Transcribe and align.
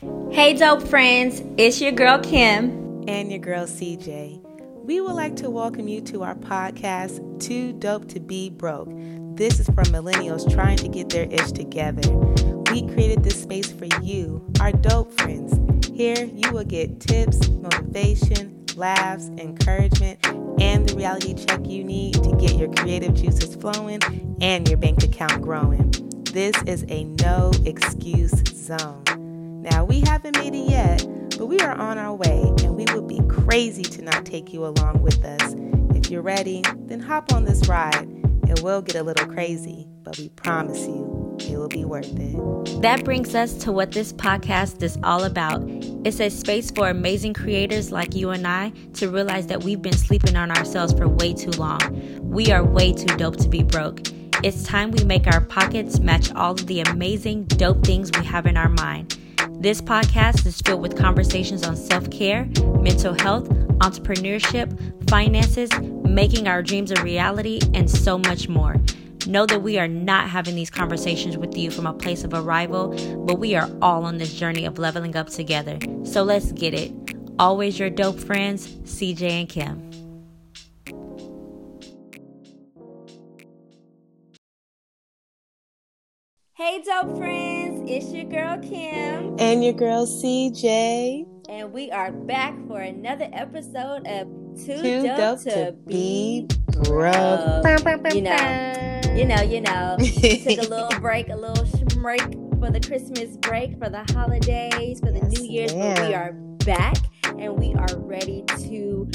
Hey, 0.00 0.54
dope 0.54 0.82
friends, 0.86 1.42
it's 1.56 1.80
your 1.80 1.90
girl 1.90 2.20
Kim 2.20 3.04
and 3.08 3.32
your 3.32 3.40
girl 3.40 3.66
CJ. 3.66 4.40
We 4.84 5.00
would 5.00 5.14
like 5.14 5.34
to 5.36 5.50
welcome 5.50 5.88
you 5.88 6.00
to 6.02 6.22
our 6.22 6.36
podcast, 6.36 7.40
Too 7.40 7.72
Dope 7.72 8.06
to 8.10 8.20
Be 8.20 8.48
Broke. 8.48 8.88
This 9.36 9.58
is 9.58 9.66
for 9.66 9.82
millennials 9.84 10.48
trying 10.54 10.76
to 10.76 10.88
get 10.88 11.08
their 11.08 11.24
ish 11.24 11.50
together. 11.50 12.08
We 12.70 12.86
created 12.86 13.24
this 13.24 13.42
space 13.42 13.72
for 13.72 13.86
you, 14.00 14.48
our 14.60 14.70
dope 14.70 15.12
friends. 15.18 15.58
Here 15.92 16.26
you 16.32 16.52
will 16.52 16.64
get 16.64 17.00
tips, 17.00 17.48
motivation, 17.48 18.66
laughs, 18.76 19.26
encouragement, 19.30 20.24
and 20.60 20.88
the 20.88 20.94
reality 20.94 21.34
check 21.34 21.66
you 21.66 21.82
need 21.82 22.14
to 22.22 22.36
get 22.36 22.54
your 22.54 22.72
creative 22.72 23.14
juices 23.14 23.56
flowing 23.56 24.00
and 24.40 24.68
your 24.68 24.78
bank 24.78 25.02
account 25.02 25.42
growing. 25.42 25.90
This 26.32 26.54
is 26.68 26.84
a 26.88 27.02
no 27.02 27.50
excuse 27.64 28.30
zone. 28.54 29.07
Now, 29.60 29.84
we 29.84 30.00
haven't 30.02 30.36
made 30.38 30.54
it 30.54 30.70
yet, 30.70 31.04
but 31.36 31.46
we 31.46 31.58
are 31.58 31.74
on 31.74 31.98
our 31.98 32.14
way, 32.14 32.42
and 32.62 32.76
we 32.76 32.84
would 32.94 33.08
be 33.08 33.20
crazy 33.28 33.82
to 33.82 34.02
not 34.02 34.24
take 34.24 34.52
you 34.52 34.64
along 34.64 35.02
with 35.02 35.24
us. 35.24 35.56
If 35.96 36.12
you're 36.12 36.22
ready, 36.22 36.62
then 36.86 37.00
hop 37.00 37.32
on 37.32 37.44
this 37.44 37.66
ride. 37.68 38.06
It 38.46 38.62
will 38.62 38.82
get 38.82 38.94
a 38.94 39.02
little 39.02 39.26
crazy, 39.26 39.88
but 40.04 40.16
we 40.16 40.28
promise 40.28 40.86
you 40.86 41.36
it 41.40 41.58
will 41.58 41.66
be 41.66 41.84
worth 41.84 42.16
it. 42.16 42.82
That 42.82 43.04
brings 43.04 43.34
us 43.34 43.54
to 43.64 43.72
what 43.72 43.90
this 43.90 44.12
podcast 44.12 44.80
is 44.80 44.96
all 45.02 45.24
about. 45.24 45.60
It's 46.04 46.20
a 46.20 46.28
space 46.30 46.70
for 46.70 46.88
amazing 46.88 47.34
creators 47.34 47.90
like 47.90 48.14
you 48.14 48.30
and 48.30 48.46
I 48.46 48.70
to 48.94 49.10
realize 49.10 49.48
that 49.48 49.64
we've 49.64 49.82
been 49.82 49.92
sleeping 49.96 50.36
on 50.36 50.52
ourselves 50.52 50.92
for 50.92 51.08
way 51.08 51.34
too 51.34 51.50
long. 51.50 51.80
We 52.22 52.52
are 52.52 52.64
way 52.64 52.92
too 52.92 53.16
dope 53.16 53.38
to 53.38 53.48
be 53.48 53.64
broke. 53.64 54.02
It's 54.44 54.62
time 54.62 54.92
we 54.92 55.02
make 55.02 55.26
our 55.26 55.40
pockets 55.40 55.98
match 55.98 56.32
all 56.34 56.52
of 56.52 56.68
the 56.68 56.80
amazing, 56.82 57.46
dope 57.46 57.84
things 57.84 58.12
we 58.16 58.24
have 58.24 58.46
in 58.46 58.56
our 58.56 58.68
mind. 58.68 59.18
This 59.60 59.80
podcast 59.80 60.46
is 60.46 60.60
filled 60.60 60.82
with 60.82 60.96
conversations 60.96 61.66
on 61.66 61.74
self 61.74 62.08
care, 62.10 62.44
mental 62.80 63.12
health, 63.12 63.48
entrepreneurship, 63.80 65.10
finances, 65.10 65.68
making 66.08 66.46
our 66.46 66.62
dreams 66.62 66.92
a 66.92 67.02
reality, 67.02 67.58
and 67.74 67.90
so 67.90 68.18
much 68.18 68.48
more. 68.48 68.76
Know 69.26 69.46
that 69.46 69.62
we 69.62 69.76
are 69.76 69.88
not 69.88 70.28
having 70.28 70.54
these 70.54 70.70
conversations 70.70 71.36
with 71.36 71.58
you 71.58 71.72
from 71.72 71.86
a 71.86 71.92
place 71.92 72.22
of 72.22 72.34
arrival, 72.34 72.90
but 73.26 73.40
we 73.40 73.56
are 73.56 73.68
all 73.82 74.04
on 74.04 74.18
this 74.18 74.32
journey 74.32 74.64
of 74.64 74.78
leveling 74.78 75.16
up 75.16 75.28
together. 75.28 75.76
So 76.04 76.22
let's 76.22 76.52
get 76.52 76.72
it. 76.72 76.92
Always 77.40 77.80
your 77.80 77.90
dope 77.90 78.20
friends, 78.20 78.68
CJ 78.68 79.22
and 79.22 79.48
Kim. 79.48 79.90
Hey, 86.58 86.82
dope 86.84 87.16
friends, 87.16 87.88
it's 87.88 88.12
your 88.12 88.24
girl 88.24 88.58
Kim 88.58 89.36
and 89.38 89.62
your 89.62 89.74
girl 89.74 90.04
CJ, 90.04 91.24
and 91.48 91.72
we 91.72 91.88
are 91.92 92.10
back 92.10 92.52
for 92.66 92.80
another 92.80 93.28
episode 93.32 94.04
of 94.08 94.26
Too, 94.66 94.82
Too 94.82 95.02
dope, 95.04 95.16
dope, 95.16 95.40
to, 95.42 95.66
to 95.66 95.72
Be 95.86 96.48
Broke. 96.82 97.64
You 98.12 98.22
know, 98.22 98.74
you 99.14 99.24
know, 99.24 99.40
you 99.42 99.60
know. 99.60 99.96
Took 100.00 100.58
a 100.58 100.68
little 100.68 100.98
break, 100.98 101.28
a 101.28 101.36
little 101.36 101.64
break 102.00 102.22
for 102.58 102.72
the 102.72 102.80
Christmas 102.84 103.36
break, 103.36 103.78
for 103.78 103.88
the 103.88 104.04
holidays, 104.12 104.98
for 104.98 105.12
the 105.12 105.20
yes, 105.20 105.38
New 105.38 105.48
Year's, 105.48 105.72
but 105.72 106.08
we 106.08 106.14
are 106.14 106.32
back 106.66 106.96
and 107.38 107.56
we 107.56 107.72
are 107.74 107.96
ready 107.98 108.42
to 108.58 109.08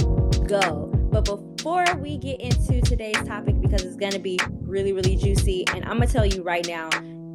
go. 0.48 0.90
But 1.12 1.26
before 1.26 1.94
we 1.98 2.20
get 2.20 2.40
into 2.40 2.80
today's 2.80 3.22
topic, 3.28 3.60
because 3.60 3.82
it's 3.82 3.98
going 3.98 4.14
to 4.14 4.20
be 4.20 4.40
really, 4.62 4.94
really 4.94 5.18
juicy, 5.18 5.66
and 5.74 5.84
I'm 5.84 5.98
going 5.98 6.08
to 6.08 6.14
tell 6.14 6.26
you 6.26 6.42
right 6.42 6.66
now, 6.66 6.90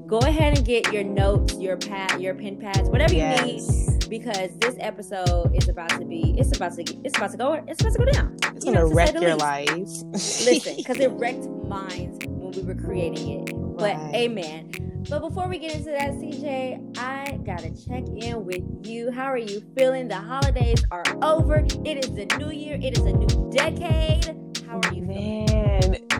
go 0.08 0.18
ahead 0.20 0.56
and 0.56 0.66
get 0.66 0.90
your 0.90 1.04
notes, 1.04 1.54
your 1.56 1.76
pad, 1.76 2.20
your 2.20 2.34
pen 2.34 2.56
pads, 2.56 2.88
whatever 2.88 3.12
yes. 3.12 3.40
you 3.40 3.90
need, 3.92 4.08
because 4.08 4.50
this 4.58 4.74
episode 4.80 5.54
is 5.54 5.68
about 5.68 5.90
to 5.90 6.04
be, 6.04 6.34
it's 6.38 6.56
about 6.56 6.74
to, 6.74 6.82
it's 7.04 7.16
about 7.18 7.30
to 7.30 7.36
go, 7.36 7.52
it's 7.68 7.80
about 7.82 7.92
to 7.92 7.98
go 7.98 8.04
down. 8.06 8.36
It's 8.56 8.64
you 8.64 8.72
gonna 8.72 8.88
know, 8.88 8.94
wreck 8.94 9.20
your 9.20 9.36
life. 9.36 9.68
Listen, 9.68 10.76
because 10.76 10.98
it 10.98 11.08
wrecked 11.12 11.46
minds 11.46 12.24
when 12.26 12.52
we 12.52 12.62
were 12.62 12.74
creating 12.74 13.48
it. 13.48 13.52
But 13.76 13.96
right. 13.96 14.14
amen. 14.14 15.04
But 15.10 15.20
before 15.20 15.46
we 15.46 15.58
get 15.58 15.74
into 15.74 15.90
that, 15.90 16.10
CJ, 16.12 16.98
I 16.98 17.38
gotta 17.44 17.70
check 17.70 18.04
in 18.08 18.46
with 18.46 18.64
you. 18.86 19.10
How 19.12 19.26
are 19.26 19.38
you 19.38 19.62
feeling? 19.76 20.08
The 20.08 20.16
holidays 20.16 20.82
are 20.90 21.04
over. 21.22 21.66
It 21.84 22.04
is 22.04 22.12
the 22.14 22.26
new 22.38 22.50
year. 22.50 22.78
It 22.80 22.96
is 22.96 23.04
a 23.04 23.12
new 23.12 23.50
decade. 23.54 24.24
How 24.66 24.80
are 24.82 24.94
you 24.94 25.06
feeling? 25.06 25.37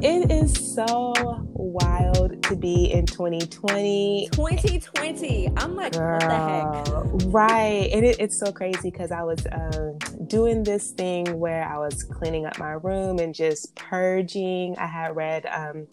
It 0.01 0.31
is 0.31 0.75
so 0.77 1.13
wild 1.55 2.41
to 2.45 2.55
be 2.55 2.93
in 2.93 3.05
2020. 3.05 4.29
2020. 4.31 5.51
I'm 5.57 5.75
like, 5.75 5.95
Girl, 5.95 6.13
what 6.13 6.21
the 6.21 7.25
heck? 7.25 7.35
right. 7.35 7.91
And 7.93 8.07
it, 8.07 8.21
it's 8.21 8.39
so 8.39 8.53
crazy 8.53 8.93
because 8.93 9.11
I 9.11 9.25
was 9.25 9.45
um, 9.51 9.99
doing 10.29 10.63
this 10.63 10.93
thing 10.93 11.41
where 11.41 11.65
I 11.65 11.79
was 11.79 12.05
cleaning 12.05 12.47
up 12.47 12.61
my 12.61 12.75
room 12.75 13.19
and 13.19 13.35
just 13.35 13.75
purging. 13.75 14.77
I 14.79 14.87
had 14.87 15.17
read 15.17 15.47
um, 15.47 15.89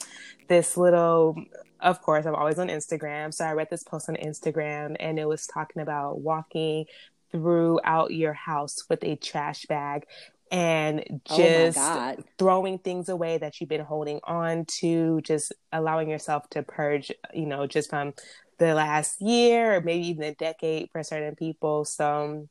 this 0.47 0.77
little 0.77 1.35
of 1.79 2.01
course, 2.01 2.25
I'm 2.25 2.35
always 2.35 2.59
on 2.59 2.67
Instagram. 2.67 3.33
So 3.33 3.45
I 3.45 3.53
read 3.53 3.69
this 3.71 3.83
post 3.83 4.07
on 4.09 4.15
Instagram 4.15 4.95
and 4.99 5.17
it 5.17 5.27
was 5.27 5.47
talking 5.47 5.81
about 5.81 6.21
walking 6.21 6.85
throughout 7.31 8.11
your 8.11 8.33
house 8.33 8.85
with 8.89 9.03
a 9.03 9.15
trash 9.15 9.65
bag 9.65 10.05
and 10.51 11.03
oh 11.29 11.37
just 11.37 11.77
oh 11.77 12.15
throwing 12.37 12.79
things 12.79 13.09
away 13.09 13.37
that 13.37 13.59
you've 13.59 13.69
been 13.69 13.81
holding 13.81 14.19
on 14.23 14.65
to, 14.79 15.21
just 15.21 15.53
allowing 15.71 16.09
yourself 16.09 16.47
to 16.51 16.63
purge, 16.63 17.11
you 17.33 17.45
know, 17.45 17.67
just 17.67 17.89
from 17.89 18.13
the 18.57 18.73
last 18.73 19.21
year 19.21 19.75
or 19.75 19.81
maybe 19.81 20.07
even 20.07 20.23
a 20.23 20.35
decade 20.35 20.89
for 20.91 21.03
certain 21.03 21.35
people. 21.35 21.85
So 21.85 22.47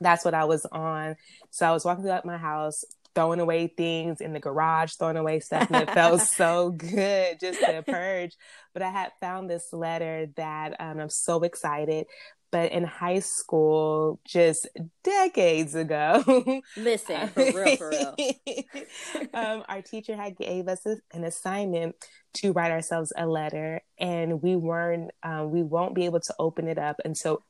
that's 0.00 0.24
what 0.24 0.34
I 0.34 0.44
was 0.44 0.64
on. 0.66 1.16
So 1.50 1.66
I 1.66 1.72
was 1.72 1.84
walking 1.84 2.04
throughout 2.04 2.24
my 2.24 2.38
house, 2.38 2.84
throwing 3.14 3.40
away 3.40 3.66
things 3.66 4.20
in 4.20 4.32
the 4.32 4.38
garage, 4.38 4.92
throwing 4.94 5.16
away 5.16 5.40
stuff, 5.40 5.68
and 5.70 5.88
it 5.88 5.92
felt 5.92 6.20
so 6.36 6.70
good 6.70 7.40
just 7.40 7.60
to 7.60 7.82
purge. 7.82 8.36
But 8.72 8.82
I 8.82 8.90
had 8.90 9.10
found 9.20 9.50
this 9.50 9.72
letter 9.72 10.28
that 10.36 10.76
um, 10.80 11.00
I'm 11.00 11.10
so 11.10 11.42
excited 11.42 12.06
but 12.50 12.72
in 12.72 12.84
high 12.84 13.20
school, 13.20 14.20
just 14.24 14.68
decades 15.02 15.74
ago. 15.74 16.62
Listen, 16.76 17.28
for 17.34 17.44
real, 17.44 17.76
for 17.76 17.90
real. 17.90 18.16
um, 19.34 19.64
our 19.68 19.82
teacher 19.82 20.16
had 20.16 20.36
gave 20.36 20.68
us 20.68 20.84
a, 20.86 20.96
an 21.12 21.24
assignment 21.24 21.96
to 22.34 22.52
write 22.52 22.70
ourselves 22.70 23.12
a 23.16 23.26
letter, 23.26 23.80
and 23.98 24.42
we 24.42 24.56
weren't, 24.56 25.10
um, 25.22 25.50
we 25.50 25.62
won't 25.62 25.94
be 25.94 26.04
able 26.04 26.20
to 26.20 26.34
open 26.38 26.68
it 26.68 26.78
up 26.78 26.96
until 27.04 27.42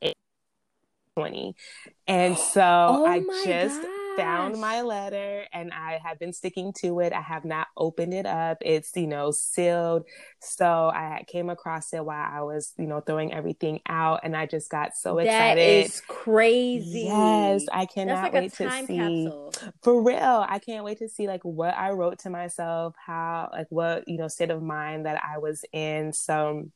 20. 1.17 1.57
And 2.07 2.39
so 2.39 2.63
oh 2.63 3.07
I 3.07 3.21
just 3.45 3.83
God 3.83 3.98
found 4.19 4.61
my 4.61 4.83
letter 4.83 5.47
and 5.53 5.73
I 5.73 6.01
have 6.05 6.19
been 6.19 6.33
sticking 6.33 6.73
to 6.81 7.01
it. 7.01 7.13
I 7.13 7.21
have 7.21 7.45
not 7.45 7.69
opened 7.77 8.15
it 8.15 8.27
up. 8.27 8.59
It's, 8.61 8.91
you 8.95 9.07
know, 9.07 9.31
sealed. 9.31 10.05
So 10.41 10.67
I 10.67 11.25
came 11.27 11.49
across 11.51 11.93
it 11.93 12.05
while 12.05 12.29
I 12.31 12.43
was, 12.43 12.73
you 12.79 12.87
know, 12.87 13.01
throwing 13.01 13.33
everything 13.33 13.81
out 13.89 14.21
and 14.25 14.37
I 14.37 14.47
just 14.47 14.71
got 14.71 14.97
so 14.97 15.19
excited. 15.19 15.59
That 15.59 15.87
is 15.87 16.01
crazy. 16.07 17.05
Yes, 17.07 17.67
I 17.73 17.87
cannot 17.87 18.23
like 18.23 18.33
wait 18.33 18.53
to 18.55 18.71
see. 18.87 18.97
Capsule. 18.97 19.53
For 19.83 20.03
real, 20.03 20.45
I 20.49 20.59
can't 20.59 20.85
wait 20.85 20.99
to 20.99 21.09
see 21.09 21.27
like 21.27 21.45
what 21.45 21.75
I 21.77 21.91
wrote 21.91 22.21
to 22.21 22.31
myself, 22.31 22.95
how 23.05 23.51
like 23.53 23.67
what, 23.71 24.09
you 24.09 24.19
know, 24.19 24.29
state 24.29 24.51
of 24.51 24.63
mind 24.63 25.07
that 25.07 25.23
I 25.23 25.39
was 25.39 25.65
in. 25.73 26.13
So 26.13 26.71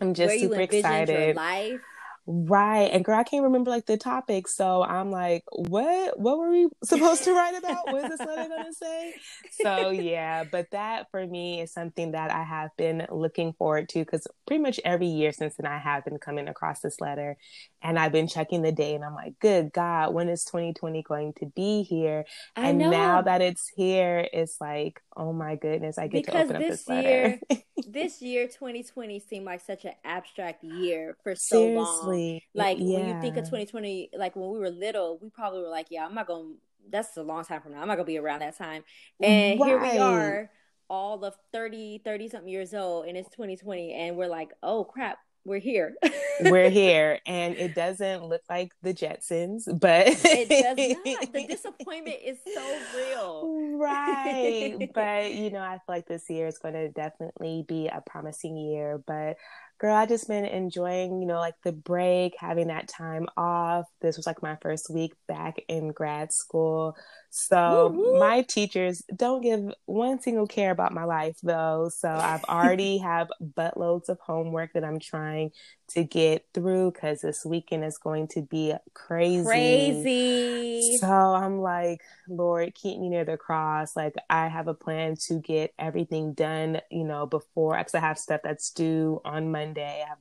I'm 0.00 0.14
just 0.14 0.38
super 0.38 0.60
excited. 0.60 1.36
life 1.36 1.80
Right. 2.30 2.90
And 2.92 3.02
girl, 3.02 3.18
I 3.18 3.22
can't 3.22 3.42
remember 3.42 3.70
like 3.70 3.86
the 3.86 3.96
topic. 3.96 4.48
So 4.48 4.82
I'm 4.82 5.10
like, 5.10 5.44
what 5.50 6.20
what 6.20 6.36
were 6.36 6.50
we 6.50 6.68
supposed 6.84 7.24
to 7.24 7.32
write 7.32 7.56
about? 7.56 7.86
What 7.86 8.04
is 8.04 8.18
this 8.18 8.20
letter 8.20 8.50
gonna 8.50 8.72
say? 8.74 9.14
So 9.62 9.88
yeah, 9.88 10.44
but 10.44 10.70
that 10.72 11.10
for 11.10 11.26
me 11.26 11.62
is 11.62 11.72
something 11.72 12.12
that 12.12 12.30
I 12.30 12.42
have 12.42 12.68
been 12.76 13.06
looking 13.10 13.54
forward 13.54 13.88
to 13.90 14.00
because 14.00 14.26
pretty 14.46 14.62
much 14.62 14.78
every 14.84 15.06
year 15.06 15.32
since 15.32 15.54
then 15.56 15.70
I 15.70 15.78
have 15.78 16.04
been 16.04 16.18
coming 16.18 16.48
across 16.48 16.80
this 16.80 17.00
letter 17.00 17.38
and 17.80 17.98
I've 17.98 18.12
been 18.12 18.28
checking 18.28 18.60
the 18.60 18.72
day 18.72 18.94
and 18.94 19.04
I'm 19.04 19.14
like, 19.14 19.38
good 19.40 19.72
God, 19.72 20.12
when 20.12 20.28
is 20.28 20.44
2020 20.44 21.02
going 21.04 21.32
to 21.38 21.46
be 21.56 21.82
here? 21.82 22.26
I 22.56 22.68
and 22.68 22.78
know. 22.78 22.90
now 22.90 23.22
that 23.22 23.40
it's 23.40 23.70
here, 23.74 24.28
it's 24.34 24.60
like, 24.60 25.00
oh 25.16 25.32
my 25.32 25.56
goodness, 25.56 25.96
I 25.96 26.08
get 26.08 26.26
because 26.26 26.48
to 26.48 26.56
open 26.56 26.68
this 26.68 26.88
up 26.88 26.96
this 26.96 27.04
year, 27.04 27.40
this 27.88 28.22
year 28.22 28.46
2020 28.46 29.20
seemed 29.20 29.46
like 29.46 29.60
such 29.64 29.84
an 29.84 29.94
abstract 30.04 30.62
year 30.62 31.16
for 31.22 31.34
so 31.34 31.56
Seriously. 31.56 31.76
long. 31.76 32.17
Like 32.54 32.78
yeah. 32.80 32.98
when 32.98 33.08
you 33.08 33.20
think 33.20 33.36
of 33.36 33.44
2020, 33.44 34.10
like 34.16 34.36
when 34.36 34.50
we 34.50 34.58
were 34.58 34.70
little, 34.70 35.18
we 35.20 35.30
probably 35.30 35.60
were 35.60 35.68
like, 35.68 35.86
yeah, 35.90 36.04
I'm 36.04 36.14
not 36.14 36.26
going. 36.26 36.54
To, 36.54 36.58
that's 36.90 37.16
a 37.16 37.22
long 37.22 37.44
time 37.44 37.60
from 37.60 37.72
now. 37.72 37.82
I'm 37.82 37.88
not 37.88 37.96
gonna 37.96 38.06
be 38.06 38.18
around 38.18 38.40
that 38.40 38.56
time. 38.56 38.84
And 39.20 39.60
right. 39.60 39.68
here 39.68 39.80
we 39.80 39.98
are, 39.98 40.50
all 40.88 41.24
of 41.24 41.34
30, 41.52 42.02
30 42.04 42.28
something 42.28 42.48
years 42.48 42.74
old, 42.74 43.06
and 43.06 43.16
it's 43.16 43.28
2020, 43.30 43.92
and 43.92 44.16
we're 44.16 44.28
like, 44.28 44.50
oh 44.62 44.84
crap, 44.84 45.18
we're 45.44 45.58
here. 45.58 45.94
we're 46.42 46.70
here, 46.70 47.18
and 47.26 47.56
it 47.56 47.74
doesn't 47.74 48.24
look 48.24 48.42
like 48.48 48.72
the 48.82 48.94
Jetsons, 48.94 49.62
but 49.80 50.06
it 50.06 50.48
does 50.48 50.76
not. 50.76 51.32
The 51.32 51.46
disappointment 51.48 52.16
is 52.24 52.38
so 52.54 52.78
real, 52.96 53.78
right? 53.78 54.90
but 54.94 55.32
you 55.32 55.50
know, 55.50 55.60
I 55.60 55.74
feel 55.74 55.80
like 55.88 56.06
this 56.06 56.28
year 56.28 56.46
is 56.46 56.58
going 56.58 56.74
to 56.74 56.90
definitely 56.90 57.64
be 57.66 57.88
a 57.88 58.02
promising 58.06 58.56
year. 58.56 59.02
But 59.04 59.36
girl, 59.78 59.94
I 59.94 60.06
just 60.06 60.28
been 60.28 60.44
enjoying, 60.44 61.20
you 61.20 61.26
know, 61.26 61.38
like 61.38 61.54
the 61.64 61.72
break, 61.72 62.34
having 62.38 62.68
that 62.68 62.88
time 62.88 63.26
off. 63.36 63.86
This 64.00 64.16
was 64.16 64.26
like 64.26 64.42
my 64.42 64.56
first 64.62 64.90
week 64.90 65.12
back 65.28 65.56
in 65.68 65.92
grad 65.92 66.32
school. 66.32 66.96
So 67.30 67.88
Woo-hoo. 67.88 68.18
my 68.18 68.42
teachers 68.42 69.02
don't 69.14 69.42
give 69.42 69.60
one 69.84 70.20
single 70.20 70.46
care 70.46 70.70
about 70.70 70.94
my 70.94 71.04
life 71.04 71.36
though. 71.42 71.90
So 71.94 72.08
I've 72.08 72.44
already 72.44 72.98
have 73.04 73.28
buttloads 73.42 74.08
of 74.08 74.18
homework 74.20 74.72
that 74.72 74.84
I'm 74.84 74.98
trying 74.98 75.52
to 75.88 76.04
get 76.04 76.46
through 76.54 76.92
because 76.92 77.20
this 77.20 77.44
weekend 77.44 77.84
is 77.84 77.98
going 77.98 78.28
to 78.28 78.42
be 78.42 78.74
crazy. 78.94 79.44
Crazy. 79.44 80.98
So 80.98 81.06
I'm 81.06 81.60
like, 81.60 82.00
Lord, 82.28 82.74
keep 82.74 82.98
me 82.98 83.08
near 83.08 83.24
the 83.24 83.36
cross. 83.36 83.94
Like 83.94 84.14
I 84.30 84.48
have 84.48 84.68
a 84.68 84.74
plan 84.74 85.16
to 85.26 85.38
get 85.40 85.74
everything 85.78 86.32
done, 86.32 86.80
you 86.90 87.04
know, 87.04 87.26
before 87.26 87.76
because 87.76 87.94
I 87.94 88.00
have 88.00 88.18
stuff 88.18 88.40
that's 88.42 88.70
due 88.70 89.20
on 89.24 89.50
Monday. 89.50 90.02
I 90.04 90.08
have 90.08 90.18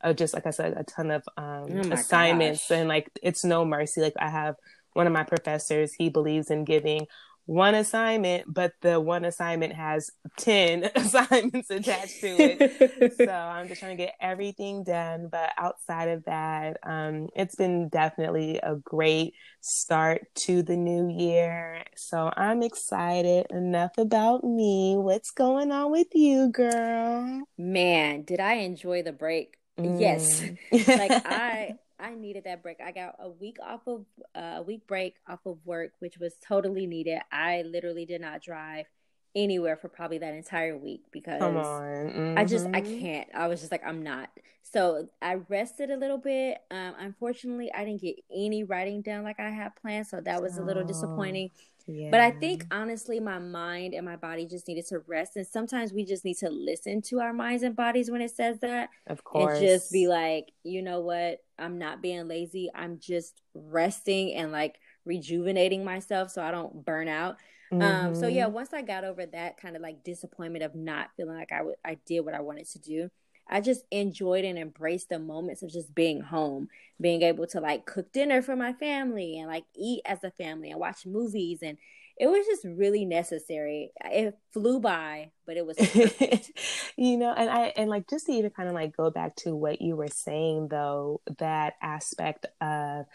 uh, 0.00 0.12
just 0.12 0.34
like 0.34 0.46
I 0.46 0.50
said, 0.50 0.74
a 0.76 0.84
ton 0.84 1.10
of 1.10 1.24
um, 1.36 1.66
oh 1.72 1.92
assignments 1.92 2.68
gosh. 2.68 2.78
and 2.78 2.88
like 2.88 3.10
it's 3.22 3.44
no 3.44 3.64
mercy. 3.64 4.00
Like 4.00 4.14
I 4.18 4.28
have 4.28 4.56
one 4.92 5.06
of 5.06 5.12
my 5.12 5.24
professors, 5.24 5.92
he 5.94 6.08
believes 6.08 6.50
in 6.50 6.64
giving 6.64 7.06
one 7.48 7.74
assignment, 7.74 8.44
but 8.46 8.72
the 8.82 9.00
one 9.00 9.24
assignment 9.24 9.72
has 9.72 10.10
10 10.36 10.90
assignments 10.94 11.70
attached 11.70 12.20
to 12.20 12.26
it. 12.26 13.14
so 13.16 13.32
I'm 13.32 13.68
just 13.68 13.80
trying 13.80 13.96
to 13.96 14.04
get 14.04 14.16
everything 14.20 14.84
done. 14.84 15.28
But 15.32 15.52
outside 15.56 16.10
of 16.10 16.24
that, 16.26 16.76
um, 16.82 17.28
it's 17.34 17.54
been 17.54 17.88
definitely 17.88 18.60
a 18.62 18.76
great 18.76 19.32
start 19.62 20.26
to 20.40 20.62
the 20.62 20.76
new 20.76 21.08
year. 21.08 21.84
So 21.96 22.30
I'm 22.36 22.62
excited. 22.62 23.46
Enough 23.48 23.96
about 23.96 24.44
me. 24.44 24.96
What's 24.98 25.30
going 25.30 25.72
on 25.72 25.90
with 25.90 26.08
you, 26.12 26.50
girl? 26.50 27.44
Man, 27.56 28.24
did 28.24 28.40
I 28.40 28.56
enjoy 28.56 29.02
the 29.02 29.12
break? 29.12 29.56
Mm. 29.78 29.98
Yes. 29.98 30.42
like 30.86 31.12
I 31.24 31.76
I 31.98 32.14
needed 32.14 32.44
that 32.44 32.62
break. 32.62 32.78
I 32.80 32.92
got 32.92 33.16
a 33.18 33.28
week 33.28 33.58
off 33.62 33.86
of 33.86 34.04
uh, 34.34 34.56
a 34.58 34.62
week 34.62 34.86
break 34.86 35.16
off 35.28 35.40
of 35.46 35.58
work, 35.64 35.92
which 35.98 36.18
was 36.18 36.34
totally 36.46 36.86
needed. 36.86 37.20
I 37.32 37.62
literally 37.62 38.06
did 38.06 38.20
not 38.20 38.42
drive 38.42 38.86
anywhere 39.34 39.76
for 39.76 39.88
probably 39.88 40.18
that 40.18 40.34
entire 40.34 40.76
week 40.76 41.02
because 41.12 41.40
mm-hmm. 41.40 42.38
I 42.38 42.44
just 42.44 42.66
I 42.66 42.80
mm-hmm. 42.80 43.00
can't. 43.00 43.28
I 43.34 43.48
was 43.48 43.60
just 43.60 43.72
like 43.72 43.82
I'm 43.86 44.02
not. 44.02 44.30
So 44.62 45.08
I 45.22 45.36
rested 45.48 45.90
a 45.90 45.96
little 45.96 46.18
bit. 46.18 46.58
Um, 46.70 46.94
unfortunately, 46.98 47.70
I 47.72 47.84
didn't 47.84 48.02
get 48.02 48.16
any 48.34 48.64
writing 48.64 49.00
done 49.00 49.24
like 49.24 49.40
I 49.40 49.50
had 49.50 49.74
planned, 49.76 50.06
so 50.06 50.20
that 50.20 50.42
was 50.42 50.58
a 50.58 50.62
little 50.62 50.84
disappointing. 50.84 51.50
Yeah. 51.88 52.10
But 52.10 52.20
I 52.20 52.32
think 52.32 52.66
honestly, 52.70 53.18
my 53.18 53.38
mind 53.38 53.94
and 53.94 54.04
my 54.04 54.16
body 54.16 54.46
just 54.46 54.68
needed 54.68 54.86
to 54.88 54.98
rest. 55.06 55.36
And 55.36 55.46
sometimes 55.46 55.92
we 55.92 56.04
just 56.04 56.22
need 56.22 56.36
to 56.38 56.50
listen 56.50 57.00
to 57.02 57.20
our 57.20 57.32
minds 57.32 57.62
and 57.62 57.74
bodies 57.74 58.10
when 58.10 58.20
it 58.20 58.30
says 58.30 58.58
that. 58.60 58.90
Of 59.06 59.24
course. 59.24 59.58
And 59.58 59.66
just 59.66 59.90
be 59.90 60.06
like, 60.06 60.52
you 60.64 60.82
know 60.82 61.00
what? 61.00 61.38
I'm 61.58 61.78
not 61.78 62.02
being 62.02 62.28
lazy. 62.28 62.70
I'm 62.74 62.98
just 63.00 63.40
resting 63.54 64.34
and 64.34 64.52
like 64.52 64.78
rejuvenating 65.06 65.82
myself 65.82 66.30
so 66.30 66.42
I 66.42 66.50
don't 66.50 66.84
burn 66.84 67.08
out. 67.08 67.36
Mm-hmm. 67.72 67.82
Um, 67.82 68.14
so 68.14 68.26
yeah, 68.28 68.44
mm-hmm. 68.44 68.54
once 68.54 68.72
I 68.72 68.82
got 68.82 69.04
over 69.04 69.26
that 69.26 69.60
kind 69.60 69.76
of 69.76 69.82
like 69.82 70.04
disappointment 70.04 70.64
of 70.64 70.74
not 70.74 71.10
feeling 71.16 71.36
like 71.36 71.52
I, 71.52 71.58
w- 71.58 71.76
I 71.84 71.98
did 72.06 72.20
what 72.20 72.34
I 72.34 72.40
wanted 72.40 72.66
to 72.70 72.78
do, 72.78 73.10
I 73.48 73.60
just 73.60 73.84
enjoyed 73.90 74.44
and 74.44 74.58
embraced 74.58 75.08
the 75.08 75.18
moments 75.18 75.62
of 75.62 75.70
just 75.70 75.94
being 75.94 76.20
home, 76.20 76.68
being 77.00 77.22
able 77.22 77.46
to 77.48 77.60
like 77.60 77.86
cook 77.86 78.12
dinner 78.12 78.42
for 78.42 78.56
my 78.56 78.72
family 78.74 79.38
and 79.38 79.48
like 79.48 79.64
eat 79.74 80.02
as 80.04 80.22
a 80.22 80.30
family 80.32 80.70
and 80.70 80.80
watch 80.80 81.06
movies 81.06 81.60
and 81.62 81.78
it 82.20 82.26
was 82.26 82.44
just 82.46 82.64
really 82.64 83.04
necessary. 83.04 83.92
It 84.04 84.36
flew 84.52 84.80
by, 84.80 85.30
but 85.46 85.56
it 85.56 85.64
was 85.64 85.78
you 86.96 87.16
know, 87.16 87.32
and 87.32 87.48
I 87.48 87.72
and 87.76 87.88
like 87.88 88.08
just 88.08 88.26
to 88.26 88.32
even 88.32 88.50
kind 88.50 88.68
of 88.68 88.74
like 88.74 88.96
go 88.96 89.10
back 89.10 89.36
to 89.36 89.54
what 89.54 89.80
you 89.80 89.94
were 89.94 90.08
saying 90.08 90.68
though, 90.68 91.20
that 91.38 91.74
aspect 91.80 92.46
of 92.60 93.06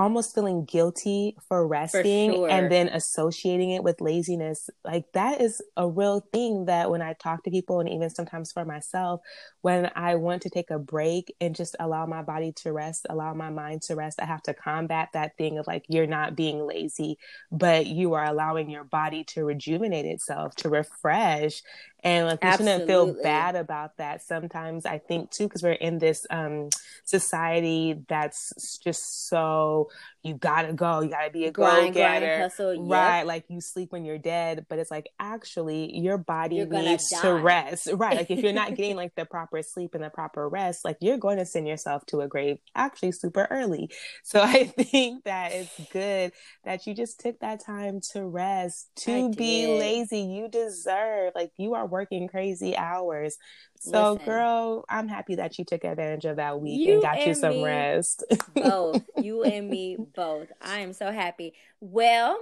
almost 0.00 0.34
feeling 0.34 0.64
guilty 0.64 1.36
for 1.46 1.66
resting 1.66 2.30
for 2.30 2.36
sure. 2.36 2.50
and 2.50 2.72
then 2.72 2.88
associating 2.88 3.72
it 3.72 3.84
with 3.84 4.00
laziness 4.00 4.70
like 4.82 5.04
that 5.12 5.42
is 5.42 5.60
a 5.76 5.86
real 5.86 6.20
thing 6.32 6.64
that 6.64 6.90
when 6.90 7.02
i 7.02 7.12
talk 7.12 7.44
to 7.44 7.50
people 7.50 7.80
and 7.80 7.88
even 7.90 8.08
sometimes 8.08 8.50
for 8.50 8.64
myself 8.64 9.20
when 9.60 9.90
i 9.94 10.14
want 10.14 10.40
to 10.40 10.48
take 10.48 10.70
a 10.70 10.78
break 10.78 11.34
and 11.38 11.54
just 11.54 11.76
allow 11.80 12.06
my 12.06 12.22
body 12.22 12.50
to 12.50 12.72
rest 12.72 13.06
allow 13.10 13.34
my 13.34 13.50
mind 13.50 13.82
to 13.82 13.94
rest 13.94 14.18
i 14.22 14.24
have 14.24 14.42
to 14.42 14.54
combat 14.54 15.10
that 15.12 15.36
thing 15.36 15.58
of 15.58 15.66
like 15.66 15.84
you're 15.90 16.06
not 16.06 16.34
being 16.34 16.66
lazy 16.66 17.18
but 17.52 17.84
you 17.84 18.14
are 18.14 18.24
allowing 18.24 18.70
your 18.70 18.84
body 18.84 19.22
to 19.22 19.44
rejuvenate 19.44 20.06
itself 20.06 20.54
to 20.56 20.70
refresh 20.70 21.62
and 22.02 22.26
like 22.26 22.42
we 22.42 22.48
Absolutely. 22.48 22.72
shouldn't 22.72 22.88
feel 22.88 23.22
bad 23.22 23.56
about 23.56 23.96
that 23.96 24.22
sometimes 24.22 24.86
i 24.86 24.98
think 24.98 25.30
too 25.30 25.44
because 25.44 25.62
we're 25.62 25.72
in 25.72 25.98
this 25.98 26.26
um 26.30 26.68
society 27.04 28.02
that's 28.08 28.78
just 28.82 29.28
so 29.28 29.88
you 30.22 30.34
gotta 30.34 30.72
go, 30.74 31.00
you 31.00 31.10
gotta 31.10 31.30
be 31.30 31.46
a 31.46 31.52
go 31.52 31.88
getter, 31.92 32.50
right? 32.76 33.22
Yep. 33.22 33.26
Like 33.26 33.44
you 33.48 33.60
sleep 33.60 33.92
when 33.92 34.04
you're 34.04 34.18
dead, 34.18 34.66
but 34.68 34.78
it's 34.78 34.90
like 34.90 35.08
actually 35.18 35.96
your 35.96 36.18
body 36.18 36.64
needs 36.66 37.08
to 37.22 37.34
rest, 37.34 37.88
right? 37.94 38.16
Like 38.16 38.30
if 38.30 38.40
you're 38.42 38.52
not 38.52 38.74
getting 38.76 38.96
like 38.96 39.14
the 39.16 39.24
proper 39.26 39.62
sleep 39.62 39.94
and 39.94 40.04
the 40.04 40.10
proper 40.10 40.48
rest, 40.48 40.84
like 40.84 40.96
you're 41.00 41.18
going 41.18 41.38
to 41.38 41.46
send 41.46 41.66
yourself 41.68 42.04
to 42.06 42.20
a 42.20 42.28
grave 42.28 42.58
actually 42.74 43.12
super 43.12 43.46
early. 43.50 43.90
So 44.24 44.40
I 44.42 44.64
think 44.66 45.24
that 45.24 45.52
it's 45.52 45.80
good 45.92 46.32
that 46.64 46.86
you 46.86 46.94
just 46.94 47.20
took 47.20 47.40
that 47.40 47.64
time 47.64 48.00
to 48.12 48.24
rest, 48.26 48.90
to 49.04 49.30
be 49.30 49.66
lazy. 49.66 50.20
You 50.20 50.48
deserve, 50.48 51.32
like 51.34 51.52
you 51.56 51.74
are 51.74 51.86
working 51.86 52.28
crazy 52.28 52.76
hours. 52.76 53.36
So, 53.82 54.12
Listen, 54.12 54.26
girl, 54.26 54.84
I'm 54.90 55.08
happy 55.08 55.36
that 55.36 55.58
you 55.58 55.64
took 55.64 55.84
advantage 55.84 56.26
of 56.26 56.36
that 56.36 56.60
week 56.60 56.86
and 56.86 57.00
got 57.00 57.16
and 57.16 57.28
you 57.28 57.34
some 57.34 57.62
rest. 57.62 58.24
both. 58.54 59.02
You 59.16 59.42
and 59.42 59.70
me 59.70 59.96
both. 60.14 60.48
I 60.60 60.80
am 60.80 60.92
so 60.92 61.10
happy. 61.10 61.54
Well, 61.80 62.38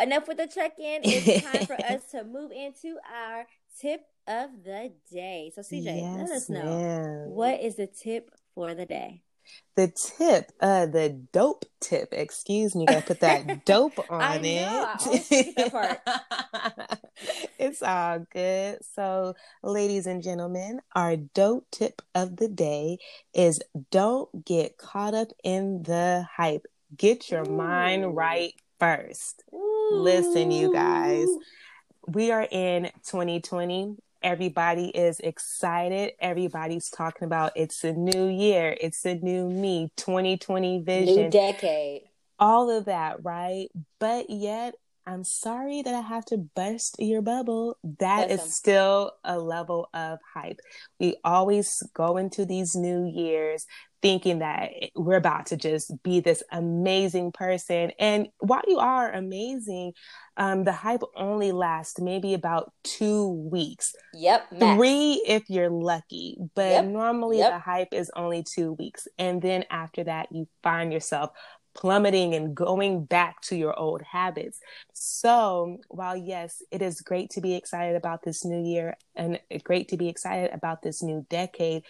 enough 0.00 0.26
with 0.26 0.38
the 0.38 0.46
check 0.46 0.78
in. 0.78 1.02
It's 1.04 1.44
time 1.44 1.66
for 1.66 1.74
us 1.84 2.04
to 2.12 2.24
move 2.24 2.52
into 2.52 2.96
our 3.14 3.46
tip 3.78 4.06
of 4.26 4.48
the 4.64 4.92
day. 5.12 5.52
So, 5.54 5.60
CJ, 5.60 5.84
yes, 5.84 6.16
let 6.16 6.30
us 6.30 6.48
know 6.48 6.64
ma'am. 6.64 7.30
what 7.30 7.60
is 7.60 7.76
the 7.76 7.86
tip 7.86 8.30
for 8.54 8.74
the 8.74 8.86
day? 8.86 9.22
The 9.76 9.92
tip, 10.16 10.52
uh, 10.60 10.86
the 10.86 11.10
dope 11.32 11.66
tip, 11.80 12.08
excuse 12.12 12.74
me, 12.74 12.86
gotta 12.86 13.02
put 13.02 13.20
that 13.20 13.64
dope 13.66 13.98
on 14.10 14.22
I 14.22 14.40
it. 14.42 15.98
it's 17.58 17.82
all 17.82 18.26
good. 18.32 18.78
So, 18.94 19.34
ladies 19.62 20.06
and 20.06 20.22
gentlemen, 20.22 20.80
our 20.94 21.16
dope 21.16 21.66
tip 21.70 22.00
of 22.14 22.36
the 22.36 22.48
day 22.48 22.98
is 23.34 23.60
don't 23.90 24.44
get 24.44 24.78
caught 24.78 25.14
up 25.14 25.28
in 25.44 25.82
the 25.82 26.26
hype. 26.34 26.66
Get 26.96 27.30
your 27.30 27.46
Ooh. 27.46 27.56
mind 27.56 28.16
right 28.16 28.54
first. 28.80 29.44
Ooh. 29.52 29.90
Listen, 29.92 30.50
you 30.50 30.72
guys, 30.72 31.28
we 32.06 32.30
are 32.30 32.48
in 32.50 32.84
2020 33.04 33.96
Everybody 34.26 34.88
is 34.88 35.20
excited. 35.20 36.14
Everybody's 36.18 36.90
talking 36.90 37.26
about 37.26 37.52
it's 37.54 37.84
a 37.84 37.92
new 37.92 38.26
year, 38.26 38.76
it's 38.80 39.06
a 39.06 39.14
new 39.14 39.48
me, 39.48 39.92
2020 39.96 40.80
vision, 40.80 41.14
new 41.14 41.30
decade. 41.30 42.02
All 42.40 42.68
of 42.68 42.86
that, 42.86 43.24
right? 43.24 43.68
But 44.00 44.28
yet, 44.28 44.74
I'm 45.06 45.22
sorry 45.22 45.82
that 45.82 45.94
I 45.94 46.00
have 46.00 46.24
to 46.24 46.38
bust 46.38 46.96
your 46.98 47.22
bubble. 47.22 47.78
That 48.00 48.28
Listen. 48.28 48.46
is 48.48 48.54
still 48.56 49.12
a 49.22 49.38
level 49.38 49.88
of 49.94 50.18
hype. 50.34 50.58
We 50.98 51.18
always 51.22 51.80
go 51.94 52.16
into 52.16 52.44
these 52.44 52.74
new 52.74 53.06
years 53.06 53.64
thinking 54.06 54.38
that 54.38 54.70
we're 54.94 55.16
about 55.16 55.46
to 55.46 55.56
just 55.56 55.90
be 56.04 56.20
this 56.20 56.40
amazing 56.52 57.32
person. 57.32 57.90
And 57.98 58.28
while 58.38 58.62
you 58.68 58.78
are 58.78 59.10
amazing, 59.10 59.94
um, 60.36 60.62
the 60.62 60.72
hype 60.72 61.02
only 61.16 61.50
lasts 61.50 61.98
maybe 61.98 62.32
about 62.32 62.72
two 62.84 63.26
weeks. 63.50 63.96
Yep. 64.14 64.52
Max. 64.52 64.76
Three 64.76 65.24
if 65.26 65.50
you're 65.50 65.70
lucky. 65.70 66.38
But 66.54 66.70
yep. 66.70 66.84
normally 66.84 67.38
yep. 67.38 67.54
the 67.54 67.58
hype 67.58 67.88
is 67.90 68.08
only 68.14 68.44
two 68.44 68.74
weeks. 68.74 69.08
And 69.18 69.42
then 69.42 69.64
after 69.70 70.04
that, 70.04 70.28
you 70.30 70.46
find 70.62 70.92
yourself 70.92 71.30
plummeting 71.74 72.34
and 72.34 72.54
going 72.54 73.06
back 73.06 73.40
to 73.42 73.56
your 73.56 73.76
old 73.76 74.02
habits. 74.02 74.60
So, 74.92 75.78
while 75.88 76.16
yes, 76.16 76.62
it 76.70 76.80
is 76.80 77.00
great 77.00 77.30
to 77.30 77.40
be 77.40 77.56
excited 77.56 77.96
about 77.96 78.22
this 78.22 78.44
new 78.44 78.62
year 78.62 78.96
and 79.16 79.40
great 79.64 79.88
to 79.88 79.96
be 79.96 80.08
excited 80.08 80.52
about 80.54 80.82
this 80.82 81.02
new 81.02 81.26
decade, 81.28 81.82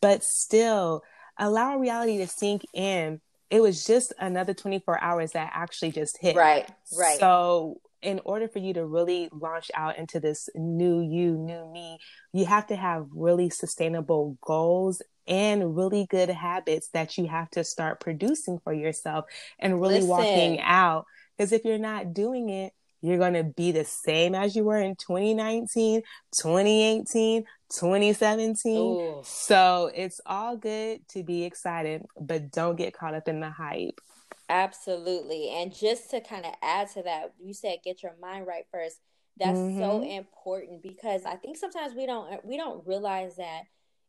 but 0.00 0.24
still 0.24 1.02
allow 1.40 1.78
reality 1.78 2.18
to 2.18 2.28
sink 2.28 2.62
in. 2.72 3.20
It 3.50 3.60
was 3.60 3.84
just 3.84 4.12
another 4.20 4.54
24 4.54 5.02
hours 5.02 5.32
that 5.32 5.50
actually 5.52 5.90
just 5.90 6.18
hit. 6.20 6.36
Right, 6.36 6.70
right. 6.96 7.18
So, 7.18 7.80
in 8.00 8.20
order 8.24 8.48
for 8.48 8.60
you 8.60 8.72
to 8.74 8.86
really 8.86 9.28
launch 9.32 9.70
out 9.74 9.98
into 9.98 10.20
this 10.20 10.48
new 10.54 11.00
you, 11.00 11.36
new 11.36 11.70
me, 11.72 11.98
you 12.32 12.46
have 12.46 12.66
to 12.68 12.76
have 12.76 13.06
really 13.12 13.50
sustainable 13.50 14.38
goals 14.40 15.02
and 15.26 15.76
really 15.76 16.06
good 16.08 16.30
habits 16.30 16.88
that 16.92 17.18
you 17.18 17.26
have 17.26 17.50
to 17.50 17.64
start 17.64 18.00
producing 18.00 18.58
for 18.62 18.72
yourself 18.72 19.26
and 19.58 19.80
really 19.80 19.96
Listen. 19.96 20.08
walking 20.08 20.60
out. 20.60 21.04
Because 21.36 21.52
if 21.52 21.64
you're 21.64 21.78
not 21.78 22.14
doing 22.14 22.48
it, 22.48 22.72
you're 23.02 23.18
going 23.18 23.34
to 23.34 23.44
be 23.44 23.72
the 23.72 23.84
same 23.84 24.34
as 24.34 24.54
you 24.54 24.64
were 24.64 24.78
in 24.78 24.96
2019, 24.96 26.02
2018, 26.32 27.44
2017. 27.72 28.76
Ooh. 28.76 29.20
So 29.24 29.90
it's 29.94 30.20
all 30.26 30.56
good 30.56 31.06
to 31.08 31.22
be 31.22 31.44
excited, 31.44 32.04
but 32.20 32.50
don't 32.50 32.76
get 32.76 32.94
caught 32.94 33.14
up 33.14 33.28
in 33.28 33.40
the 33.40 33.50
hype. 33.50 34.00
Absolutely. 34.48 35.50
And 35.50 35.74
just 35.74 36.10
to 36.10 36.20
kind 36.20 36.44
of 36.44 36.52
add 36.62 36.90
to 36.92 37.02
that, 37.04 37.32
you 37.38 37.54
said 37.54 37.78
get 37.84 38.02
your 38.02 38.16
mind 38.20 38.46
right 38.46 38.64
first. 38.72 38.98
That's 39.38 39.58
mm-hmm. 39.58 39.78
so 39.78 40.02
important 40.02 40.82
because 40.82 41.24
I 41.24 41.36
think 41.36 41.56
sometimes 41.56 41.94
we 41.94 42.04
don't 42.04 42.44
we 42.44 42.56
don't 42.56 42.86
realize 42.86 43.36
that 43.36 43.62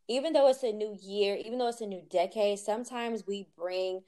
even 0.09 0.33
though 0.33 0.49
it's 0.49 0.63
a 0.63 0.73
new 0.73 0.97
year, 1.01 1.37
even 1.37 1.57
though 1.57 1.69
it's 1.69 1.79
a 1.79 1.85
new 1.85 2.01
decade, 2.09 2.59
sometimes 2.59 3.25
we 3.25 3.47
bring 3.57 4.01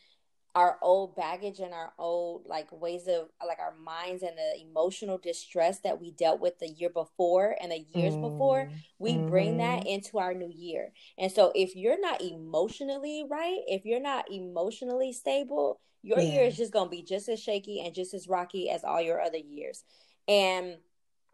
our 0.56 0.78
old 0.82 1.16
baggage 1.16 1.60
and 1.60 1.74
our 1.74 1.94
old 1.98 2.44
like 2.46 2.68
ways 2.72 3.08
of 3.08 3.28
like 3.46 3.60
our 3.60 3.74
minds 3.84 4.22
and 4.22 4.38
the 4.38 4.62
emotional 4.62 5.18
distress 5.18 5.80
that 5.80 6.00
we 6.00 6.12
dealt 6.12 6.40
with 6.40 6.60
the 6.60 6.68
year 6.68 6.90
before 6.90 7.56
and 7.60 7.72
the 7.72 7.86
years 7.96 8.14
mm-hmm. 8.14 8.30
before 8.30 8.70
we 9.00 9.14
mm-hmm. 9.14 9.30
bring 9.30 9.58
that 9.58 9.80
mm-hmm. 9.80 9.90
into 9.90 10.20
our 10.20 10.34
new 10.34 10.52
year 10.54 10.92
and 11.18 11.32
so 11.32 11.52
if 11.56 11.76
you're 11.76 12.00
not 12.00 12.22
emotionally 12.22 13.26
right 13.30 13.62
if 13.68 13.84
you're 13.84 14.00
not 14.00 14.32
emotionally 14.32 15.12
stable 15.12 15.80
your 16.04 16.20
yeah. 16.20 16.34
year 16.34 16.44
is 16.44 16.58
just 16.58 16.74
going 16.74 16.86
to 16.86 16.96
be 16.96 17.04
just 17.04 17.30
as 17.30 17.40
shaky 17.40 17.82
and 17.84 17.96
just 17.96 18.14
as 18.14 18.28
rocky 18.28 18.70
as 18.70 18.84
all 18.84 19.02
your 19.02 19.22
other 19.22 19.38
years 19.38 19.84
and 20.28 20.78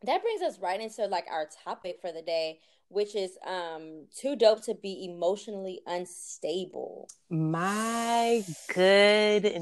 that 0.03 0.21
brings 0.21 0.41
us 0.41 0.59
right 0.59 0.79
into 0.79 1.05
like 1.07 1.25
our 1.29 1.47
topic 1.65 1.97
for 1.99 2.13
the 2.13 2.21
day 2.21 2.59
which 2.89 3.15
is 3.15 3.37
um 3.47 4.05
too 4.15 4.35
dope 4.35 4.63
to 4.65 4.75
be 4.75 5.05
emotionally 5.09 5.81
unstable. 5.85 7.07
My 7.29 8.43
goodness. 8.73 9.59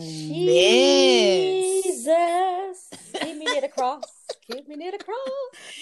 Jesus. 1.86 2.90
Keep 3.20 3.38
me 3.38 3.46
near 3.48 3.62
the 3.62 3.68
cross. 3.68 4.04
Keep 4.46 4.68
me 4.68 4.76
near 4.76 4.92
the 4.92 4.98
cross. 4.98 5.18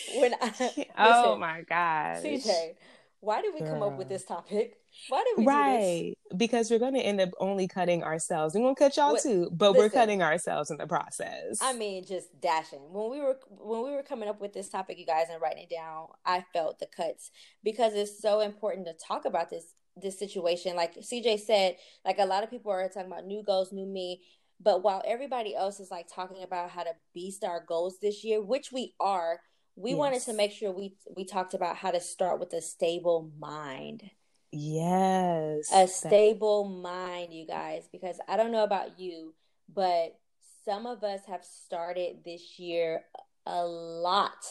When 0.06 0.34
I 0.42 0.88
Oh 0.98 1.36
listen, 1.36 1.40
my 1.40 1.62
God. 1.62 2.24
CJ, 2.24 2.76
why 3.22 3.42
did 3.42 3.54
we 3.54 3.62
Girl. 3.62 3.70
come 3.70 3.84
up 3.84 3.98
with 3.98 4.10
this 4.10 4.26
topic? 4.26 4.80
Why 5.10 5.24
did 5.24 5.40
we 5.40 5.46
right? 5.46 6.16
Because 6.36 6.72
we're 6.72 6.80
going 6.80 6.94
to 6.94 7.00
end 7.00 7.22
up 7.22 7.30
only 7.40 7.68
cutting 7.68 8.04
ourselves. 8.04 8.56
We're 8.56 8.62
going 8.62 8.76
to 8.76 8.80
cut 8.80 8.98
y'all 8.98 9.14
what, 9.14 9.22
too, 9.22 9.50
but 9.52 9.72
listen, 9.72 9.84
we're 9.84 9.90
cutting 9.90 10.24
ourselves 10.24 10.72
in 10.72 10.78
the 10.78 10.88
process. 10.88 11.60
I 11.62 11.74
mean, 11.74 12.06
just 12.06 12.40
dashing. 12.42 12.80
When 12.92 13.12
we 13.12 13.20
were 13.20 13.38
when 13.50 13.84
we 13.84 13.92
were 13.92 14.04
coming 14.04 14.30
up 14.30 14.42
with 14.42 14.54
this 14.54 14.70
topic, 14.70 14.98
you 14.98 15.06
guys, 15.06 15.28
and 15.32 15.42
writing 15.42 15.68
it 15.70 15.76
down, 15.76 16.08
I 16.26 16.46
felt 16.54 16.80
the 16.80 16.88
cuts 16.88 17.32
because 17.64 17.94
it's 17.94 18.22
so 18.22 18.40
important 18.42 18.88
to 18.88 18.94
talk 18.94 19.26
about 19.26 19.50
this 19.50 19.74
this 19.96 20.18
situation. 20.20 20.76
Like 20.76 20.96
CJ 20.96 21.40
said, 21.40 21.78
like 22.04 22.20
a 22.20 22.26
lot 22.26 22.44
of 22.44 22.50
people 22.50 22.72
are 22.72 22.88
talking 22.88 23.12
about 23.12 23.26
new 23.26 23.44
goals, 23.44 23.72
new 23.72 23.86
me. 23.86 24.22
But 24.62 24.84
while 24.84 25.02
everybody 25.06 25.56
else 25.56 25.80
is 25.80 25.92
like 25.92 26.08
talking 26.14 26.44
about 26.44 26.70
how 26.70 26.84
to 26.84 26.92
beast 27.14 27.44
our 27.44 27.64
goals 27.66 27.98
this 28.02 28.24
year, 28.24 28.42
which 28.42 28.72
we 28.72 28.94
are, 29.00 29.42
we 29.76 29.92
yes. 29.92 29.98
wanted 29.98 30.22
to 30.24 30.34
make 30.34 30.52
sure 30.52 30.72
we 30.72 30.96
we 31.16 31.26
talked 31.26 31.54
about 31.54 31.76
how 31.76 31.92
to 31.92 32.00
start 32.00 32.40
with 32.40 32.54
a 32.54 32.62
stable 32.62 33.32
mind. 33.38 34.10
Yes. 34.56 35.70
A 35.74 35.88
stable 35.88 36.64
mind, 36.64 37.34
you 37.34 37.46
guys, 37.46 37.90
because 37.92 38.20
I 38.28 38.38
don't 38.38 38.52
know 38.52 38.64
about 38.64 39.00
you, 39.00 39.34
but 39.74 40.18
some 40.64 40.86
of 40.86 41.04
us 41.04 41.22
have 41.28 41.44
started 41.44 42.24
this 42.24 42.58
year 42.58 43.02
a 43.46 43.66
lot. 43.66 44.46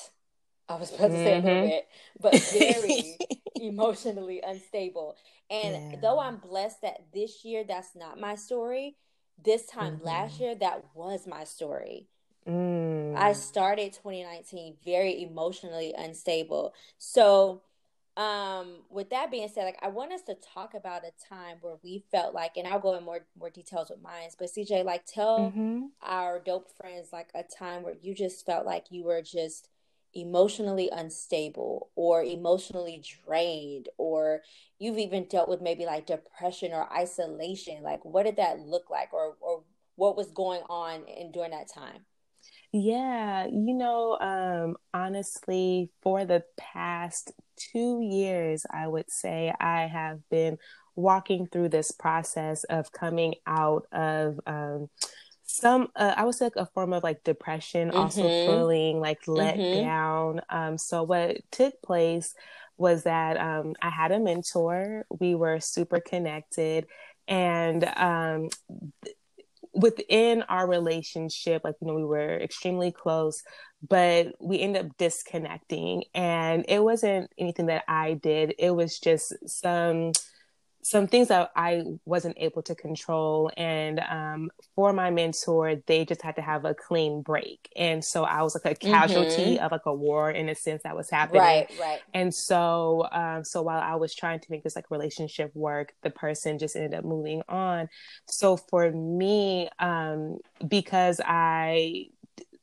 I 0.69 0.77
was 0.77 0.95
about 0.95 1.09
to 1.09 1.17
say 1.17 1.39
mm-hmm. 1.39 1.47
a 1.47 1.51
little 1.51 1.69
bit, 1.69 1.89
but 2.21 2.35
very 2.59 3.17
emotionally 3.57 4.43
unstable. 4.47 5.17
And 5.51 5.93
yeah. 5.93 5.99
though 6.03 6.21
I'm 6.21 6.37
blessed 6.37 6.83
that 6.83 7.01
this 7.13 7.45
year 7.45 7.65
that's 7.67 7.97
not 7.97 8.21
my 8.21 8.35
story, 8.35 8.97
this 9.43 9.67
time 9.67 9.97
mm-hmm. 9.97 10.07
last 10.07 10.39
year 10.39 10.55
that 10.55 10.85
was 10.95 11.27
my 11.27 11.45
story. 11.45 12.09
Mm. 12.47 13.17
I 13.17 13.33
started 13.33 13.95
2019 13.95 14.77
very 14.85 15.23
emotionally 15.23 15.95
unstable. 15.97 16.75
So 16.99 17.63
um 18.17 18.77
with 18.91 19.11
that 19.11 19.31
being 19.31 19.49
said 19.49 19.65
like 19.65 19.79
i 19.83 19.89
want 19.89 20.13
us 20.13 20.23
to 20.23 20.35
talk 20.35 20.75
about 20.75 21.03
a 21.03 21.11
time 21.29 21.57
where 21.61 21.77
we 21.83 22.05
felt 22.13 22.33
like 22.33 22.57
and 22.57 22.67
i'll 22.69 22.79
go 22.79 22.97
in 22.97 23.03
more 23.03 23.27
more 23.37 23.51
details 23.51 23.91
with 23.91 24.01
mine 24.01 24.29
but 24.39 24.49
cj 24.49 24.85
like 24.85 25.05
tell 25.05 25.41
mm-hmm. 25.41 25.87
our 26.03 26.39
dope 26.39 26.71
friends 26.77 27.09
like 27.13 27.29
a 27.35 27.43
time 27.43 27.83
where 27.83 27.97
you 28.03 28.15
just 28.15 28.47
felt 28.47 28.65
like 28.65 28.87
you 28.91 29.03
were 29.03 29.21
just 29.21 29.69
emotionally 30.15 30.89
unstable 30.93 31.91
or 31.97 32.23
emotionally 32.23 33.03
drained 33.27 33.89
or 33.99 34.43
you've 34.79 34.99
even 34.99 35.25
dealt 35.25 35.49
with 35.49 35.61
maybe 35.61 35.85
like 35.85 36.07
depression 36.07 36.73
or 36.73 36.93
isolation 36.93 37.83
like 37.83 38.05
what 38.05 38.25
did 38.25 38.37
that 38.37 38.61
look 38.61 38.89
like 38.91 39.13
or 39.13 39.35
or 39.41 39.65
what 39.97 40.17
was 40.17 40.31
going 40.31 40.63
on 40.69 41.05
in 41.09 41.33
during 41.33 41.51
that 41.51 41.69
time 41.69 42.05
yeah, 42.77 43.47
you 43.47 43.73
know, 43.73 44.19
um, 44.19 44.77
honestly, 44.93 45.91
for 46.03 46.25
the 46.25 46.43
past 46.57 47.31
two 47.57 48.01
years, 48.03 48.67
I 48.71 48.87
would 48.87 49.11
say 49.11 49.53
I 49.61 49.87
have 49.87 50.21
been 50.31 50.59
walking 50.97 51.47
through 51.47 51.71
this 51.71 51.91
process 51.91 52.65
of 52.65 52.93
coming 52.93 53.35
out 53.47 53.87
of 53.93 54.39
um, 54.47 54.89
some, 55.43 55.89
uh, 55.97 56.15
I 56.17 56.25
would 56.25 56.35
say, 56.35 56.47
like 56.47 56.57
a 56.57 56.67
form 56.67 56.93
of 56.93 57.03
like 57.03 57.25
depression, 57.25 57.89
mm-hmm. 57.89 57.99
also 57.99 58.23
feeling 58.23 59.01
like 59.01 59.27
let 59.27 59.57
mm-hmm. 59.57 59.85
down. 59.85 60.41
Um, 60.49 60.79
so, 60.79 61.03
what 61.03 61.39
took 61.51 61.81
place 61.83 62.35
was 62.77 63.05
that 63.05 63.39
um, 63.39 63.75
I 63.81 63.91
had 63.91 64.13
a 64.13 64.19
mentor, 64.19 65.05
we 65.21 65.35
were 65.35 65.61
super 65.61 66.01
connected, 66.01 66.87
and 67.29 67.85
um, 67.85 68.49
th- 69.05 69.17
within 69.75 70.43
our 70.43 70.69
relationship, 70.69 71.63
like, 71.65 71.75
you 71.81 71.89
know, 71.89 71.95
we 71.95 72.05
were 72.05 72.39
extremely 72.39 72.93
close, 72.93 73.43
but 73.89 74.35
we 74.41 74.61
ended 74.61 74.87
up 74.87 74.97
disconnecting. 74.99 76.05
And 76.15 76.65
it 76.69 76.83
wasn't 76.83 77.31
anything 77.39 77.67
that 77.67 77.85
I 77.89 78.15
did, 78.15 78.55
it 78.59 78.71
was 78.71 78.99
just 78.99 79.33
some 79.49 80.13
some 80.85 81.07
things 81.07 81.29
that 81.29 81.51
I 81.57 81.83
wasn't 82.05 82.37
able 82.39 82.61
to 82.63 82.75
control. 82.75 83.51
And 83.57 84.01
um, 84.01 84.51
for 84.77 84.93
my 84.93 85.11
mentor, 85.11 85.77
they 85.87 86.05
just 86.05 86.21
had 86.21 86.37
to 86.37 86.43
have 86.43 86.67
a 86.67 86.75
clean 86.75 87.23
break. 87.23 87.71
And 87.75 88.05
so 88.05 88.25
I 88.25 88.43
was 88.43 88.55
like 88.55 88.71
a 88.71 88.75
casualty 88.75 89.57
mm-hmm. 89.57 89.65
of 89.65 89.73
like 89.73 89.87
a 89.87 89.95
war 89.95 90.31
in 90.31 90.51
a 90.51 90.55
sense 90.55 90.83
that 90.83 90.95
was 90.95 91.09
happening. 91.09 91.41
Right, 91.41 91.71
right. 91.81 92.01
And 92.13 92.35
so, 92.35 93.09
um, 93.13 93.45
so 93.45 93.63
while 93.63 93.81
I 93.81 93.95
was 93.95 94.15
trying 94.15 94.41
to 94.41 94.47
make 94.51 94.63
this 94.63 94.77
like 94.77 94.91
relationship 94.91 95.51
work, 95.57 95.95
the 96.03 96.11
person 96.11 96.59
just 96.59 96.77
ended 96.77 96.93
up 96.93 97.05
moving 97.05 97.43
on. 97.49 97.89
So 98.27 98.59
for 98.59 98.91
me, 98.91 99.71
um, 99.79 100.37
because 100.69 101.19
I 101.25 102.09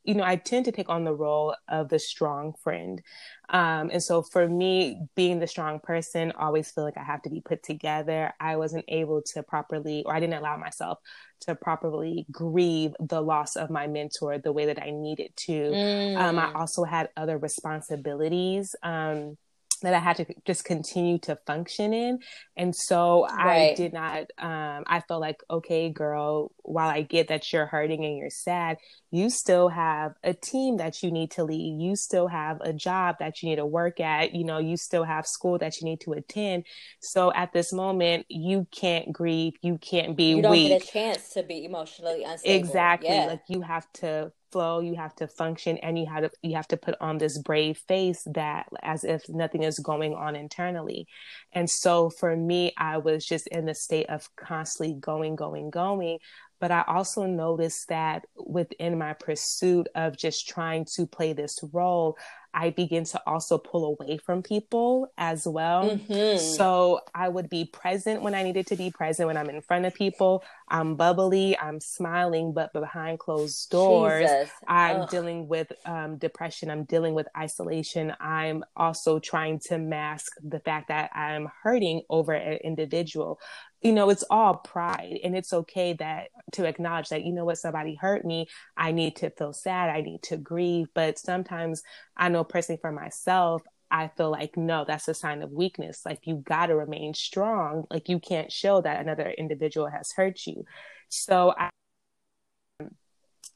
you 0.03 0.15
know, 0.15 0.23
I 0.23 0.35
tend 0.35 0.65
to 0.65 0.71
take 0.71 0.89
on 0.89 1.03
the 1.03 1.13
role 1.13 1.55
of 1.67 1.89
the 1.89 1.99
strong 1.99 2.53
friend. 2.63 3.01
Um, 3.49 3.89
and 3.91 4.01
so 4.01 4.21
for 4.21 4.47
me, 4.47 5.01
being 5.15 5.39
the 5.39 5.47
strong 5.47 5.79
person, 5.79 6.31
always 6.31 6.71
feel 6.71 6.83
like 6.83 6.97
I 6.97 7.03
have 7.03 7.21
to 7.23 7.29
be 7.29 7.41
put 7.41 7.63
together. 7.63 8.33
I 8.39 8.55
wasn't 8.55 8.85
able 8.87 9.21
to 9.33 9.43
properly, 9.43 10.03
or 10.05 10.15
I 10.15 10.19
didn't 10.19 10.39
allow 10.39 10.57
myself 10.57 10.99
to 11.41 11.55
properly 11.55 12.25
grieve 12.31 12.93
the 12.99 13.21
loss 13.21 13.55
of 13.55 13.69
my 13.69 13.87
mentor 13.87 14.37
the 14.37 14.51
way 14.51 14.67
that 14.67 14.81
I 14.81 14.91
needed 14.91 15.35
to. 15.35 15.51
Mm. 15.51 16.17
Um, 16.17 16.39
I 16.39 16.47
mm. 16.47 16.55
also 16.55 16.83
had 16.83 17.09
other 17.15 17.37
responsibilities. 17.37 18.75
Um, 18.81 19.37
that 19.81 19.93
I 19.93 19.99
had 19.99 20.17
to 20.17 20.25
just 20.45 20.63
continue 20.63 21.17
to 21.19 21.37
function 21.47 21.93
in. 21.93 22.19
And 22.55 22.75
so 22.75 23.27
right. 23.27 23.71
I 23.71 23.75
did 23.75 23.93
not, 23.93 24.19
um, 24.37 24.83
I 24.87 25.01
felt 25.07 25.21
like, 25.21 25.41
okay, 25.49 25.89
girl, 25.89 26.51
while 26.63 26.89
I 26.89 27.01
get 27.01 27.27
that 27.29 27.51
you're 27.51 27.65
hurting 27.65 28.05
and 28.05 28.17
you're 28.17 28.29
sad, 28.29 28.77
you 29.09 29.29
still 29.29 29.69
have 29.69 30.13
a 30.23 30.33
team 30.33 30.77
that 30.77 31.01
you 31.03 31.11
need 31.11 31.31
to 31.31 31.43
lead. 31.43 31.81
You 31.81 31.95
still 31.95 32.27
have 32.27 32.59
a 32.61 32.73
job 32.73 33.15
that 33.19 33.41
you 33.41 33.49
need 33.49 33.57
to 33.57 33.65
work 33.65 33.99
at. 33.99 34.33
You 34.33 34.43
know, 34.43 34.59
you 34.59 34.77
still 34.77 35.03
have 35.03 35.25
school 35.25 35.57
that 35.57 35.81
you 35.81 35.85
need 35.85 36.01
to 36.01 36.13
attend. 36.13 36.65
So 37.01 37.33
at 37.33 37.51
this 37.51 37.73
moment, 37.73 38.25
you 38.29 38.67
can't 38.71 39.11
grieve. 39.11 39.53
You 39.61 39.77
can't 39.79 40.15
be 40.15 40.35
weak. 40.35 40.37
you 40.37 40.41
don't 40.41 40.51
weak. 40.51 40.69
get 40.69 40.83
a 40.83 40.87
chance 40.87 41.29
to 41.33 41.43
be 41.43 41.65
emotionally 41.65 42.23
unstable. 42.23 42.55
Exactly. 42.55 43.09
Yeah. 43.09 43.25
Like 43.25 43.41
you 43.47 43.61
have 43.61 43.91
to 43.93 44.31
flow 44.51 44.79
you 44.79 44.95
have 44.95 45.15
to 45.15 45.27
function 45.27 45.77
and 45.77 45.97
you 45.97 46.05
have 46.05 46.23
to 46.23 46.31
you 46.41 46.55
have 46.55 46.67
to 46.67 46.77
put 46.77 46.95
on 47.01 47.17
this 47.17 47.37
brave 47.37 47.77
face 47.87 48.23
that 48.33 48.67
as 48.83 49.03
if 49.03 49.27
nothing 49.29 49.63
is 49.63 49.79
going 49.79 50.13
on 50.13 50.35
internally. 50.35 51.07
And 51.53 51.69
so 51.69 52.09
for 52.09 52.35
me 52.35 52.73
i 52.77 52.97
was 52.97 53.25
just 53.25 53.47
in 53.47 53.65
the 53.65 53.75
state 53.75 54.09
of 54.09 54.27
constantly 54.35 54.95
going 54.99 55.35
going 55.35 55.69
going. 55.69 56.19
But 56.59 56.69
I 56.69 56.83
also 56.87 57.25
noticed 57.25 57.89
that 57.89 58.25
within 58.37 58.99
my 58.99 59.13
pursuit 59.13 59.87
of 59.95 60.15
just 60.15 60.47
trying 60.47 60.85
to 60.95 61.07
play 61.07 61.33
this 61.33 61.57
role, 61.73 62.17
I 62.53 62.71
begin 62.71 63.05
to 63.05 63.21
also 63.25 63.57
pull 63.57 63.85
away 63.85 64.17
from 64.17 64.43
people 64.43 65.11
as 65.17 65.47
well. 65.47 65.89
Mm-hmm. 65.89 66.37
So 66.37 67.01
I 67.15 67.29
would 67.29 67.49
be 67.49 67.65
present 67.65 68.21
when 68.21 68.35
I 68.35 68.43
needed 68.43 68.67
to 68.67 68.75
be 68.75 68.91
present 68.91 69.27
when 69.27 69.37
I'm 69.37 69.49
in 69.49 69.61
front 69.61 69.85
of 69.85 69.93
people. 69.93 70.43
I'm 70.67 70.95
bubbly, 70.95 71.57
I'm 71.57 71.79
smiling, 71.79 72.53
but 72.53 72.73
behind 72.73 73.19
closed 73.19 73.69
doors, 73.69 74.29
Jesus. 74.29 74.49
I'm 74.67 75.01
Ugh. 75.01 75.09
dealing 75.09 75.47
with 75.47 75.71
um, 75.85 76.17
depression, 76.17 76.69
I'm 76.69 76.83
dealing 76.83 77.13
with 77.13 77.27
isolation. 77.37 78.13
I'm 78.19 78.63
also 78.75 79.19
trying 79.19 79.59
to 79.67 79.77
mask 79.77 80.33
the 80.43 80.59
fact 80.59 80.89
that 80.89 81.11
I'm 81.15 81.49
hurting 81.63 82.01
over 82.09 82.33
an 82.33 82.59
individual 82.63 83.39
you 83.81 83.93
know, 83.93 84.09
it's 84.11 84.23
all 84.29 84.55
pride 84.55 85.19
and 85.23 85.35
it's 85.35 85.53
okay 85.53 85.93
that 85.93 86.29
to 86.51 86.65
acknowledge 86.65 87.09
that, 87.09 87.25
you 87.25 87.33
know 87.33 87.45
what, 87.45 87.57
somebody 87.57 87.95
hurt 87.95 88.23
me. 88.23 88.47
I 88.77 88.91
need 88.91 89.15
to 89.17 89.31
feel 89.31 89.53
sad. 89.53 89.89
I 89.89 90.01
need 90.01 90.21
to 90.23 90.37
grieve. 90.37 90.87
But 90.93 91.17
sometimes 91.17 91.81
I 92.15 92.29
know 92.29 92.40
personally 92.43 92.79
for 92.81 92.91
myself, 92.91 93.61
I 93.89 94.07
feel 94.07 94.31
like, 94.31 94.55
no, 94.55 94.85
that's 94.87 95.07
a 95.07 95.13
sign 95.13 95.41
of 95.41 95.51
weakness. 95.51 96.01
Like 96.05 96.25
you 96.25 96.37
got 96.37 96.67
to 96.67 96.75
remain 96.75 97.13
strong. 97.13 97.85
Like 97.89 98.07
you 98.09 98.19
can't 98.19 98.51
show 98.51 98.81
that 98.81 99.01
another 99.01 99.29
individual 99.37 99.87
has 99.87 100.11
hurt 100.13 100.45
you. 100.47 100.63
So 101.09 101.53
I, 101.57 101.69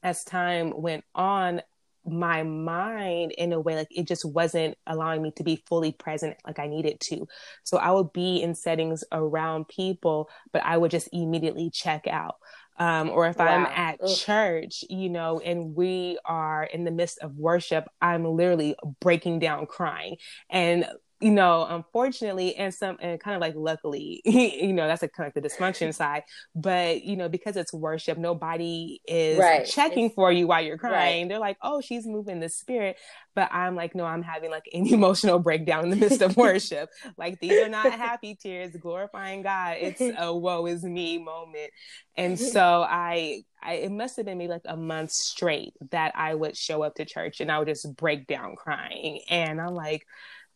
as 0.02 0.24
time 0.24 0.72
went 0.76 1.04
on, 1.14 1.62
my 2.08 2.44
mind 2.44 3.32
in 3.32 3.52
a 3.52 3.60
way 3.60 3.74
like 3.74 3.88
it 3.90 4.06
just 4.06 4.24
wasn't 4.24 4.76
allowing 4.86 5.22
me 5.22 5.32
to 5.36 5.42
be 5.42 5.62
fully 5.66 5.92
present 5.92 6.36
like 6.46 6.58
I 6.58 6.68
needed 6.68 7.00
to. 7.00 7.26
So 7.64 7.78
I 7.78 7.90
would 7.90 8.12
be 8.12 8.42
in 8.42 8.54
settings 8.54 9.02
around 9.10 9.68
people, 9.68 10.30
but 10.52 10.62
I 10.64 10.76
would 10.76 10.90
just 10.90 11.08
immediately 11.12 11.70
check 11.70 12.06
out. 12.06 12.36
Um, 12.78 13.10
or 13.10 13.26
if 13.26 13.38
wow. 13.38 13.46
I'm 13.46 13.66
at 13.66 14.00
Ugh. 14.02 14.16
church, 14.16 14.84
you 14.90 15.08
know, 15.08 15.40
and 15.40 15.74
we 15.74 16.18
are 16.24 16.64
in 16.64 16.84
the 16.84 16.90
midst 16.90 17.18
of 17.20 17.36
worship, 17.36 17.88
I'm 18.00 18.24
literally 18.24 18.76
breaking 19.00 19.38
down 19.38 19.66
crying. 19.66 20.16
And 20.50 20.86
you 21.20 21.30
know, 21.30 21.66
unfortunately, 21.68 22.56
and 22.56 22.74
some, 22.74 22.98
and 23.00 23.18
kind 23.18 23.34
of 23.34 23.40
like 23.40 23.54
luckily, 23.56 24.20
you 24.26 24.72
know, 24.74 24.86
that's 24.86 25.02
a 25.02 25.08
kind 25.08 25.26
of 25.26 25.42
the 25.42 25.48
dysfunction 25.48 25.94
side. 25.94 26.24
But 26.54 27.04
you 27.04 27.16
know, 27.16 27.28
because 27.28 27.56
it's 27.56 27.72
worship, 27.72 28.18
nobody 28.18 29.00
is 29.08 29.38
right. 29.38 29.66
checking 29.66 30.06
it's, 30.06 30.14
for 30.14 30.30
you 30.30 30.46
while 30.46 30.62
you're 30.62 30.76
crying. 30.76 31.22
Right. 31.22 31.28
They're 31.28 31.38
like, 31.38 31.56
"Oh, 31.62 31.80
she's 31.80 32.06
moving 32.06 32.40
the 32.40 32.50
spirit," 32.50 32.98
but 33.34 33.48
I'm 33.50 33.74
like, 33.74 33.94
"No, 33.94 34.04
I'm 34.04 34.22
having 34.22 34.50
like 34.50 34.68
an 34.74 34.86
emotional 34.92 35.38
breakdown 35.38 35.84
in 35.84 35.90
the 35.90 35.96
midst 35.96 36.20
of 36.20 36.36
worship. 36.36 36.90
like 37.16 37.40
these 37.40 37.62
are 37.62 37.68
not 37.68 37.90
happy 37.92 38.34
tears, 38.34 38.76
glorifying 38.76 39.42
God. 39.42 39.76
It's 39.80 40.02
a 40.18 40.34
woe 40.34 40.66
is 40.66 40.84
me 40.84 41.16
moment." 41.16 41.70
And 42.18 42.38
so 42.38 42.82
I, 42.88 43.42
I, 43.62 43.74
it 43.74 43.92
must 43.92 44.16
have 44.16 44.24
been 44.24 44.38
maybe 44.38 44.50
like 44.50 44.62
a 44.64 44.76
month 44.76 45.12
straight 45.12 45.74
that 45.90 46.12
I 46.14 46.34
would 46.34 46.56
show 46.56 46.82
up 46.82 46.94
to 46.94 47.04
church 47.04 47.40
and 47.40 47.52
I 47.52 47.58
would 47.58 47.68
just 47.68 47.94
break 47.96 48.26
down 48.26 48.54
crying, 48.54 49.20
and 49.30 49.62
I'm 49.62 49.74
like 49.74 50.06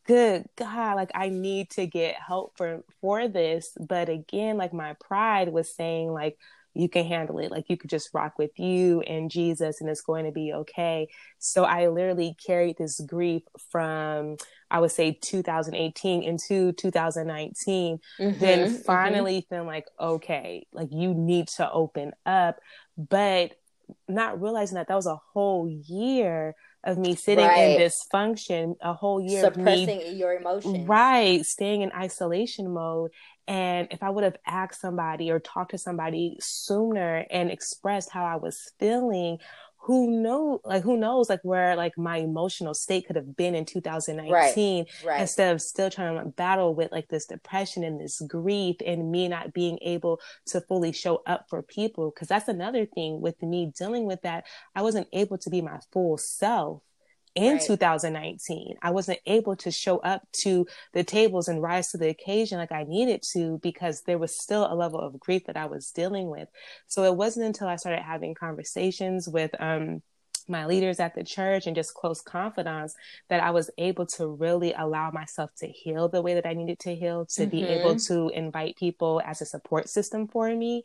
good 0.07 0.45
god 0.57 0.95
like 0.97 1.11
i 1.15 1.29
need 1.29 1.71
to 1.71 1.87
get 1.87 2.15
help 2.17 2.57
for 2.57 2.83
for 3.01 3.29
this 3.29 3.77
but 3.79 4.09
again 4.09 4.57
like 4.57 4.73
my 4.73 4.95
pride 5.01 5.49
was 5.49 5.75
saying 5.75 6.13
like 6.13 6.39
you 6.75 6.89
can 6.89 7.05
handle 7.05 7.39
it 7.39 7.51
like 7.51 7.65
you 7.69 7.77
could 7.77 7.91
just 7.91 8.15
rock 8.15 8.39
with 8.39 8.59
you 8.59 9.01
and 9.03 9.31
jesus 9.31 9.81
and 9.81 9.91
it's 9.91 10.01
going 10.01 10.25
to 10.25 10.33
be 10.33 10.53
okay 10.53 11.09
so 11.39 11.65
i 11.65 11.89
literally 11.89 12.37
carried 12.45 12.77
this 12.79 13.01
grief 13.01 13.43
from 13.71 14.37
i 14.71 14.79
would 14.79 14.91
say 14.91 15.13
2018 15.21 16.23
into 16.23 16.73
2019 16.73 17.99
mm-hmm, 18.19 18.39
then 18.39 18.69
mm-hmm. 18.69 18.83
finally 18.83 19.39
mm-hmm. 19.39 19.55
feeling 19.55 19.67
like 19.67 19.87
okay 19.99 20.67
like 20.73 20.89
you 20.93 21.13
need 21.13 21.49
to 21.49 21.71
open 21.71 22.13
up 22.25 22.61
but 22.97 23.53
not 24.09 24.41
realizing 24.41 24.77
that 24.77 24.89
that 24.89 24.95
was 24.95 25.07
a 25.07 25.21
whole 25.33 25.69
year 25.69 26.55
of 26.85 26.99
me 26.99 27.15
sitting 27.15 27.45
right. 27.45 27.81
in 27.81 27.81
dysfunction 27.81 28.75
a 28.81 28.93
whole 28.93 29.21
year 29.21 29.43
suppressing 29.43 29.99
me, 29.99 30.13
your 30.13 30.35
emotions 30.35 30.89
right 30.89 31.45
staying 31.45 31.83
in 31.83 31.93
isolation 31.93 32.73
mode 32.73 33.11
and 33.47 33.89
if 33.91 34.03
i 34.03 34.09
would 34.09 34.25
have 34.25 34.37
asked 34.47 34.81
somebody 34.81 35.31
or 35.31 35.39
talked 35.39 35.73
to 35.73 35.79
somebody 35.79 36.37
sooner 36.41 37.27
and 37.31 37.51
expressed 37.51 38.11
how 38.11 38.25
i 38.25 38.37
was 38.37 38.73
feeling 38.79 39.39
who 39.91 40.09
know 40.09 40.61
like 40.65 40.85
who 40.85 40.97
knows 40.97 41.29
like 41.29 41.41
where 41.43 41.75
like 41.75 41.99
my 41.99 42.19
emotional 42.19 42.75
state 42.75 43.09
could 43.09 43.17
have 43.17 43.37
been 43.37 43.57
in 43.57 43.65
2019 43.65 44.31
right, 44.31 44.87
right. 45.05 45.21
instead 45.21 45.53
of 45.53 45.61
still 45.61 45.91
trying 45.91 46.17
to 46.17 46.25
battle 46.27 46.77
with 46.77 46.93
like 46.93 47.09
this 47.09 47.27
depression 47.27 47.83
and 47.83 48.01
this 48.01 48.21
grief 48.21 48.77
and 48.87 49.11
me 49.11 49.27
not 49.27 49.53
being 49.53 49.81
able 49.83 50.21
to 50.47 50.61
fully 50.61 50.93
show 50.93 51.25
up 51.27 51.47
for 51.51 51.61
people. 51.61 52.13
Because 52.13 52.29
that's 52.29 52.47
another 52.47 52.87
thing 52.87 53.21
with 53.21 53.43
me 53.43 53.73
dealing 53.77 54.05
with 54.05 54.23
that. 54.23 54.47
I 54.77 54.83
wasn't 54.83 55.09
able 55.13 55.39
to 55.39 55.51
be 55.51 55.61
my 55.61 55.81
full 55.91 56.19
self 56.19 56.83
in 57.35 57.55
right. 57.55 57.63
2019. 57.63 58.77
I 58.83 58.91
wasn't 58.91 59.21
able 59.27 59.57
to 59.57 59.71
show 59.71 59.99
up 59.99 60.23
to 60.43 60.67
the 60.93 61.05
tables 61.05 61.49
and 61.49 61.63
rise 61.63 61.91
to 61.91 61.99
the 61.99 62.09
occasion 62.09 62.59
like 62.59 62.73
I 62.73 62.85
needed 62.85 63.23
to 63.33 63.59
because 63.63 64.03
there 64.03 64.19
was 64.19 64.39
still 64.39 64.71
a 64.71 64.75
level 64.75 65.01
of 65.01 65.21
grief 65.21 65.47
that 65.47 65.57
I 65.57 65.67
was 65.67 65.91
dealing 65.91 66.29
with. 66.29 66.49
So 66.87 67.05
it 67.05 67.17
wasn't 67.17 67.47
until 67.47 67.69
I 67.69 67.77
started 67.77 68.03
having 68.03 68.35
conversations 68.35 69.29
with 69.29 69.55
um, 69.61 70.03
my 70.51 70.67
leaders 70.67 71.01
at 71.01 71.15
the 71.15 71.25
church 71.25 71.67
and 71.67 71.77
just 71.77 71.95
close 71.95 72.21
confidants 72.21 72.95
that 73.29 73.43
I 73.43 73.51
was 73.51 73.71
able 73.79 74.07
to 74.07 74.27
really 74.27 74.73
allow 74.73 75.11
myself 75.11 75.51
to 75.59 75.69
heal 75.69 76.09
the 76.09 76.21
way 76.21 76.35
that 76.35 76.47
I 76.47 76.53
needed 76.53 76.81
to 76.81 76.95
heal, 76.95 77.27
to 77.27 77.43
mm-hmm. 77.43 77.51
be 77.51 77.65
able 77.65 77.95
mm-hmm. 77.95 78.15
to 78.15 78.29
invite 78.31 78.77
people 78.77 79.23
as 79.25 79.41
a 79.41 79.47
support 79.47 79.89
system 79.89 80.27
for 80.27 80.55
me. 80.55 80.83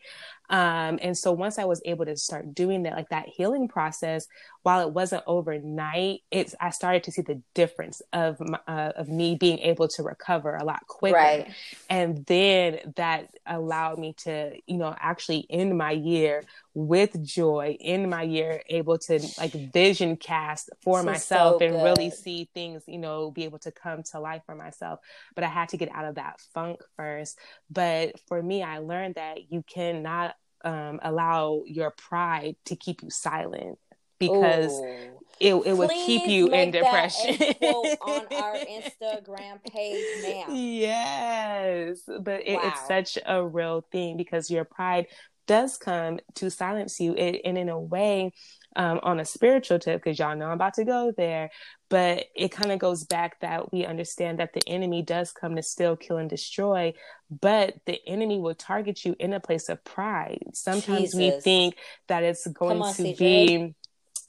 Um, 0.50 1.00
and 1.02 1.18
so 1.18 1.32
once 1.32 1.58
I 1.58 1.66
was 1.66 1.82
able 1.86 2.06
to 2.06 2.16
start 2.18 2.54
doing 2.54 2.84
that, 2.84 2.94
like 2.94 3.10
that 3.10 3.28
healing 3.28 3.68
process, 3.68 4.28
while 4.64 4.82
it 4.82 4.92
wasn't 4.94 5.24
overnight, 5.28 6.22
it's 6.32 6.56
I 6.60 6.72
started 6.72 7.04
to 7.04 7.12
see 7.12 7.22
the 7.22 7.42
difference 7.54 8.02
of 8.14 8.42
uh, 8.68 8.92
of 8.96 9.10
me 9.10 9.36
being 9.36 9.60
able 9.60 9.88
to 9.90 10.04
recover 10.04 10.56
a 10.56 10.64
lot 10.64 10.86
quicker, 10.88 11.16
right. 11.16 11.48
and 11.90 12.26
then 12.26 12.94
that 12.96 13.30
allowed 13.46 14.00
me 14.00 14.14
to, 14.24 14.54
you 14.66 14.78
know, 14.78 14.96
actually 15.00 15.46
end 15.50 15.78
my 15.78 15.92
year 15.92 16.44
with 16.74 17.24
joy, 17.24 17.78
end 17.80 18.10
my 18.10 18.24
year 18.24 18.62
able 18.68 18.98
to 18.98 19.20
like 19.38 19.54
vision 19.72 20.18
cast 20.18 20.70
for 20.82 20.98
this 20.98 21.06
myself 21.06 21.60
so 21.60 21.66
and 21.66 21.76
really 21.84 22.10
see 22.10 22.50
things, 22.54 22.84
you 22.86 22.98
know, 22.98 23.32
be 23.32 23.46
able 23.46 23.60
to 23.60 23.72
come 23.72 24.04
to 24.04 24.20
life 24.20 24.42
for 24.46 24.56
myself. 24.56 25.00
But 25.36 25.46
I 25.46 25.48
had 25.48 25.70
to 25.70 25.78
get 25.78 25.90
out 25.94 26.06
of 26.06 26.16
that 26.16 26.42
funk 26.54 26.82
first. 26.98 27.40
But 27.70 28.20
for 28.28 28.42
me, 28.44 28.62
I 28.62 28.80
learned 28.80 29.16
that 29.16 29.52
you 29.52 29.64
cannot 29.68 30.35
um, 30.66 31.00
allow 31.04 31.64
your 31.66 31.92
pride 31.92 32.56
to 32.66 32.76
keep 32.76 33.04
you 33.04 33.10
silent 33.10 33.78
because 34.20 34.72
Ooh. 34.80 35.20
it, 35.40 35.54
it 35.54 35.78
would 35.78 35.92
keep 35.92 36.28
you 36.28 36.50
in 36.50 36.72
depression. 36.72 37.36
on 37.62 38.26
our 38.32 38.56
Instagram 38.56 39.64
page 39.72 40.06
now. 40.24 40.54
Yes, 40.54 42.00
but 42.20 42.42
it, 42.46 42.56
wow. 42.56 42.62
it's 42.66 42.88
such 42.88 43.18
a 43.26 43.46
real 43.46 43.86
thing 43.92 44.18
because 44.18 44.50
your 44.50 44.66
pride 44.66 45.08
does 45.48 45.78
come 45.78 46.20
to 46.36 46.50
silence 46.50 47.00
you, 47.00 47.14
it, 47.16 47.42
and 47.46 47.58
in 47.58 47.70
a 47.70 47.80
way, 47.80 48.34
um, 48.76 49.00
on 49.04 49.20
a 49.20 49.26
spiritual 49.26 49.80
tip, 49.80 50.04
because 50.04 50.20
y'all 50.20 50.36
know 50.36 50.48
I'm 50.48 50.54
about 50.54 50.76
to 50.76 50.86
go 50.86 51.14
there, 51.16 51.50
but 51.90 52.26
it 52.36 52.52
kind 52.52 52.72
of 52.72 52.80
goes 52.80 53.04
back 53.04 53.40
that 53.42 53.72
we 53.72 53.86
understand 53.86 54.40
that 54.40 54.54
the 54.54 54.68
enemy 54.68 55.02
does 55.02 55.32
come 55.32 55.56
to 55.56 55.64
steal, 55.64 55.96
kill, 55.96 56.18
and 56.18 56.30
destroy, 56.30 56.94
but 57.42 57.76
the 57.86 58.00
enemy 58.08 58.40
will 58.40 58.56
target 58.56 59.06
you 59.06 59.16
in 59.20 59.34
a 59.34 59.40
place 59.40 59.70
of 59.70 59.84
pride. 59.84 60.44
Sometimes 60.54 61.14
Jesus. 61.14 61.16
we 61.16 61.32
think 61.42 61.78
that 62.08 62.24
it's 62.24 62.46
going 62.48 62.82
on, 62.82 62.94
to 62.96 63.04
CJ. 63.04 63.18
be 63.18 63.76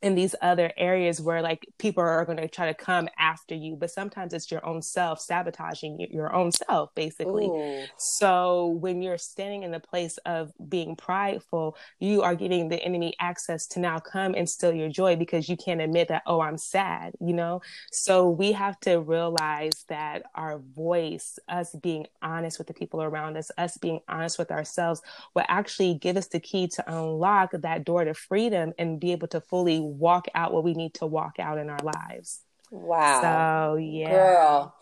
in 0.02 0.14
these 0.14 0.34
other 0.42 0.72
areas 0.76 1.20
where 1.20 1.42
like 1.42 1.66
people 1.78 2.02
are 2.02 2.24
going 2.24 2.36
to 2.36 2.48
try 2.48 2.66
to 2.66 2.74
come 2.74 3.08
after 3.18 3.54
you 3.54 3.76
but 3.76 3.90
sometimes 3.90 4.32
it's 4.32 4.50
your 4.50 4.64
own 4.66 4.82
self 4.82 5.20
sabotaging 5.20 6.06
your 6.10 6.34
own 6.34 6.52
self 6.52 6.94
basically 6.94 7.46
Ooh. 7.46 7.84
so 7.96 8.66
when 8.80 9.02
you're 9.02 9.18
standing 9.18 9.62
in 9.62 9.70
the 9.70 9.80
place 9.80 10.18
of 10.26 10.52
being 10.68 10.96
prideful 10.96 11.76
you 11.98 12.22
are 12.22 12.34
giving 12.34 12.68
the 12.68 12.82
enemy 12.82 13.14
access 13.20 13.66
to 13.68 13.80
now 13.80 13.98
come 13.98 14.34
and 14.34 14.48
steal 14.48 14.72
your 14.72 14.88
joy 14.88 15.16
because 15.16 15.48
you 15.48 15.56
can't 15.56 15.80
admit 15.80 16.08
that 16.08 16.22
oh 16.26 16.40
i'm 16.40 16.58
sad 16.58 17.14
you 17.20 17.32
know 17.32 17.60
so 17.90 18.28
we 18.28 18.52
have 18.52 18.78
to 18.80 19.00
realize 19.00 19.84
that 19.88 20.24
our 20.34 20.58
voice 20.58 21.38
us 21.48 21.74
being 21.82 22.06
honest 22.22 22.58
with 22.58 22.66
the 22.66 22.74
people 22.74 23.02
around 23.02 23.36
us 23.36 23.50
us 23.58 23.78
being 23.78 24.00
honest 24.08 24.38
with 24.38 24.50
ourselves 24.50 25.00
will 25.34 25.44
actually 25.48 25.94
give 25.94 26.16
us 26.16 26.28
the 26.28 26.40
key 26.40 26.68
to 26.68 26.84
unlock 26.92 27.52
that 27.52 27.84
door 27.84 28.04
to 28.04 28.14
freedom 28.14 28.72
and 28.78 29.00
be 29.00 29.12
able 29.12 29.28
to 29.28 29.40
fully 29.40 29.85
walk 29.86 30.26
out 30.34 30.52
what 30.52 30.64
we 30.64 30.74
need 30.74 30.94
to 30.94 31.06
walk 31.06 31.38
out 31.38 31.58
in 31.58 31.70
our 31.70 31.80
lives. 31.82 32.40
Wow. 32.70 33.20
So, 33.22 33.76
yeah. 33.76 34.10
Girl, 34.10 34.74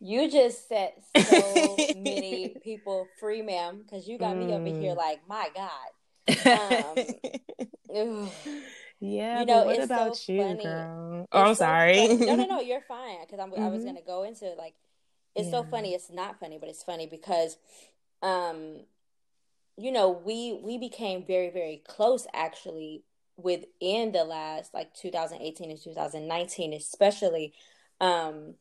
you 0.00 0.30
just 0.30 0.68
set 0.68 1.02
so 1.16 1.76
many 1.96 2.56
people 2.62 3.06
free, 3.18 3.42
ma'am, 3.42 3.82
because 3.82 4.08
you 4.08 4.18
got 4.18 4.34
mm. 4.34 4.46
me 4.46 4.52
over 4.54 4.80
here 4.80 4.94
mm. 4.94 4.96
like, 4.96 5.20
my 5.28 5.48
God. 5.54 5.90
Um, 7.94 8.30
yeah, 9.00 9.40
you 9.40 9.46
know, 9.46 9.64
what 9.64 9.82
about 9.82 10.16
so 10.16 10.32
you, 10.32 10.42
funny. 10.42 10.62
girl? 10.62 11.28
Oh, 11.32 11.40
I'm 11.40 11.54
so 11.54 11.58
sorry. 11.58 12.06
Funny. 12.06 12.26
No, 12.26 12.34
no, 12.36 12.46
no, 12.46 12.60
you're 12.60 12.82
fine. 12.82 13.18
Because 13.20 13.38
mm-hmm. 13.38 13.62
I 13.62 13.68
was 13.68 13.78
mm-hmm. 13.78 13.86
gonna 13.88 14.06
go 14.06 14.22
into 14.24 14.46
like, 14.56 14.74
it's 15.34 15.46
yeah. 15.46 15.52
so 15.52 15.64
funny. 15.64 15.94
It's 15.94 16.10
not 16.10 16.40
funny, 16.40 16.58
but 16.58 16.68
it's 16.68 16.82
funny 16.82 17.06
because, 17.06 17.56
um, 18.22 18.80
you 19.76 19.92
know, 19.92 20.10
we 20.10 20.58
we 20.62 20.78
became 20.78 21.24
very 21.24 21.50
very 21.50 21.82
close 21.86 22.26
actually 22.34 23.04
within 23.42 24.12
the 24.12 24.24
last 24.24 24.74
like 24.74 24.94
2018 24.94 25.70
and 25.70 25.82
2019 25.82 26.72
especially 26.74 27.52
Um, 28.00 28.54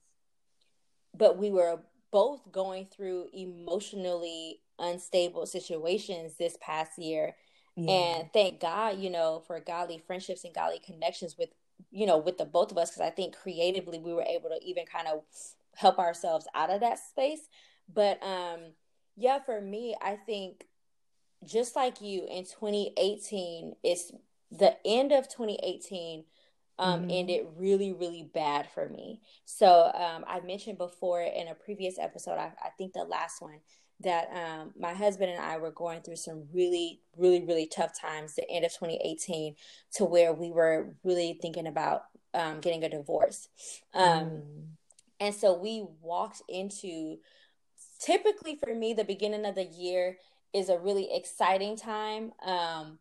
but 1.18 1.38
we 1.38 1.50
were 1.52 1.80
both 2.12 2.52
going 2.52 2.86
through 2.86 3.28
emotionally 3.34 4.62
unstable 4.80 5.46
situations 5.46 6.36
this 6.38 6.58
past 6.62 6.98
year. 6.98 7.36
Yeah. 7.76 7.92
And 7.92 8.34
thank 8.34 8.60
God, 8.60 9.00
you 9.00 9.10
know, 9.10 9.44
for 9.46 9.60
godly 9.60 10.02
friendships 10.06 10.44
and 10.44 10.54
godly 10.54 10.80
connections 10.80 11.36
with, 11.38 11.50
you 11.92 12.06
know, 12.06 12.18
with 12.18 12.38
the 12.38 12.46
both 12.46 12.72
of 12.72 12.78
us, 12.78 12.90
because 12.90 13.02
I 13.02 13.10
think 13.10 13.36
creatively 13.36 14.00
we 14.00 14.14
were 14.14 14.24
able 14.24 14.50
to 14.50 14.60
even 14.64 14.86
kind 14.86 15.08
of 15.08 15.24
help 15.76 16.00
ourselves 16.00 16.48
out 16.56 16.70
of 16.70 16.82
that 16.82 17.00
space. 17.00 17.42
But 17.94 18.22
um, 18.24 18.60
yeah, 19.16 19.40
for 19.40 19.62
me, 19.62 19.96
I 20.02 20.16
think 20.16 20.66
just 21.46 21.76
like 21.76 22.02
you 22.02 22.26
in 22.30 22.44
2018, 22.44 23.76
it's 23.84 24.12
the 24.52 24.76
end 24.86 25.12
of 25.12 25.28
2018 25.30 26.26
um, 26.78 27.02
mm-hmm. 27.02 27.12
ended 27.12 27.48
really, 27.58 27.92
really 27.92 28.30
bad 28.34 28.68
for 28.74 28.88
me. 28.90 29.22
So 29.46 29.92
um, 29.94 30.24
I 30.28 30.40
mentioned 30.42 30.78
before 30.78 31.22
in 31.22 31.48
a 31.48 31.56
previous 31.56 32.00
episode, 32.00 32.38
I, 32.38 32.54
I 32.64 32.70
think 32.78 32.94
the 32.94 33.04
last 33.04 33.42
one, 33.42 33.60
that 34.02 34.30
um, 34.34 34.74
my 34.80 34.94
husband 34.94 35.30
and 35.30 35.42
I 35.42 35.58
were 35.58 35.72
going 35.72 36.02
through 36.02 36.16
some 36.16 36.46
really, 36.54 37.02
really, 37.18 37.44
really 37.46 37.68
tough 37.68 38.00
times 38.00 38.36
the 38.36 38.50
end 38.50 38.64
of 38.64 38.72
2018 38.72 39.56
to 39.96 40.06
where 40.06 40.34
we 40.34 40.52
were 40.52 40.96
really 41.04 41.38
thinking 41.42 41.68
about 41.68 42.04
um, 42.34 42.62
getting 42.62 42.84
a 42.84 42.90
divorce. 42.90 43.50
Um, 43.94 44.04
mm. 44.04 44.66
And 45.20 45.36
so 45.36 45.54
we 45.54 45.86
walked 46.02 46.42
into 46.48 47.18
typically 48.00 48.56
for 48.56 48.74
me, 48.74 48.94
the 48.94 49.04
beginning 49.04 49.46
of 49.46 49.56
the 49.56 49.66
year 49.66 50.18
is 50.54 50.70
a 50.70 50.80
really 50.80 51.14
exciting 51.14 51.76
time. 51.76 52.32
Um, 52.46 53.00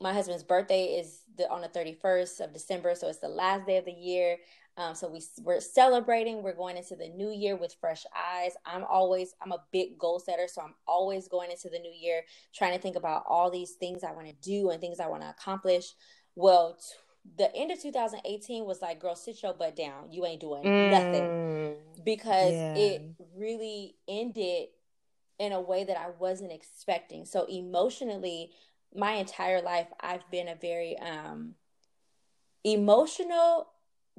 my 0.00 0.12
husband's 0.12 0.42
birthday 0.42 0.84
is 0.84 1.22
the, 1.36 1.50
on 1.50 1.60
the 1.60 1.68
31st 1.68 2.40
of 2.40 2.52
December, 2.52 2.94
so 2.94 3.08
it's 3.08 3.18
the 3.18 3.28
last 3.28 3.66
day 3.66 3.76
of 3.78 3.84
the 3.84 3.92
year. 3.92 4.38
Um, 4.76 4.94
so 4.94 5.08
we 5.08 5.22
we're 5.42 5.60
celebrating. 5.60 6.42
We're 6.42 6.56
going 6.56 6.76
into 6.76 6.96
the 6.96 7.08
new 7.08 7.30
year 7.30 7.54
with 7.54 7.76
fresh 7.80 8.04
eyes. 8.16 8.52
I'm 8.66 8.82
always 8.84 9.32
I'm 9.40 9.52
a 9.52 9.62
big 9.70 9.98
goal 9.98 10.18
setter, 10.18 10.48
so 10.48 10.62
I'm 10.62 10.74
always 10.88 11.28
going 11.28 11.52
into 11.52 11.68
the 11.68 11.78
new 11.78 11.92
year 11.92 12.22
trying 12.52 12.74
to 12.74 12.80
think 12.80 12.96
about 12.96 13.22
all 13.28 13.50
these 13.50 13.72
things 13.72 14.02
I 14.02 14.10
want 14.10 14.26
to 14.26 14.34
do 14.42 14.70
and 14.70 14.80
things 14.80 14.98
I 14.98 15.06
want 15.06 15.22
to 15.22 15.30
accomplish. 15.30 15.92
Well, 16.34 16.74
t- 16.74 16.96
the 17.38 17.54
end 17.54 17.70
of 17.70 17.80
2018 17.80 18.64
was 18.64 18.82
like, 18.82 19.00
girl, 19.00 19.14
sit 19.14 19.42
your 19.44 19.54
butt 19.54 19.76
down. 19.76 20.10
You 20.10 20.26
ain't 20.26 20.40
doing 20.40 20.64
mm, 20.64 20.90
nothing 20.90 21.76
because 22.04 22.52
yeah. 22.52 22.74
it 22.74 23.02
really 23.36 23.94
ended 24.08 24.68
in 25.38 25.52
a 25.52 25.60
way 25.60 25.84
that 25.84 25.96
I 25.96 26.10
wasn't 26.18 26.52
expecting. 26.52 27.24
So 27.24 27.46
emotionally, 27.46 28.50
my 28.94 29.12
entire 29.12 29.62
life, 29.62 29.88
I've 30.00 30.28
been 30.30 30.48
a 30.48 30.54
very 30.54 30.96
um 30.98 31.54
emotional 32.64 33.68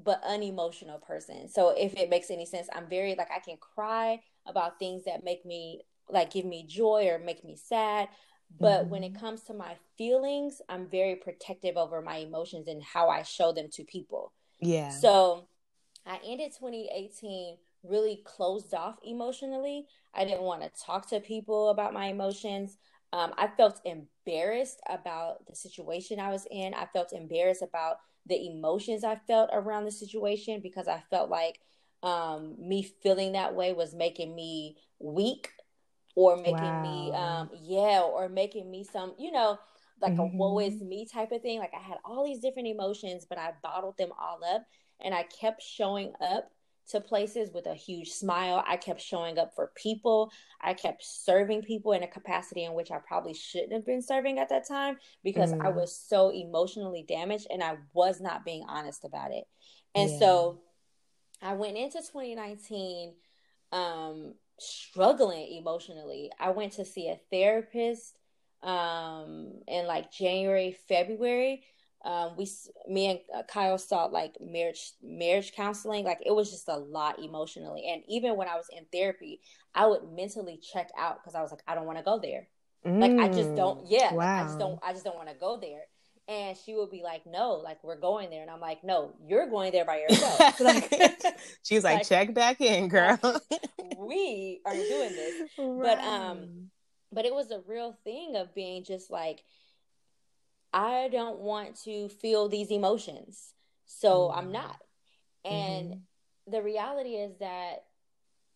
but 0.03 0.21
unemotional 0.23 0.99
person. 0.99 1.47
So 1.47 1.69
if 1.69 1.95
it 1.95 2.09
makes 2.09 2.29
any 2.29 2.45
sense, 2.45 2.67
I'm 2.73 2.87
very 2.87 3.15
like 3.15 3.29
I 3.35 3.39
can 3.39 3.57
cry 3.57 4.21
about 4.45 4.77
things 4.77 5.05
that 5.05 5.23
make 5.23 5.45
me 5.45 5.81
like 6.09 6.31
give 6.31 6.45
me 6.45 6.65
joy 6.67 7.07
or 7.09 7.19
make 7.19 7.43
me 7.43 7.55
sad. 7.55 8.09
But 8.59 8.81
mm-hmm. 8.81 8.89
when 8.89 9.03
it 9.03 9.19
comes 9.19 9.41
to 9.43 9.53
my 9.53 9.75
feelings, 9.97 10.61
I'm 10.69 10.87
very 10.87 11.15
protective 11.15 11.77
over 11.77 12.01
my 12.01 12.17
emotions 12.17 12.67
and 12.67 12.83
how 12.83 13.09
I 13.09 13.23
show 13.23 13.51
them 13.51 13.69
to 13.71 13.83
people. 13.83 14.33
Yeah. 14.59 14.89
So 14.89 15.47
I 16.05 16.19
ended 16.25 16.51
2018 16.57 17.57
really 17.83 18.21
closed 18.23 18.73
off 18.73 18.97
emotionally. 19.03 19.85
I 20.13 20.25
didn't 20.25 20.43
want 20.43 20.61
to 20.61 20.71
talk 20.83 21.09
to 21.09 21.19
people 21.19 21.69
about 21.69 21.93
my 21.93 22.07
emotions. 22.07 22.77
Um, 23.13 23.33
I 23.37 23.47
felt 23.47 23.81
embarrassed 23.85 24.81
about 24.89 25.45
the 25.47 25.55
situation 25.55 26.19
I 26.19 26.31
was 26.31 26.47
in. 26.51 26.73
I 26.73 26.87
felt 26.91 27.13
embarrassed 27.13 27.61
about 27.61 27.97
the 28.25 28.47
emotions 28.47 29.03
I 29.03 29.15
felt 29.27 29.49
around 29.53 29.85
the 29.85 29.91
situation 29.91 30.59
because 30.61 30.87
I 30.87 31.03
felt 31.09 31.29
like 31.29 31.59
um, 32.03 32.55
me 32.59 32.83
feeling 33.03 33.33
that 33.33 33.55
way 33.55 33.73
was 33.73 33.93
making 33.93 34.35
me 34.35 34.77
weak 34.99 35.49
or 36.15 36.37
making 36.37 36.53
wow. 36.53 36.81
me, 36.81 37.11
um, 37.13 37.49
yeah, 37.61 38.01
or 38.01 38.29
making 38.29 38.69
me 38.69 38.83
some, 38.83 39.13
you 39.17 39.31
know, 39.31 39.59
like 40.01 40.13
mm-hmm. 40.13 40.35
a 40.35 40.37
woe 40.37 40.59
is 40.59 40.75
mm-hmm. 40.75 40.89
me 40.89 41.07
type 41.11 41.31
of 41.31 41.41
thing. 41.41 41.59
Like 41.59 41.73
I 41.77 41.81
had 41.81 41.97
all 42.05 42.25
these 42.25 42.39
different 42.39 42.67
emotions, 42.67 43.25
but 43.27 43.37
I 43.37 43.51
bottled 43.61 43.97
them 43.97 44.09
all 44.19 44.39
up 44.43 44.65
and 45.01 45.13
I 45.13 45.23
kept 45.23 45.61
showing 45.61 46.13
up 46.21 46.51
to 46.89 47.01
places 47.01 47.49
with 47.53 47.65
a 47.65 47.73
huge 47.73 48.09
smile. 48.09 48.63
I 48.67 48.77
kept 48.77 49.01
showing 49.01 49.39
up 49.39 49.53
for 49.55 49.71
people. 49.75 50.31
I 50.61 50.73
kept 50.73 51.03
serving 51.03 51.63
people 51.63 51.93
in 51.93 52.03
a 52.03 52.07
capacity 52.07 52.63
in 52.63 52.73
which 52.73 52.91
I 52.91 52.99
probably 52.99 53.33
shouldn't 53.33 53.73
have 53.73 53.85
been 53.85 54.01
serving 54.01 54.39
at 54.39 54.49
that 54.49 54.67
time 54.67 54.97
because 55.23 55.53
mm. 55.53 55.65
I 55.65 55.69
was 55.69 55.95
so 55.95 56.29
emotionally 56.29 57.03
damaged 57.07 57.47
and 57.49 57.63
I 57.63 57.77
was 57.93 58.21
not 58.21 58.45
being 58.45 58.65
honest 58.67 59.03
about 59.03 59.31
it. 59.31 59.45
And 59.95 60.11
yeah. 60.11 60.19
so 60.19 60.59
I 61.41 61.53
went 61.53 61.77
into 61.77 61.97
2019 61.97 63.13
um, 63.71 64.33
struggling 64.59 65.57
emotionally. 65.57 66.31
I 66.39 66.51
went 66.51 66.73
to 66.73 66.85
see 66.85 67.09
a 67.09 67.19
therapist 67.31 68.17
um, 68.61 69.53
in 69.67 69.85
like 69.85 70.11
January, 70.11 70.75
February 70.87 71.63
um, 72.05 72.37
we 72.37 72.47
me 72.87 73.07
and 73.07 73.19
uh, 73.35 73.43
Kyle 73.43 73.79
sought 73.79 74.13
like 74.13 74.35
marriage 74.39 74.91
marriage 75.01 75.53
counseling. 75.53 76.05
Like 76.05 76.21
it 76.23 76.33
was 76.33 76.51
just 76.51 76.67
a 76.67 76.77
lot 76.77 77.17
emotionally, 77.19 77.85
and 77.91 78.03
even 78.07 78.37
when 78.37 78.47
I 78.47 78.55
was 78.55 78.67
in 78.71 78.85
therapy, 78.93 79.41
I 79.73 79.87
would 79.87 80.03
mentally 80.15 80.59
check 80.61 80.89
out 80.97 81.21
because 81.21 81.33
I 81.33 81.41
was 81.41 81.51
like, 81.51 81.63
I 81.67 81.73
don't 81.73 81.87
want 81.87 81.97
to 81.97 82.03
go 82.03 82.19
there. 82.19 82.47
Mm, 82.85 83.01
like 83.01 83.11
I 83.19 83.33
just 83.33 83.55
don't. 83.55 83.79
Mm, 83.79 83.87
yeah, 83.89 84.13
wow. 84.13 84.41
I 84.41 84.43
just 84.43 84.59
don't. 84.59 84.79
I 84.83 84.93
just 84.93 85.03
don't 85.03 85.15
want 85.15 85.29
to 85.29 85.35
go 85.35 85.59
there. 85.59 85.81
And 86.27 86.55
she 86.57 86.75
would 86.75 86.91
be 86.91 87.01
like, 87.03 87.25
"No, 87.25 87.53
like 87.53 87.83
we're 87.83 87.99
going 87.99 88.29
there," 88.29 88.43
and 88.43 88.51
I'm 88.51 88.61
like, 88.61 88.83
"No, 88.83 89.15
you're 89.27 89.47
going 89.49 89.71
there 89.71 89.85
by 89.85 89.99
yourself." 89.99 90.59
like, 90.59 90.91
She's 91.63 91.83
like, 91.83 91.99
like, 91.99 92.07
"Check 92.07 92.33
back 92.33 92.61
in, 92.61 92.87
girl. 92.87 93.19
we 93.97 94.61
are 94.65 94.73
doing 94.73 95.11
this." 95.11 95.49
Right. 95.57 95.97
But 95.97 96.03
um, 96.03 96.69
but 97.11 97.25
it 97.25 97.33
was 97.33 97.51
a 97.51 97.61
real 97.67 97.97
thing 98.03 98.35
of 98.35 98.53
being 98.53 98.83
just 98.83 99.09
like 99.09 99.43
I 100.75 101.07
don't 101.09 101.39
want 101.39 101.81
to 101.85 102.09
feel 102.09 102.49
these 102.49 102.69
emotions. 102.69 103.53
So 103.85 104.27
mm-hmm. 104.27 104.39
I'm 104.39 104.51
not. 104.51 104.77
And 105.45 105.89
mm-hmm. 105.89 106.51
the 106.51 106.61
reality 106.61 107.11
is 107.11 107.31
that 107.39 107.85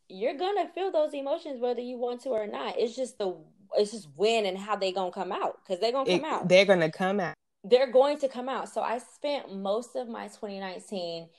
you're 0.10 0.38
gonna 0.38 0.68
feel 0.76 0.92
those 0.92 1.14
emotions 1.14 1.62
whether 1.62 1.82
you 1.82 1.98
want 1.98 2.22
to 2.22 2.30
or 2.30 2.46
not. 2.46 2.78
It's 2.78 2.96
just 2.96 3.18
the 3.18 3.36
it's 3.78 3.92
just 3.92 4.10
when 4.16 4.46
and 4.46 4.58
how 4.58 4.76
they 4.76 4.92
gonna 4.92 5.12
come 5.12 5.32
out 5.32 5.60
because 5.64 5.80
they're 5.80 5.94
gonna 5.94 6.10
come 6.10 6.26
it, 6.26 6.32
out. 6.32 6.50
They're 6.50 6.66
gonna 6.66 6.92
come 6.92 7.22
out. 7.22 7.36
They're 7.64 7.92
going 7.92 8.18
to 8.20 8.28
come 8.28 8.50
out. 8.50 8.68
So 8.70 8.82
I 8.82 8.98
spent 8.98 9.56
most 9.56 9.96
of 9.96 10.10
my 10.10 10.28
2019 10.28 11.30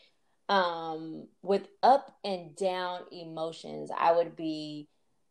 um 0.49 1.29
with 1.43 1.69
up 1.83 2.17
and 2.25 2.57
down 2.57 3.01
emotions. 3.13 3.91
I 3.97 4.13
would 4.13 4.35
be 4.35 4.89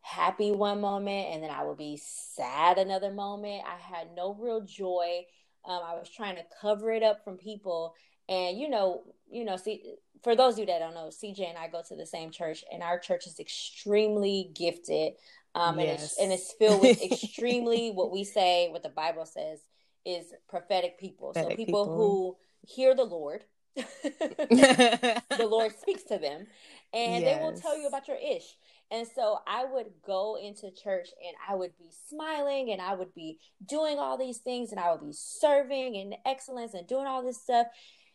happy 0.09 0.51
one 0.51 0.81
moment 0.81 1.27
and 1.31 1.43
then 1.43 1.51
I 1.51 1.63
would 1.63 1.77
be 1.77 1.99
sad 2.01 2.77
another 2.77 3.11
moment. 3.11 3.63
I 3.65 3.77
had 3.77 4.07
no 4.15 4.33
real 4.39 4.61
joy. 4.61 5.25
Um, 5.65 5.81
I 5.85 5.93
was 5.93 6.09
trying 6.09 6.35
to 6.37 6.43
cover 6.61 6.91
it 6.91 7.03
up 7.03 7.23
from 7.23 7.37
people, 7.37 7.93
and 8.27 8.57
you 8.57 8.69
know, 8.69 9.03
you 9.29 9.43
know, 9.43 9.57
see, 9.57 9.95
for 10.23 10.35
those 10.35 10.53
of 10.53 10.59
you 10.59 10.65
that 10.67 10.79
don't 10.79 10.93
know, 10.93 11.09
CJ 11.09 11.49
and 11.49 11.57
I 11.57 11.67
go 11.67 11.81
to 11.87 11.95
the 11.95 12.05
same 12.05 12.31
church, 12.31 12.63
and 12.71 12.81
our 12.81 12.97
church 12.97 13.27
is 13.27 13.39
extremely 13.39 14.51
gifted, 14.55 15.13
um, 15.53 15.77
yes. 15.77 15.83
and 15.83 16.01
it's 16.01 16.19
and 16.19 16.31
it's 16.31 16.53
filled 16.53 16.81
with 16.81 17.03
extremely 17.11 17.91
what 17.91 18.09
we 18.09 18.23
say, 18.23 18.69
what 18.69 18.83
the 18.83 18.89
Bible 18.89 19.25
says 19.25 19.59
is 20.05 20.33
prophetic 20.47 20.97
people. 20.97 21.33
Prophetic 21.33 21.59
so 21.59 21.65
people, 21.65 21.85
people 21.85 21.97
who 21.97 22.37
hear 22.65 22.95
the 22.95 23.03
Lord. 23.03 23.43
the 23.75 25.21
Lord 25.39 25.73
speaks 25.77 26.03
to 26.03 26.17
them, 26.17 26.47
and 26.93 27.23
yes. 27.23 27.37
they 27.37 27.43
will 27.43 27.53
tell 27.53 27.77
you 27.77 27.87
about 27.87 28.07
your 28.07 28.17
ish. 28.17 28.55
And 28.91 29.07
so 29.15 29.37
I 29.45 29.65
would 29.65 29.87
go 30.05 30.37
into 30.41 30.71
church 30.71 31.09
and 31.25 31.35
I 31.47 31.55
would 31.55 31.77
be 31.77 31.89
smiling 32.07 32.71
and 32.71 32.81
I 32.81 32.95
would 32.95 33.13
be 33.13 33.37
doing 33.65 33.99
all 33.99 34.17
these 34.17 34.39
things 34.39 34.71
and 34.71 34.79
I 34.79 34.91
would 34.91 35.01
be 35.01 35.13
serving 35.13 35.95
and 35.97 36.15
excellence 36.25 36.73
and 36.73 36.87
doing 36.87 37.05
all 37.05 37.23
this 37.23 37.41
stuff. 37.41 37.67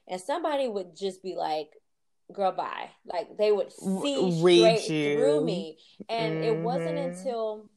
And 0.08 0.20
somebody 0.20 0.66
would 0.66 0.96
just 0.96 1.22
be 1.22 1.36
like, 1.36 1.68
girl, 2.32 2.52
bye. 2.52 2.90
Like 3.06 3.36
they 3.38 3.52
would 3.52 3.72
see 3.72 4.40
Read 4.42 4.80
straight 4.80 4.90
you. 4.90 5.16
through 5.16 5.44
me. 5.44 5.78
And 6.08 6.34
mm-hmm. 6.34 6.44
it 6.44 6.56
wasn't 6.58 6.96
mm-hmm. 6.96 7.18
until 7.18 7.70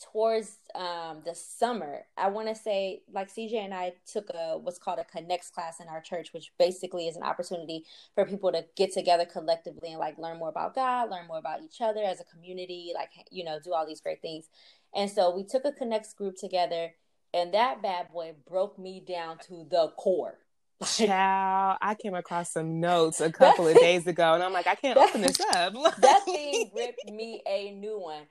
towards 0.00 0.58
um, 0.74 1.22
the 1.24 1.34
summer. 1.34 2.02
I 2.16 2.28
want 2.28 2.48
to 2.48 2.54
say, 2.54 3.02
like 3.12 3.32
CJ 3.32 3.54
and 3.54 3.74
I 3.74 3.94
took 4.10 4.28
a 4.30 4.58
what's 4.58 4.78
called 4.78 4.98
a 4.98 5.04
connects 5.04 5.50
class 5.50 5.80
in 5.80 5.88
our 5.88 6.00
church, 6.00 6.32
which 6.32 6.52
basically 6.58 7.08
is 7.08 7.16
an 7.16 7.22
opportunity 7.22 7.84
for 8.14 8.24
people 8.24 8.52
to 8.52 8.64
get 8.76 8.92
together 8.92 9.24
collectively 9.24 9.90
and 9.90 9.98
like 9.98 10.18
learn 10.18 10.38
more 10.38 10.48
about 10.50 10.74
God, 10.74 11.10
learn 11.10 11.26
more 11.26 11.38
about 11.38 11.62
each 11.62 11.80
other 11.80 12.02
as 12.02 12.20
a 12.20 12.24
community, 12.24 12.92
like 12.94 13.10
you 13.30 13.44
know, 13.44 13.58
do 13.62 13.72
all 13.72 13.86
these 13.86 14.00
great 14.00 14.22
things. 14.22 14.48
And 14.94 15.10
so 15.10 15.34
we 15.34 15.44
took 15.44 15.64
a 15.64 15.72
connects 15.72 16.14
group 16.14 16.36
together, 16.36 16.94
and 17.32 17.52
that 17.54 17.82
bad 17.82 18.10
boy 18.12 18.34
broke 18.48 18.78
me 18.78 19.02
down 19.06 19.38
to 19.48 19.66
the 19.70 19.92
core. 19.96 20.38
Child, 20.84 21.78
I 21.80 21.94
came 21.94 22.14
across 22.14 22.52
some 22.52 22.80
notes 22.80 23.22
a 23.22 23.32
couple 23.32 23.66
of 23.66 23.76
days 23.76 24.06
ago, 24.06 24.34
and 24.34 24.42
I'm 24.42 24.52
like, 24.52 24.66
I 24.66 24.74
can't 24.74 24.98
open 24.98 25.22
this 25.22 25.40
up. 25.40 25.72
that 25.98 26.22
thing 26.26 26.70
ripped 26.76 27.10
me 27.10 27.42
a 27.48 27.70
new 27.70 27.98
one. 27.98 28.24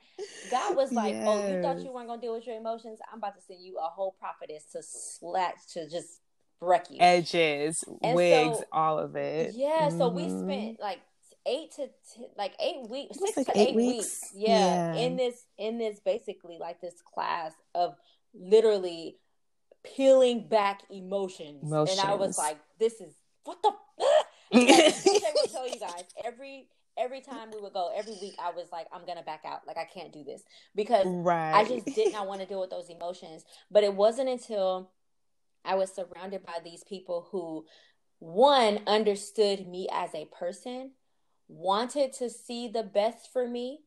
God 0.48 0.76
was 0.76 0.92
like, 0.92 1.14
yes. 1.14 1.24
"Oh, 1.26 1.48
you 1.48 1.60
thought 1.60 1.80
you 1.80 1.92
weren't 1.92 2.06
gonna 2.06 2.20
deal 2.20 2.34
with 2.34 2.46
your 2.46 2.56
emotions? 2.56 3.00
I'm 3.10 3.18
about 3.18 3.34
to 3.34 3.42
send 3.42 3.60
you 3.60 3.78
a 3.78 3.88
whole 3.88 4.14
prophetess 4.20 4.64
to 4.72 4.82
slash 4.82 5.54
to 5.72 5.88
just 5.90 6.20
wreck 6.60 6.86
you, 6.88 6.98
edges, 7.00 7.82
and 8.00 8.14
wigs, 8.14 8.58
so, 8.58 8.64
all 8.70 9.00
of 9.00 9.16
it." 9.16 9.54
Yeah, 9.56 9.88
mm-hmm. 9.88 9.98
so 9.98 10.08
we 10.08 10.22
mm-hmm. 10.22 10.44
spent 10.44 10.80
like 10.80 11.00
eight 11.46 11.72
to 11.72 11.86
t- 11.86 12.28
like 12.38 12.54
eight 12.60 12.88
weeks, 12.88 13.18
six 13.18 13.36
like 13.38 13.46
to 13.46 13.58
eight 13.58 13.68
eight, 13.70 13.74
weeks. 13.74 13.96
weeks. 13.96 14.32
Yeah, 14.36 14.94
Yeah. 14.94 15.00
in 15.00 15.16
this 15.16 15.44
in 15.58 15.78
this 15.78 15.98
basically 15.98 16.58
like 16.60 16.80
this 16.80 16.94
class 17.02 17.54
of 17.74 17.96
literally 18.34 19.16
peeling 19.94 20.48
back 20.48 20.82
emotions, 20.90 21.62
and 21.70 22.00
I 22.00 22.14
was 22.14 22.36
like, 22.38 22.58
this 22.78 23.00
is 23.00 23.14
what 23.44 23.62
the. 23.62 23.72
I 24.52 24.92
will 25.34 25.48
tell 25.52 25.68
you 25.68 25.78
guys 25.80 26.04
every 26.24 26.68
every 26.98 27.20
time 27.20 27.50
we 27.52 27.60
would 27.60 27.72
go 27.72 27.90
every 27.94 28.14
week 28.22 28.34
I 28.40 28.52
was 28.52 28.68
like 28.72 28.86
I'm 28.92 29.04
gonna 29.04 29.22
back 29.22 29.42
out 29.44 29.66
like 29.66 29.76
I 29.76 29.84
can't 29.84 30.12
do 30.12 30.24
this 30.24 30.42
because 30.74 31.04
right. 31.06 31.52
I 31.52 31.64
just 31.64 31.84
did 31.86 32.12
not 32.12 32.26
want 32.26 32.40
to 32.40 32.46
deal 32.46 32.60
with 32.60 32.70
those 32.70 32.88
emotions. 32.88 33.44
But 33.70 33.84
it 33.84 33.94
wasn't 33.94 34.28
until 34.28 34.92
I 35.64 35.74
was 35.74 35.92
surrounded 35.92 36.46
by 36.46 36.58
these 36.62 36.84
people 36.84 37.28
who, 37.32 37.66
one, 38.20 38.80
understood 38.86 39.66
me 39.66 39.88
as 39.92 40.14
a 40.14 40.26
person, 40.26 40.92
wanted 41.48 42.12
to 42.14 42.30
see 42.30 42.68
the 42.68 42.84
best 42.84 43.32
for 43.32 43.48
me. 43.48 43.80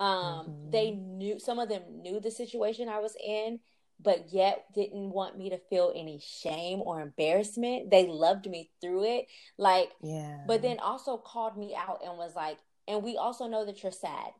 Um, 0.00 0.46
Mhm. 0.46 0.70
They 0.70 0.90
knew, 0.92 1.38
some 1.40 1.58
of 1.58 1.68
them 1.68 2.02
knew 2.02 2.20
the 2.20 2.30
situation 2.30 2.88
I 2.88 3.00
was 3.00 3.16
in, 3.16 3.60
but 4.00 4.32
yet 4.32 4.66
didn't 4.74 5.10
want 5.10 5.36
me 5.36 5.50
to 5.50 5.58
feel 5.70 5.92
any 5.94 6.20
shame 6.20 6.80
or 6.80 7.00
embarrassment. 7.00 7.90
They 7.90 8.06
loved 8.06 8.48
me 8.48 8.70
through 8.80 9.04
it. 9.04 9.26
Like, 9.56 9.90
Yeah. 10.02 10.38
but 10.46 10.62
then 10.62 10.78
also 10.78 11.16
called 11.16 11.56
me 11.56 11.74
out 11.74 12.00
and 12.04 12.16
was 12.16 12.34
like, 12.36 12.58
and 12.86 13.02
we 13.02 13.16
also 13.16 13.46
know 13.48 13.64
that 13.66 13.82
you're 13.82 13.92
sad 13.92 14.32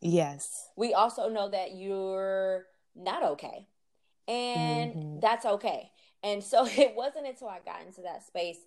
yes. 0.00 0.68
we 0.76 0.94
also 0.94 1.28
know 1.28 1.48
that 1.48 1.74
you're 1.74 2.66
not 2.94 3.22
okay 3.22 3.66
and 4.28 4.94
Mhm. 4.94 5.20
that's 5.20 5.44
okay 5.44 5.90
and 6.22 6.42
so 6.44 6.64
it 6.78 6.94
wasn't 6.94 7.26
until 7.26 7.48
i 7.48 7.58
got 7.64 7.82
into 7.84 8.02
that 8.02 8.22
space 8.24 8.58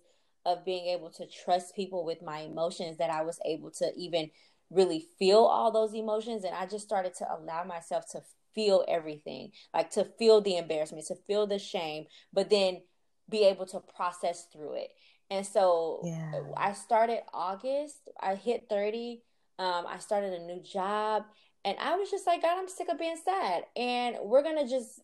of 0.44 0.64
being 0.64 0.86
able 0.86 1.10
to 1.10 1.26
trust 1.26 1.74
people 1.74 2.04
with 2.04 2.22
my 2.22 2.40
emotions 2.40 2.98
that 2.98 3.10
i 3.10 3.22
was 3.22 3.38
able 3.44 3.70
to 3.70 3.92
even 3.96 4.30
really 4.70 5.06
feel 5.18 5.44
all 5.44 5.70
those 5.70 5.94
emotions 5.94 6.44
and 6.44 6.54
i 6.54 6.66
just 6.66 6.84
started 6.84 7.14
to 7.14 7.26
allow 7.32 7.62
myself 7.64 8.04
to 8.10 8.20
feel 8.56 8.84
everything 8.88 9.52
like 9.72 9.90
to 9.90 10.04
feel 10.18 10.40
the 10.40 10.56
embarrassment 10.56 11.06
to 11.06 11.14
feel 11.28 11.46
the 11.46 11.58
shame 11.60 12.06
but 12.32 12.50
then 12.50 12.80
be 13.28 13.44
able 13.44 13.66
to 13.66 13.78
process 13.78 14.48
through 14.52 14.72
it 14.74 14.90
and 15.30 15.46
so 15.46 16.00
Yeah. 16.04 16.40
i 16.56 16.72
started 16.72 17.20
august 17.32 18.08
i 18.20 18.34
hit 18.34 18.66
30 18.68 19.22
um, 19.58 19.86
I 19.88 19.98
started 19.98 20.34
a 20.34 20.44
new 20.44 20.60
job, 20.60 21.24
and 21.64 21.76
I 21.80 21.96
was 21.96 22.10
just 22.10 22.26
like, 22.26 22.42
God, 22.42 22.58
I'm 22.58 22.68
sick 22.68 22.88
of 22.88 22.98
being 22.98 23.16
sad, 23.22 23.64
and 23.74 24.16
we're 24.22 24.42
gonna 24.42 24.68
just 24.68 25.00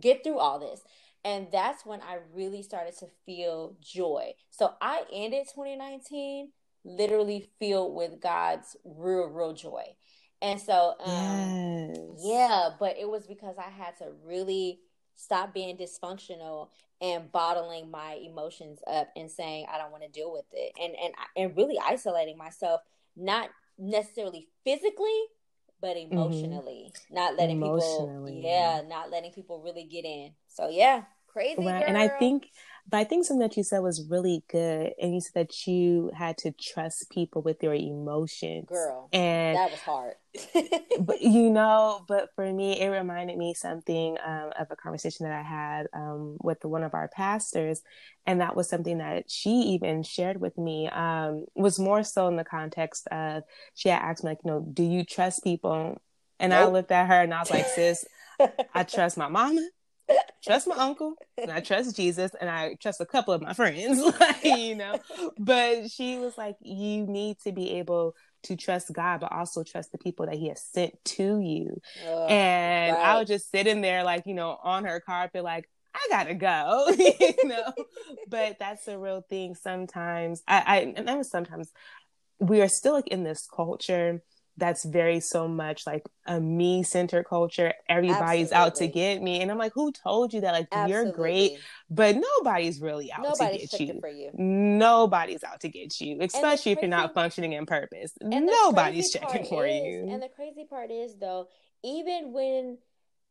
get 0.00 0.24
through 0.24 0.38
all 0.38 0.58
this. 0.58 0.80
And 1.22 1.48
that's 1.52 1.84
when 1.84 2.00
I 2.00 2.18
really 2.32 2.62
started 2.62 2.96
to 2.98 3.06
feel 3.26 3.76
joy. 3.82 4.32
So 4.50 4.72
I 4.80 5.02
ended 5.12 5.48
2019 5.54 6.50
literally 6.82 7.50
filled 7.58 7.94
with 7.94 8.22
God's 8.22 8.74
real, 8.84 9.26
real 9.26 9.52
joy. 9.52 9.82
And 10.42 10.60
so, 10.60 10.94
um, 11.04 11.92
yes. 11.94 11.98
yeah, 12.18 12.70
but 12.78 12.96
it 12.98 13.08
was 13.08 13.26
because 13.26 13.56
I 13.58 13.68
had 13.70 13.96
to 13.98 14.06
really 14.24 14.80
stop 15.16 15.52
being 15.52 15.76
dysfunctional 15.76 16.68
and 17.02 17.30
bottling 17.30 17.90
my 17.90 18.14
emotions 18.14 18.80
up 18.90 19.08
and 19.16 19.30
saying 19.30 19.66
I 19.70 19.78
don't 19.78 19.90
want 19.92 20.02
to 20.02 20.08
deal 20.08 20.32
with 20.32 20.46
it, 20.52 20.72
and 20.80 20.94
and 21.02 21.14
and 21.36 21.56
really 21.56 21.78
isolating 21.78 22.38
myself, 22.38 22.80
not 23.16 23.50
necessarily 23.78 24.48
physically, 24.64 25.24
but 25.80 25.96
emotionally, 25.96 26.92
not 27.10 27.36
letting 27.36 27.60
people, 27.60 28.20
Mm-hmm. 28.24 28.42
Yeah, 28.44 28.82
not 28.86 29.10
letting 29.10 29.32
people 29.32 29.60
really 29.62 29.84
get 29.84 30.04
in. 30.04 30.32
So 30.48 30.68
yeah, 30.68 31.02
crazy. 31.26 31.64
Right. 31.64 31.84
And 31.86 31.96
I 31.96 32.08
think, 32.08 32.50
but 32.90 32.96
I 32.98 33.04
think 33.04 33.24
something 33.24 33.46
that 33.46 33.56
you 33.56 33.62
said 33.62 33.78
was 33.80 34.06
really 34.08 34.42
good. 34.50 34.92
And 35.00 35.14
you 35.14 35.20
said 35.20 35.34
that 35.34 35.66
you 35.66 36.10
had 36.14 36.36
to 36.38 36.52
trust 36.52 37.08
people 37.10 37.40
with 37.40 37.62
your 37.62 37.74
emotions. 37.74 38.66
girl, 38.68 39.08
And 39.12 39.56
that 39.56 39.70
was 39.70 39.80
hard. 39.80 40.14
but 41.00 41.20
you 41.20 41.50
know, 41.50 42.04
but 42.08 42.30
for 42.34 42.52
me, 42.52 42.80
it 42.80 42.88
reminded 42.88 43.36
me 43.38 43.54
something 43.54 44.16
um, 44.24 44.50
of 44.58 44.68
a 44.70 44.76
conversation 44.76 45.24
that 45.26 45.38
I 45.38 45.42
had 45.42 45.86
um, 45.94 46.36
with 46.42 46.64
one 46.64 46.82
of 46.82 46.94
our 46.94 47.08
pastors, 47.08 47.82
and 48.26 48.40
that 48.40 48.56
was 48.56 48.68
something 48.68 48.98
that 48.98 49.30
she 49.30 49.50
even 49.50 50.02
shared 50.02 50.40
with 50.40 50.56
me. 50.58 50.88
Um, 50.88 51.46
was 51.54 51.78
more 51.78 52.02
so 52.02 52.28
in 52.28 52.36
the 52.36 52.44
context 52.44 53.06
of 53.08 53.42
she 53.74 53.88
had 53.88 54.02
asked 54.02 54.24
me 54.24 54.30
like, 54.30 54.38
you 54.44 54.50
know, 54.50 54.60
do 54.72 54.82
you 54.82 55.04
trust 55.04 55.44
people? 55.44 56.00
And 56.38 56.54
I 56.54 56.66
looked 56.66 56.90
at 56.90 57.06
her 57.06 57.20
and 57.20 57.34
I 57.34 57.40
was 57.40 57.50
like, 57.50 57.66
sis, 57.74 58.04
I 58.74 58.84
trust 58.84 59.16
my 59.16 59.28
mama, 59.28 59.68
trust 60.42 60.66
my 60.68 60.76
uncle, 60.76 61.14
and 61.36 61.50
I 61.50 61.60
trust 61.60 61.96
Jesus, 61.96 62.32
and 62.40 62.48
I 62.48 62.74
trust 62.74 63.00
a 63.00 63.06
couple 63.06 63.34
of 63.34 63.42
my 63.42 63.52
friends, 63.52 64.00
like, 64.20 64.44
you 64.44 64.74
know. 64.74 64.98
But 65.38 65.90
she 65.90 66.18
was 66.18 66.36
like, 66.38 66.56
you 66.62 67.06
need 67.06 67.38
to 67.44 67.52
be 67.52 67.78
able 67.78 68.14
to 68.44 68.56
trust 68.56 68.92
God, 68.92 69.20
but 69.20 69.32
also 69.32 69.62
trust 69.62 69.92
the 69.92 69.98
people 69.98 70.26
that 70.26 70.36
He 70.36 70.48
has 70.48 70.62
sent 70.62 70.92
to 71.04 71.40
you. 71.40 71.80
Ugh, 72.06 72.30
And 72.30 72.96
I 72.96 73.14
right. 73.14 73.20
was 73.20 73.28
just 73.28 73.50
sitting 73.50 73.80
there, 73.80 74.02
like, 74.04 74.26
you 74.26 74.34
know, 74.34 74.58
on 74.62 74.84
her 74.84 75.00
carpet, 75.00 75.44
like, 75.44 75.68
I 75.94 76.06
gotta 76.08 76.34
go, 76.34 76.88
you 76.98 77.34
know. 77.48 77.72
but 78.28 78.58
that's 78.58 78.86
a 78.88 78.98
real 78.98 79.22
thing. 79.28 79.54
Sometimes 79.54 80.42
I, 80.46 80.62
I 80.66 80.76
and 80.96 81.08
that 81.08 81.18
was 81.18 81.30
sometimes 81.30 81.72
we 82.38 82.60
are 82.62 82.68
still 82.68 82.94
like 82.94 83.08
in 83.08 83.24
this 83.24 83.46
culture 83.46 84.22
that's 84.56 84.84
very 84.84 85.20
so 85.20 85.48
much 85.48 85.86
like 85.86 86.04
a 86.26 86.40
me 86.40 86.82
centered 86.82 87.24
culture. 87.24 87.72
Everybody's 87.88 88.52
out 88.52 88.74
to 88.76 88.86
get 88.86 89.22
me. 89.22 89.40
And 89.40 89.50
I'm 89.50 89.58
like, 89.58 89.72
who 89.74 89.92
told 89.92 90.32
you 90.32 90.42
that? 90.42 90.52
Like, 90.52 90.88
you're 90.88 91.10
great, 91.12 91.58
but 91.88 92.16
nobody's 92.16 92.80
really 92.80 93.10
out 93.12 93.22
Nobody's 93.22 93.70
to 93.70 93.78
get 93.78 93.94
you. 93.94 94.00
for 94.00 94.08
you. 94.08 94.30
Nobody's 94.34 95.42
out 95.44 95.60
to 95.60 95.68
get 95.68 96.00
you, 96.00 96.18
especially 96.20 96.72
if 96.72 96.80
you're 96.80 96.88
not 96.88 97.14
functioning 97.14 97.52
in 97.52 97.66
purpose. 97.66 98.12
Nobody's 98.20 99.10
checking 99.10 99.46
for 99.46 99.66
is- 99.66 99.82
you. 99.82 100.08
And 100.10 100.22
the 100.22 100.28
crazy 100.28 100.64
part 100.68 100.90
is 100.90 101.16
though, 101.16 101.48
even 101.82 102.32
when 102.32 102.78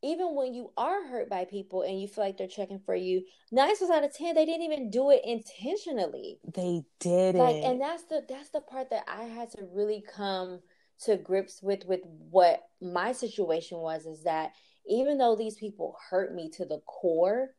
even 0.02 0.34
when 0.34 0.54
you 0.54 0.72
are 0.78 1.06
hurt 1.06 1.28
by 1.28 1.44
people 1.44 1.82
and 1.82 2.00
you 2.00 2.08
feel 2.08 2.24
like 2.24 2.38
they're 2.38 2.46
checking 2.46 2.78
for 2.78 2.94
you, 2.94 3.22
nine 3.52 3.76
times 3.76 3.90
out 3.90 4.02
of 4.02 4.14
ten, 4.14 4.34
they 4.34 4.46
didn't 4.46 4.62
even 4.62 4.90
do 4.90 5.10
it 5.10 5.20
intentionally. 5.24 6.38
they 6.54 6.82
did 7.00 7.34
Like, 7.34 7.56
and 7.56 7.80
that's 7.80 8.04
the 8.04 8.24
that's 8.28 8.48
the 8.50 8.62
part 8.62 8.90
that 8.90 9.04
I 9.06 9.24
had 9.24 9.50
to 9.52 9.68
really 9.72 10.02
come 10.02 10.60
to 11.04 11.16
grips 11.16 11.62
with 11.62 11.84
with 11.86 12.00
what 12.04 12.62
my 12.80 13.12
situation 13.12 13.78
was 13.78 14.06
is 14.06 14.24
that 14.24 14.52
even 14.88 15.18
though 15.18 15.36
these 15.36 15.56
people 15.56 15.96
hurt 16.10 16.34
me 16.34 16.50
to 16.50 16.64
the 16.64 16.80
core, 16.86 17.50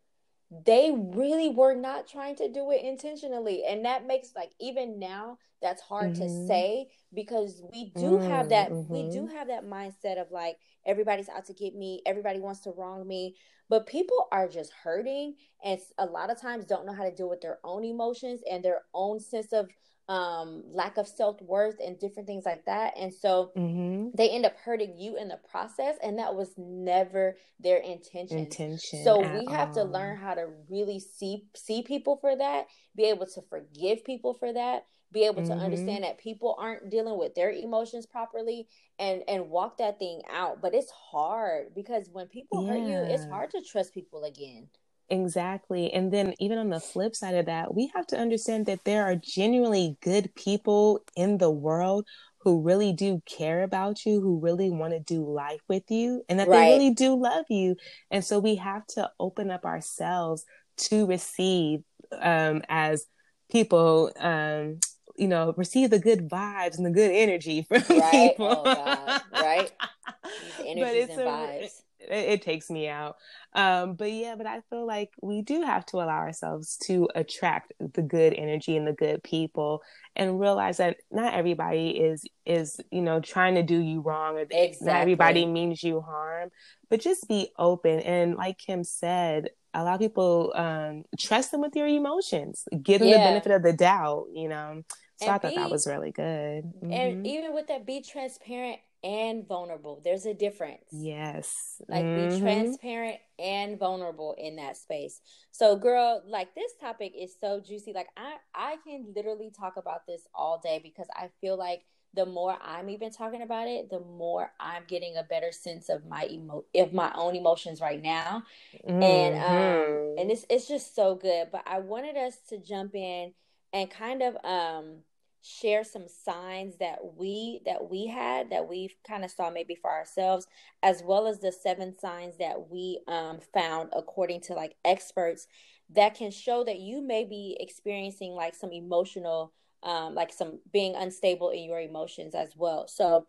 they 0.65 0.91
really 0.91 1.49
were 1.49 1.75
not 1.75 2.07
trying 2.07 2.35
to 2.35 2.51
do 2.51 2.71
it 2.71 2.81
intentionally. 2.83 3.63
And 3.65 3.85
that 3.85 4.05
makes 4.05 4.35
like 4.35 4.51
even 4.59 4.99
now 4.99 5.37
that's 5.61 5.81
hard 5.81 6.15
to 6.15 6.27
Mhm. 6.27 6.29
say 6.29 6.87
because 7.13 7.61
we 7.71 7.91
do 7.95 8.19
have 8.19 8.49
that 8.49 8.71
Mm, 8.71 8.89
we 8.89 9.03
do 9.03 9.27
have 9.27 9.47
that 9.47 9.65
mindset 9.65 10.19
of 10.19 10.31
like 10.31 10.57
everybody's 10.85 11.29
out 11.29 11.45
to 11.45 11.53
get 11.53 11.75
me, 11.75 12.01
everybody 12.05 12.39
wants 12.39 12.61
to 12.61 12.71
wrong 12.71 13.07
me, 13.07 13.35
but 13.69 13.85
people 13.87 14.27
are 14.31 14.47
just 14.49 14.73
hurting 14.83 15.35
and 15.63 15.79
a 15.97 16.05
lot 16.05 16.29
of 16.29 16.41
times 16.41 16.65
don't 16.65 16.85
know 16.85 16.93
how 16.93 17.03
to 17.03 17.15
deal 17.15 17.29
with 17.29 17.41
their 17.41 17.59
own 17.63 17.85
emotions 17.85 18.41
and 18.49 18.63
their 18.63 18.81
own 18.93 19.19
sense 19.19 19.53
of 19.53 19.69
um 20.11 20.63
lack 20.73 20.97
of 20.97 21.07
self-worth 21.07 21.77
and 21.83 21.97
different 21.97 22.27
things 22.27 22.45
like 22.45 22.65
that. 22.65 22.93
And 22.97 23.13
so 23.13 23.51
Mhm. 23.55 24.11
they 24.13 24.29
end 24.29 24.45
up 24.45 24.57
hurting 24.57 24.97
you 24.97 25.15
in 25.15 25.29
the 25.29 25.39
process 25.49 25.95
and 26.03 26.19
that 26.19 26.35
was 26.35 26.53
never 26.57 27.37
their 27.59 27.77
intention. 27.77 28.39
intention. 28.39 29.03
So 29.03 29.21
we 29.21 29.47
have 29.47 29.71
to 29.73 29.83
learn 29.83 30.17
how 30.17 30.33
to 30.33 30.47
really 30.69 30.99
see 30.99 31.45
see 31.55 31.81
people 31.81 32.17
for 32.17 32.35
that, 32.35 32.67
be 32.95 33.05
able 33.05 33.25
to 33.27 33.41
forgive 33.49 34.03
people 34.03 34.33
for 34.33 34.51
that, 34.51 34.85
be 35.13 35.23
able 35.23 35.43
to 35.43 35.53
Mhm. 35.53 35.61
understand 35.61 36.03
that 36.03 36.17
people 36.17 36.55
aren't 36.59 36.89
dealing 36.89 37.17
with 37.17 37.33
their 37.35 37.51
emotions 37.51 38.05
properly 38.05 38.67
and 38.99 39.23
and 39.29 39.49
walk 39.49 39.77
that 39.77 39.97
thing 39.99 40.21
out. 40.29 40.61
But 40.61 40.73
it's 40.75 40.91
hard 40.91 41.73
because 41.73 42.09
when 42.09 42.27
people 42.27 42.63
hurt 42.63 42.81
you, 42.83 43.05
it's 43.09 43.25
hard 43.25 43.51
to 43.51 43.61
trust 43.61 43.93
people 43.93 44.23
again. 44.25 44.69
Exactly. 45.11 45.91
And 45.93 46.11
then 46.11 46.33
even 46.39 46.57
on 46.57 46.69
the 46.69 46.79
flip 46.79 47.15
side 47.15 47.35
of 47.35 47.45
that, 47.47 47.75
we 47.75 47.91
have 47.93 48.07
to 48.07 48.17
understand 48.17 48.65
that 48.67 48.85
there 48.85 49.03
are 49.03 49.15
genuinely 49.15 49.97
good 50.01 50.33
people 50.35 51.01
in 51.15 51.37
the 51.37 51.51
world 51.51 52.07
who 52.39 52.61
really 52.61 52.93
do 52.93 53.21
care 53.27 53.61
about 53.61 54.05
you, 54.05 54.21
who 54.21 54.39
really 54.39 54.71
want 54.71 54.93
to 54.93 54.99
do 54.99 55.23
life 55.29 55.61
with 55.69 55.83
you, 55.91 56.23
and 56.29 56.39
that 56.39 56.47
Right. 56.47 56.65
they 56.65 56.71
really 56.73 56.93
do 56.93 57.13
love 57.21 57.45
you. 57.49 57.75
And 58.09 58.23
so 58.25 58.39
we 58.39 58.55
have 58.55 58.87
to 58.95 59.11
open 59.19 59.51
up 59.51 59.65
ourselves 59.65 60.45
to 60.77 61.05
receive 61.05 61.81
um 62.19 62.61
as 62.69 63.05
people 63.51 64.11
um 64.19 64.79
you 65.17 65.27
know 65.27 65.53
receive 65.57 65.89
the 65.89 65.99
good 65.99 66.27
vibes 66.29 66.77
and 66.77 66.85
the 66.85 66.89
good 66.91 67.11
energy 67.11 67.63
from 67.69 67.83
Right? 67.99 68.31
people. 68.31 68.63
Oh. 68.65 69.19
Right? 69.33 69.71
These 70.41 70.53
But 70.57 70.65
energies 70.67 71.03
it's 71.03 71.11
and 71.11 71.21
a- 71.21 71.25
vibes. 71.25 71.81
It, 72.11 72.29
it 72.29 72.41
takes 72.41 72.69
me 72.69 72.87
out. 72.87 73.15
Um, 73.53 73.95
but 73.95 74.11
yeah, 74.11 74.35
but 74.35 74.45
I 74.45 74.61
feel 74.69 74.85
like 74.85 75.11
we 75.21 75.41
do 75.41 75.61
have 75.61 75.85
to 75.87 75.97
allow 75.97 76.17
ourselves 76.17 76.77
to 76.85 77.09
attract 77.15 77.73
the 77.79 78.01
good 78.01 78.33
energy 78.33 78.77
and 78.77 78.85
the 78.85 78.93
good 78.93 79.23
people 79.23 79.81
and 80.15 80.39
realize 80.39 80.77
that 80.77 80.97
not 81.11 81.33
everybody 81.33 81.89
is 81.89 82.25
is, 82.45 82.79
you 82.91 83.01
know, 83.01 83.19
trying 83.19 83.55
to 83.55 83.63
do 83.63 83.77
you 83.77 84.01
wrong 84.01 84.37
or 84.37 84.45
Exactly. 84.49 84.87
not 84.87 85.01
everybody 85.01 85.45
means 85.45 85.83
you 85.83 86.01
harm, 86.01 86.49
but 86.89 87.01
just 87.01 87.27
be 87.27 87.51
open 87.57 87.99
and 88.01 88.35
like 88.35 88.57
Kim 88.57 88.83
said, 88.83 89.49
allow 89.73 89.97
people 89.97 90.51
um 90.55 91.03
trust 91.17 91.51
them 91.51 91.61
with 91.61 91.75
your 91.75 91.87
emotions. 91.87 92.65
Give 92.83 92.99
them 92.99 93.09
the 93.09 93.17
benefit 93.17 93.51
of 93.51 93.63
the 93.63 93.73
doubt, 93.73 94.27
you 94.33 94.49
know. 94.49 94.83
So 95.17 95.27
and 95.27 95.35
I 95.35 95.37
thought 95.37 95.51
be, 95.51 95.57
that 95.57 95.69
was 95.69 95.85
really 95.85 96.11
good. 96.11 96.63
Mm-hmm. 96.63 96.91
And 96.91 97.27
even 97.27 97.53
with 97.53 97.67
that, 97.67 97.85
be 97.85 98.01
transparent 98.01 98.79
and 99.03 99.47
vulnerable. 99.47 100.01
There's 100.03 100.25
a 100.25 100.33
difference. 100.33 100.85
Yes. 100.91 101.81
Like 101.87 102.05
mm-hmm. 102.05 102.35
be 102.35 102.41
transparent 102.41 103.17
and 103.39 103.79
vulnerable 103.79 104.35
in 104.37 104.57
that 104.57 104.77
space. 104.77 105.21
So 105.51 105.75
girl, 105.75 106.21
like 106.27 106.53
this 106.55 106.71
topic 106.79 107.13
is 107.17 107.35
so 107.39 107.61
juicy. 107.65 107.93
Like 107.93 108.09
I 108.15 108.35
I 108.53 108.77
can 108.85 109.13
literally 109.15 109.51
talk 109.57 109.77
about 109.77 110.05
this 110.05 110.27
all 110.33 110.59
day 110.63 110.79
because 110.83 111.07
I 111.15 111.29
feel 111.41 111.57
like 111.57 111.83
the 112.13 112.25
more 112.25 112.57
I'm 112.61 112.89
even 112.89 113.11
talking 113.11 113.41
about 113.41 113.67
it, 113.67 113.89
the 113.89 114.01
more 114.01 114.51
I'm 114.59 114.83
getting 114.87 115.15
a 115.15 115.23
better 115.23 115.51
sense 115.51 115.89
of 115.89 116.05
my 116.05 116.27
emo 116.29 116.65
of 116.75 116.93
my 116.93 117.11
own 117.15 117.35
emotions 117.35 117.79
right 117.81 118.01
now. 118.01 118.43
Mm-hmm. 118.87 119.01
And 119.01 119.35
um 119.35 119.51
mm-hmm. 119.51 120.19
and 120.19 120.31
it's 120.31 120.45
it's 120.49 120.67
just 120.67 120.95
so 120.95 121.15
good. 121.15 121.47
But 121.51 121.63
I 121.65 121.79
wanted 121.79 122.17
us 122.17 122.37
to 122.49 122.57
jump 122.57 122.95
in 122.95 123.33
and 123.73 123.89
kind 123.89 124.21
of 124.21 124.35
um 124.43 124.97
share 125.41 125.83
some 125.83 126.05
signs 126.07 126.77
that 126.77 126.99
we 127.17 127.61
that 127.65 127.89
we 127.89 128.05
had 128.05 128.51
that 128.51 128.67
we 128.67 128.95
kind 129.07 129.25
of 129.25 129.31
saw 129.31 129.49
maybe 129.49 129.75
for 129.75 129.89
ourselves 129.89 130.45
as 130.83 131.01
well 131.03 131.27
as 131.27 131.39
the 131.39 131.51
seven 131.51 131.97
signs 131.97 132.37
that 132.37 132.69
we 132.69 132.99
um, 133.07 133.39
found 133.53 133.89
according 133.95 134.39
to 134.39 134.53
like 134.53 134.75
experts 134.85 135.47
that 135.89 136.15
can 136.15 136.29
show 136.29 136.63
that 136.63 136.79
you 136.79 137.01
may 137.01 137.25
be 137.25 137.57
experiencing 137.59 138.33
like 138.33 138.53
some 138.53 138.71
emotional 138.71 139.51
um, 139.83 140.13
like 140.13 140.31
some 140.31 140.59
being 140.71 140.95
unstable 140.95 141.49
in 141.49 141.63
your 141.63 141.79
emotions 141.79 142.35
as 142.35 142.55
well 142.55 142.87
so 142.87 143.25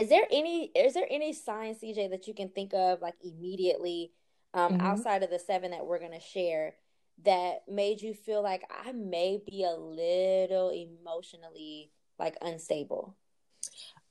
is 0.00 0.08
there 0.08 0.26
any 0.30 0.70
is 0.76 0.94
there 0.94 1.06
any 1.10 1.32
signs 1.32 1.78
cj 1.82 2.10
that 2.10 2.28
you 2.28 2.34
can 2.34 2.48
think 2.48 2.72
of 2.74 3.02
like 3.02 3.14
immediately 3.24 4.12
um, 4.54 4.74
mm-hmm. 4.74 4.86
outside 4.86 5.24
of 5.24 5.30
the 5.30 5.38
seven 5.38 5.72
that 5.72 5.84
we're 5.84 5.98
going 5.98 6.12
to 6.12 6.20
share 6.20 6.74
that 7.24 7.62
made 7.68 8.02
you 8.02 8.14
feel 8.14 8.42
like 8.42 8.62
I 8.70 8.92
may 8.92 9.40
be 9.44 9.64
a 9.64 9.74
little 9.74 10.70
emotionally 10.70 11.90
like 12.18 12.36
unstable? 12.42 13.16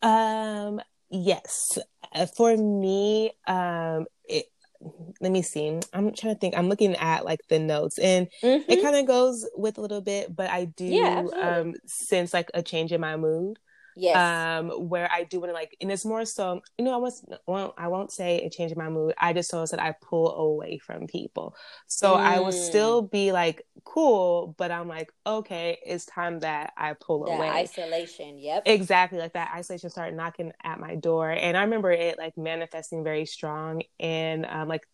Um 0.02 0.82
yes. 1.10 1.54
Uh, 2.14 2.26
for 2.26 2.56
me 2.56 3.32
um 3.48 4.06
it 4.28 4.46
let 5.22 5.32
me 5.32 5.42
see. 5.42 5.80
I'm 5.94 6.14
trying 6.14 6.34
to 6.34 6.40
think. 6.40 6.58
I'm 6.58 6.68
looking 6.68 6.96
at 6.96 7.24
like 7.24 7.40
the 7.48 7.58
notes 7.60 7.98
and 7.98 8.28
mm-hmm. 8.42 8.70
it 8.70 8.82
kind 8.82 8.98
of 8.98 9.08
goes 9.08 9.48
with 9.56 9.78
a 9.78 9.82
little 9.82 10.02
bit, 10.02 10.36
but 10.36 10.50
I 10.50 10.66
do 10.66 10.86
yeah, 10.86 11.24
um 11.42 11.74
sense 11.86 12.34
like 12.34 12.50
a 12.54 12.62
change 12.62 12.92
in 12.92 13.02
my 13.02 13.16
mood. 13.16 13.60
Yes. 13.96 14.16
Um, 14.18 14.70
where 14.90 15.10
I 15.12 15.24
do 15.24 15.40
want 15.40 15.50
to 15.50 15.54
like, 15.54 15.76
and 15.82 15.92
it's 15.92 16.06
more 16.06 16.26
so, 16.26 16.62
you 16.78 16.86
know, 16.86 16.94
I 16.94 16.98
was, 16.98 17.26
well, 17.48 17.74
I 17.78 17.88
won't 17.88 18.12
say 18.12 18.38
it 18.38 18.52
changed 18.52 18.76
my 18.76 18.90
mood. 18.90 19.14
I 19.18 19.34
just 19.34 19.52
noticed 19.54 19.72
that 19.72 19.82
I 19.82 19.96
pull 20.02 20.36
away 20.36 20.78
from 20.78 21.08
people. 21.08 21.56
So 21.88 22.14
mm. 22.14 22.18
I 22.18 22.40
will 22.40 22.52
still 22.52 23.02
be 23.02 23.32
like 23.32 23.66
cool, 23.84 24.56
but 24.58 24.72
I'm 24.72 24.88
like, 24.88 25.12
okay, 25.26 25.80
it's 25.86 26.06
time 26.06 26.40
that 26.40 26.74
I 26.78 26.94
pull 26.94 27.26
that 27.26 27.32
away. 27.32 27.50
Isolation. 27.50 28.38
Yep. 28.40 28.64
Exactly. 28.66 29.20
Like 29.20 29.34
that 29.34 29.52
isolation 29.56 29.90
started 29.90 30.16
knocking 30.16 30.52
at 30.64 30.80
my 30.80 30.96
door. 30.96 31.30
And 31.30 31.56
I 31.56 31.62
remember 31.62 31.92
it 31.92 32.18
like 32.18 32.38
manifesting 32.38 33.04
very 33.04 33.26
strong 33.26 33.84
and 34.00 34.46
um, 34.46 34.68
like 34.68 34.88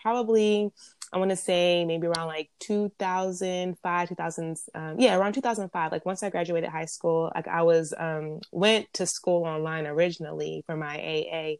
probably 0.00 0.72
I 1.12 1.18
want 1.18 1.30
to 1.30 1.36
say 1.36 1.84
maybe 1.84 2.06
around 2.06 2.28
like 2.28 2.50
2005, 2.60 4.08
2000, 4.08 4.56
um, 4.74 4.98
yeah, 4.98 5.16
around 5.16 5.34
2005. 5.34 5.92
Like 5.92 6.06
once 6.06 6.22
I 6.22 6.30
graduated 6.30 6.70
high 6.70 6.86
school, 6.86 7.30
like 7.34 7.46
I 7.48 7.62
was, 7.62 7.92
um, 7.98 8.40
went 8.50 8.90
to 8.94 9.06
school 9.06 9.44
online 9.44 9.86
originally 9.86 10.62
for 10.66 10.76
my 10.76 10.96
AA, 10.98 11.56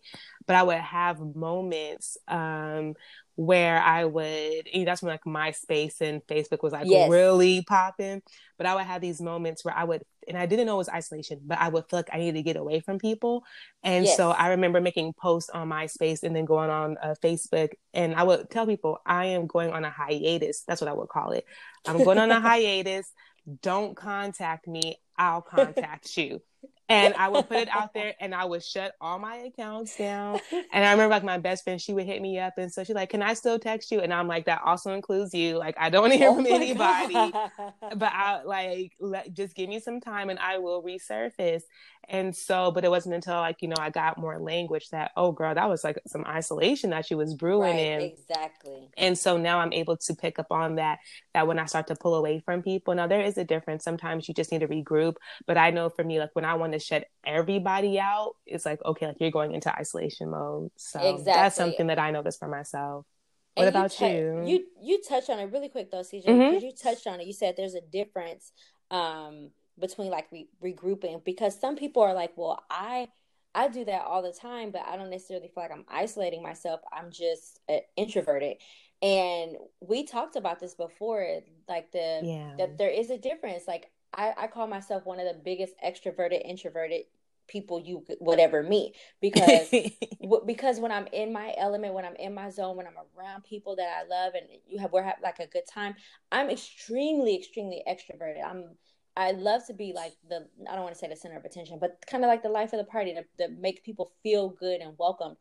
but 0.47 0.57
I 0.57 0.62
would 0.62 0.79
have 0.79 1.21
moments, 1.21 2.17
um, 2.29 2.95
where 3.37 3.81
I 3.81 4.05
would, 4.05 4.68
you 4.73 4.81
know, 4.81 4.85
that's 4.85 5.03
when 5.03 5.12
like 5.12 5.25
MySpace 5.25 6.01
and 6.01 6.23
Facebook 6.27 6.62
was 6.62 6.73
like 6.73 6.87
yes. 6.87 7.11
really 7.11 7.64
popping. 7.66 8.23
But 8.59 8.66
I 8.66 8.75
would 8.75 8.85
have 8.85 9.01
these 9.01 9.21
moments 9.21 9.64
where 9.64 9.77
I 9.77 9.85
would, 9.85 10.03
and 10.29 10.37
I 10.37 10.47
didn't 10.47 10.66
know 10.66 10.75
it 10.75 10.79
was 10.79 10.88
isolation, 10.88 11.40
but 11.45 11.59
I 11.59 11.68
would 11.68 11.88
feel 11.88 11.99
like 11.99 12.11
I 12.12 12.18
needed 12.18 12.35
to 12.35 12.42
get 12.42 12.57
away 12.57 12.81
from 12.81 12.99
people. 12.99 13.45
And 13.83 14.05
yes. 14.05 14.16
so 14.16 14.31
I 14.31 14.51
remember 14.51 14.81
making 14.81 15.14
posts 15.14 15.51
on 15.51 15.68
MySpace 15.68 16.23
and 16.23 16.37
then 16.37 16.45
going 16.45 16.71
on 16.71 16.97
uh, 17.03 17.14
Facebook, 17.23 17.71
and 17.95 18.14
I 18.14 18.23
would 18.23 18.51
tell 18.51 18.66
people 18.66 18.99
I 19.07 19.27
am 19.27 19.47
going 19.47 19.73
on 19.73 19.85
a 19.85 19.90
hiatus. 19.90 20.62
That's 20.66 20.81
what 20.81 20.88
I 20.88 20.95
would 20.95 21.09
call 21.09 21.33
it. 21.33 21.45
I'm 21.87 22.05
going 22.05 22.18
on 22.18 22.31
a 22.31 22.40
hiatus. 22.49 23.11
Don't 23.62 23.97
contact 23.97 24.68
me. 24.68 24.97
I'll 25.16 25.42
contact 25.42 26.16
you 26.16 26.40
and 26.92 27.14
I 27.14 27.28
would 27.28 27.48
put 27.48 27.59
it 27.59 27.68
out 27.68 27.92
there 27.94 28.14
and 28.20 28.35
I 28.35 28.44
would 28.44 28.62
shut 28.62 28.94
all 29.00 29.18
my 29.18 29.37
accounts 29.37 29.96
down. 29.96 30.40
And 30.74 30.85
I 30.85 30.92
remember 30.92 31.14
like 31.14 31.24
my 31.24 31.38
best 31.38 31.64
friend, 31.64 31.81
she 31.81 31.92
would 31.92 32.07
hit 32.07 32.22
me 32.22 32.38
up 32.38 32.55
and 32.57 32.72
so 32.72 32.85
she's 32.85 32.94
like, 32.94 33.11
Can 33.11 33.22
I 33.22 33.35
still 33.35 33.59
text 33.59 33.90
you? 33.90 34.00
And 34.00 34.12
I'm 34.12 34.26
like, 34.26 34.46
That 34.46 34.62
also 34.64 34.92
includes 34.92 35.35
you. 35.35 35.59
Like 35.59 35.76
I 35.78 35.90
don't 35.90 36.02
want 36.02 36.12
to 36.12 36.18
hear 36.18 36.31
oh 36.31 36.37
from 36.37 36.46
anybody. 36.46 37.14
but 37.96 38.12
I 38.12 38.42
like 38.44 38.92
let 39.00 39.33
just 39.33 39.55
give 39.55 39.68
me 39.68 39.81
some 39.81 40.00
time 40.00 40.31
and 40.31 40.38
I 40.38 40.59
will 40.59 40.83
resurface. 40.83 41.62
And 42.09 42.35
so, 42.35 42.70
but 42.72 42.85
it 42.85 42.90
wasn't 42.90 43.14
until 43.14 43.37
like, 43.37 43.62
you 43.62 43.68
know, 43.68 43.76
I 43.78 43.90
got 43.90 44.18
more 44.18 44.38
language 44.38 44.90
that, 44.90 45.12
oh 45.16 45.33
girl, 45.33 45.55
that 45.55 45.68
was 45.68 45.85
like 45.85 45.98
some 46.07 46.24
isolation 46.26 46.90
that 46.90 47.07
she 47.07 47.14
was 47.14 47.35
brewing 47.35 47.76
right, 47.76 47.78
in. 47.78 48.00
Exactly. 48.02 48.88
And 48.96 49.16
so 49.16 49.37
now 49.37 49.61
I'm 49.61 49.72
able 49.72 49.96
to 49.96 50.14
pick 50.14 50.38
up 50.38 50.50
on 50.50 50.76
that, 50.76 50.98
that 51.33 51.46
when 51.46 51.59
I 51.59 51.66
start 51.66 51.87
to 51.88 51.94
pull 51.94 52.14
away 52.14 52.40
from 52.40 52.62
people, 52.62 52.94
now 52.94 53.07
there 53.07 53.20
is 53.20 53.38
a 53.38 53.44
difference. 53.44 53.85
Sometimes 53.85 54.28
you 54.28 54.35
just 54.35 54.50
need 54.50 54.61
to 54.61 54.68
regroup. 54.68 55.14
But 55.46 55.57
I 55.57 55.70
know 55.70 55.88
for 55.88 56.05
me, 56.05 56.18
like 56.18 56.31
when 56.35 56.44
I 56.44 56.55
want 56.55 56.72
to 56.72 56.81
shut 56.83 57.07
everybody 57.25 57.99
out, 57.99 58.35
it's 58.47 58.66
like, 58.66 58.85
okay, 58.85 59.09
like 59.09 59.16
you're 59.21 59.31
going 59.31 59.55
into 59.55 59.75
isolation 59.75 60.31
mode. 60.31 60.71
So 60.77 61.01
exactly. 61.01 61.25
that's 61.25 61.57
something 61.57 61.87
that 61.88 61.99
I 61.99 62.11
noticed 62.11 62.38
for 62.38 62.49
myself. 62.49 63.07
What 63.55 63.66
and 63.66 63.77
about 63.77 64.01
you, 64.01 64.07
you? 64.09 64.45
You 64.47 64.64
you 64.83 65.03
touched 65.07 65.29
on 65.29 65.38
it 65.38 65.53
really 65.53 65.68
quick 65.68 65.90
though, 65.90 66.01
CJ. 66.01 66.25
Mm-hmm. 66.25 66.51
Because 66.51 66.62
you 66.62 66.73
touched 66.73 67.07
on 67.07 67.21
it. 67.21 67.27
You 67.27 67.35
said 67.35 67.55
there's 67.57 67.75
a 67.75 67.83
difference 67.83 68.53
um, 68.90 69.51
between 69.79 70.11
like 70.11 70.27
re- 70.33 70.49
regrouping 70.62 71.23
because 71.25 71.59
some 71.59 71.77
people 71.77 72.03
are 72.03 72.14
like, 72.14 72.33
well, 72.37 72.62
I 72.71 73.09
I 73.55 73.68
do 73.68 73.85
that 73.85 74.03
all 74.03 74.23
the 74.23 74.33
time, 74.33 74.71
but 74.71 74.83
I 74.87 74.97
don't 74.97 75.11
necessarily 75.11 75.49
feel 75.49 75.64
like 75.64 75.73
I'm 75.73 75.85
isolating 75.88 76.42
myself. 76.42 76.81
I'm 76.92 77.11
just 77.11 77.61
uh, 77.68 77.79
introverted. 77.97 78.57
And 79.03 79.57
we 79.81 80.05
talked 80.05 80.37
about 80.37 80.61
this 80.61 80.75
before, 80.75 81.40
like 81.68 81.90
the 81.92 82.21
yeah. 82.23 82.55
that 82.59 82.79
there 82.79 82.90
is 82.90 83.11
a 83.11 83.18
difference. 83.18 83.64
Like 83.66 83.90
I, 84.14 84.33
I 84.37 84.46
call 84.46 84.66
myself 84.66 85.05
one 85.07 85.20
of 85.20 85.27
the 85.27 85.40
biggest 85.42 85.75
extroverted, 85.85 86.42
introverted 86.44 87.03
people 87.48 87.81
you 87.81 88.05
would 88.20 88.38
ever 88.38 88.62
meet 88.62 88.94
because 89.20 89.75
w- 90.20 90.42
because 90.46 90.79
when 90.81 90.92
I'm 90.92 91.07
in 91.12 91.33
my 91.33 91.55
element, 91.57 91.94
when 91.94 92.05
I'm 92.05 92.16
in 92.16 92.35
my 92.35 92.51
zone, 92.51 92.77
when 92.77 92.87
I'm 92.87 92.94
around 93.18 93.44
people 93.44 93.77
that 93.77 93.88
I 93.88 94.07
love 94.07 94.35
and 94.35 94.46
you 94.66 94.79
have 94.79 94.92
we're 94.92 95.03
having 95.03 95.22
like 95.22 95.40
a 95.40 95.46
good 95.46 95.66
time, 95.66 95.94
I'm 96.31 96.51
extremely, 96.51 97.37
extremely 97.37 97.83
extroverted. 97.88 98.44
I'm 98.44 98.77
I 99.16 99.33
love 99.33 99.66
to 99.66 99.75
be 99.75 99.92
like 99.94 100.14
the 100.29 100.46
I 100.70 100.75
don't 100.75 100.85
want 100.85 100.94
to 100.94 100.98
say 100.98 101.09
the 101.09 101.16
center 101.16 101.37
of 101.37 101.44
attention, 101.44 101.79
but 101.81 101.98
kind 102.07 102.25
of 102.25 102.29
like 102.29 102.42
the 102.42 102.48
life 102.48 102.72
of 102.72 102.79
the 102.79 102.85
party 102.85 103.14
to, 103.14 103.25
to 103.46 103.53
make 103.55 103.85
people 103.85 104.12
feel 104.22 104.51
good 104.51 104.81
and 104.81 104.94
welcome. 104.98 105.37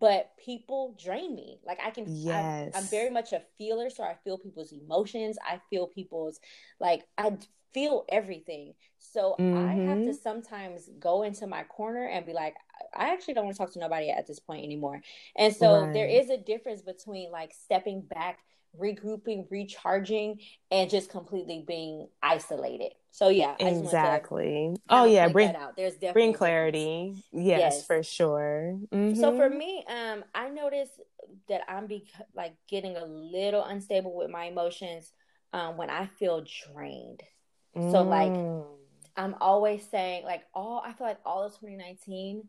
But 0.00 0.30
people 0.36 0.94
drain 1.02 1.34
me. 1.34 1.60
Like 1.64 1.78
I 1.82 1.90
can, 1.90 2.04
yes. 2.04 2.74
I, 2.74 2.78
I'm 2.78 2.88
very 2.88 3.08
much 3.10 3.32
a 3.32 3.42
feeler, 3.56 3.88
so 3.88 4.04
I 4.04 4.16
feel 4.22 4.36
people's 4.36 4.72
emotions. 4.72 5.38
I 5.42 5.60
feel 5.70 5.86
people's 5.86 6.40
like 6.78 7.04
I 7.16 7.32
feel 7.72 8.04
everything. 8.08 8.74
So 8.98 9.36
mm-hmm. 9.38 9.56
I 9.56 9.72
have 9.88 9.98
to 9.98 10.04
mm-hmm. 10.04 10.12
sometimes 10.22 10.88
go 10.98 11.22
into 11.22 11.46
my 11.46 11.64
corner 11.64 12.06
and 12.06 12.26
be 12.26 12.32
like, 12.32 12.54
I 12.94 13.12
actually 13.12 13.34
don't 13.34 13.44
want 13.44 13.56
to 13.56 13.62
talk 13.62 13.72
to 13.72 13.78
nobody 13.78 14.10
at 14.10 14.26
this 14.26 14.38
point 14.38 14.64
anymore. 14.64 15.00
And 15.36 15.54
so 15.54 15.82
right. 15.82 15.92
there 15.92 16.08
is 16.08 16.30
a 16.30 16.36
difference 16.36 16.82
between 16.82 17.30
like 17.30 17.52
stepping 17.52 18.02
back, 18.02 18.38
regrouping, 18.78 19.46
recharging, 19.50 20.40
and 20.70 20.90
just 20.90 21.10
completely 21.10 21.64
being 21.66 22.08
isolated. 22.22 22.92
So 23.10 23.28
yeah, 23.28 23.54
exactly. 23.58 24.76
Oh 24.88 25.04
yeah, 25.04 25.28
bring 25.28 25.54
out. 25.56 25.76
There's 25.76 25.94
definitely 25.94 26.12
bring 26.12 26.32
clarity. 26.34 27.24
Yes, 27.32 27.60
yes, 27.60 27.86
for 27.86 28.02
sure. 28.02 28.78
Mm-hmm. 28.92 29.20
So 29.20 29.36
for 29.36 29.48
me, 29.48 29.84
um, 29.88 30.24
I 30.34 30.50
noticed 30.50 31.00
that 31.48 31.62
I'm 31.68 31.86
be 31.86 32.06
like 32.34 32.54
getting 32.68 32.96
a 32.96 33.04
little 33.04 33.64
unstable 33.64 34.14
with 34.14 34.30
my 34.30 34.44
emotions 34.44 35.12
um, 35.52 35.76
when 35.76 35.90
I 35.90 36.06
feel 36.18 36.44
drained. 36.72 37.22
So 37.78 38.02
like 38.02 38.32
mm. 38.32 38.64
I'm 39.16 39.34
always 39.40 39.82
saying 39.88 40.24
like 40.24 40.42
all 40.54 40.82
I 40.84 40.92
feel 40.92 41.06
like 41.06 41.20
all 41.24 41.44
of 41.44 41.52
2019 41.52 42.48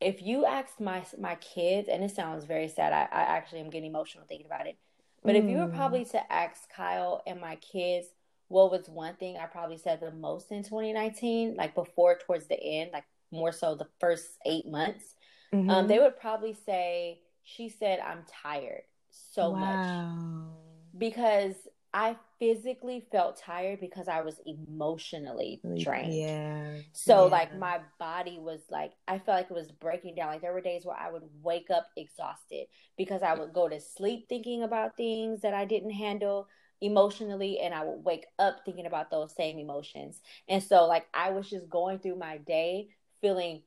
if 0.00 0.20
you 0.22 0.44
asked 0.44 0.80
my 0.80 1.04
my 1.18 1.36
kids 1.36 1.88
and 1.88 2.02
it 2.02 2.10
sounds 2.10 2.44
very 2.44 2.68
sad 2.68 2.92
I, 2.92 3.08
I 3.12 3.22
actually 3.22 3.60
am 3.60 3.70
getting 3.70 3.90
emotional 3.90 4.24
thinking 4.28 4.46
about 4.46 4.66
it 4.66 4.76
but 5.24 5.34
mm. 5.34 5.38
if 5.38 5.44
you 5.48 5.58
were 5.58 5.68
probably 5.68 6.04
mm. 6.04 6.10
to 6.12 6.32
ask 6.32 6.68
Kyle 6.74 7.22
and 7.26 7.40
my 7.40 7.56
kids 7.56 8.08
what 8.48 8.70
was 8.70 8.88
one 8.88 9.14
thing 9.14 9.36
I 9.36 9.46
probably 9.46 9.78
said 9.78 10.00
the 10.00 10.10
most 10.10 10.50
in 10.50 10.62
2019 10.62 11.56
like 11.56 11.74
before 11.74 12.18
towards 12.18 12.46
the 12.46 12.60
end 12.62 12.90
like 12.92 13.04
more 13.30 13.52
so 13.52 13.74
the 13.74 13.88
first 13.98 14.26
8 14.44 14.66
months 14.66 15.14
mm-hmm. 15.54 15.70
um, 15.70 15.86
they 15.86 15.98
would 15.98 16.18
probably 16.18 16.54
say 16.54 17.20
she 17.44 17.68
said 17.68 18.00
I'm 18.00 18.24
tired 18.42 18.82
so 19.10 19.50
wow. 19.50 19.58
much 19.58 20.98
because 20.98 21.54
I 21.94 22.16
physically 22.38 23.04
felt 23.12 23.36
tired 23.36 23.80
because 23.80 24.08
I 24.08 24.22
was 24.22 24.40
emotionally 24.46 25.60
drained. 25.78 26.14
Yeah. 26.14 26.78
So 26.92 27.24
yeah. 27.24 27.30
like 27.30 27.58
my 27.58 27.80
body 27.98 28.38
was 28.40 28.60
like 28.70 28.92
I 29.06 29.18
felt 29.18 29.36
like 29.36 29.50
it 29.50 29.54
was 29.54 29.70
breaking 29.70 30.14
down. 30.14 30.28
Like 30.28 30.40
there 30.40 30.54
were 30.54 30.62
days 30.62 30.86
where 30.86 30.96
I 30.96 31.10
would 31.10 31.24
wake 31.42 31.70
up 31.70 31.88
exhausted 31.96 32.66
because 32.96 33.22
I 33.22 33.34
would 33.34 33.52
go 33.52 33.68
to 33.68 33.78
sleep 33.78 34.26
thinking 34.28 34.62
about 34.62 34.96
things 34.96 35.42
that 35.42 35.52
I 35.52 35.66
didn't 35.66 35.90
handle 35.90 36.48
emotionally 36.80 37.60
and 37.60 37.74
I 37.74 37.84
would 37.84 38.04
wake 38.04 38.26
up 38.38 38.60
thinking 38.64 38.86
about 38.86 39.10
those 39.10 39.34
same 39.36 39.58
emotions. 39.58 40.20
And 40.48 40.62
so 40.62 40.86
like 40.86 41.06
I 41.12 41.30
was 41.30 41.50
just 41.50 41.68
going 41.68 41.98
through 41.98 42.16
my 42.16 42.38
day 42.38 42.88
feeling 43.20 43.62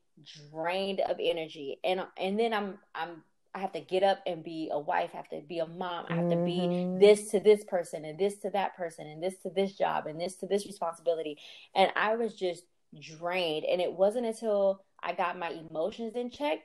drained 0.52 1.02
of 1.02 1.18
energy 1.20 1.78
and 1.84 2.06
and 2.18 2.40
then 2.40 2.54
I'm 2.54 2.80
I'm 2.96 3.24
I 3.56 3.60
have 3.60 3.72
to 3.72 3.80
get 3.80 4.04
up 4.04 4.20
and 4.28 4.44
be 4.44 4.70
a 4.72 4.80
wife, 4.80 5.12
I 5.14 5.18
have 5.18 5.30
to 5.30 5.42
be 5.48 5.60
a 5.60 5.66
mom, 5.66 6.06
I 6.10 6.16
have 6.16 6.30
to 6.30 6.36
be 6.36 6.60
mm-hmm. 6.60 7.00
this 7.00 7.32
to 7.32 7.40
this 7.40 7.64
person 7.64 8.04
and 8.04 8.20
this 8.20 8.38
to 8.40 8.50
that 8.50 8.76
person 8.76 9.08
and 9.08 9.24
this 9.24 9.38
to 9.44 9.50
this 9.50 9.78
job 9.78 10.08
and 10.08 10.20
this 10.20 10.36
to 10.38 10.46
this 10.46 10.66
responsibility. 10.66 11.38
And 11.74 11.90
I 11.96 12.18
was 12.18 12.36
just 12.36 12.64
drained. 13.02 13.66
And 13.66 13.82
it 13.82 13.94
wasn't 13.94 14.26
until 14.26 14.84
I 15.02 15.14
got 15.14 15.40
my 15.40 15.50
emotions 15.50 16.16
in 16.16 16.30
check 16.30 16.60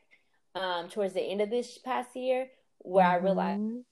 um, 0.55 0.89
towards 0.89 1.15
the 1.15 1.23
end 1.23 1.41
of 1.41 1.51
this 1.51 1.79
past 1.79 2.15
year 2.17 2.49
where 2.79 3.05
mm-hmm. 3.07 3.15
I 3.15 3.29
realized 3.29 3.85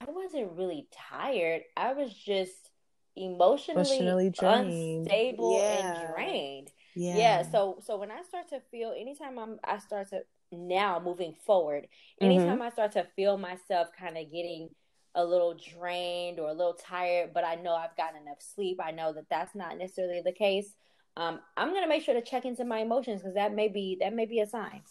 I 0.00 0.10
wasn't 0.10 0.52
really 0.52 0.86
tired. 1.10 1.62
I 1.76 1.92
was 1.94 2.14
just 2.14 2.70
emotionally, 3.16 3.80
emotionally 3.80 4.26
unstable 4.26 5.58
yeah. 5.58 6.02
and 6.02 6.14
drained. 6.14 6.72
Yeah. 6.94 7.16
yeah. 7.16 7.42
So 7.50 7.78
so 7.84 7.96
when 7.96 8.10
I 8.10 8.22
start 8.22 8.48
to 8.50 8.60
feel 8.70 8.94
anytime 8.96 9.38
I'm 9.38 9.58
I 9.64 9.78
start 9.78 10.10
to 10.10 10.22
now 10.52 11.00
moving 11.04 11.34
forward, 11.46 11.86
anytime 12.20 12.54
mm-hmm. 12.54 12.62
I 12.62 12.70
start 12.70 12.92
to 12.92 13.06
feel 13.16 13.36
myself 13.38 13.88
kind 13.98 14.16
of 14.16 14.30
getting 14.32 14.68
a 15.14 15.24
little 15.24 15.54
drained 15.54 16.38
or 16.38 16.48
a 16.48 16.52
little 16.52 16.74
tired, 16.74 17.30
but 17.34 17.44
I 17.44 17.56
know 17.56 17.74
I've 17.74 17.96
gotten 17.96 18.22
enough 18.22 18.38
sleep. 18.40 18.78
I 18.82 18.90
know 18.90 19.12
that 19.12 19.28
that's 19.28 19.54
not 19.54 19.76
necessarily 19.76 20.22
the 20.24 20.32
case. 20.32 20.74
Um, 21.16 21.40
I'm 21.56 21.74
gonna 21.74 21.88
make 21.88 22.04
sure 22.04 22.14
to 22.14 22.22
check 22.22 22.44
into 22.44 22.64
my 22.64 22.78
emotions 22.78 23.20
because 23.20 23.34
that 23.34 23.52
may 23.52 23.68
be 23.68 23.98
that 24.00 24.14
may 24.14 24.26
be 24.26 24.40
a 24.40 24.46
sign. 24.46 24.82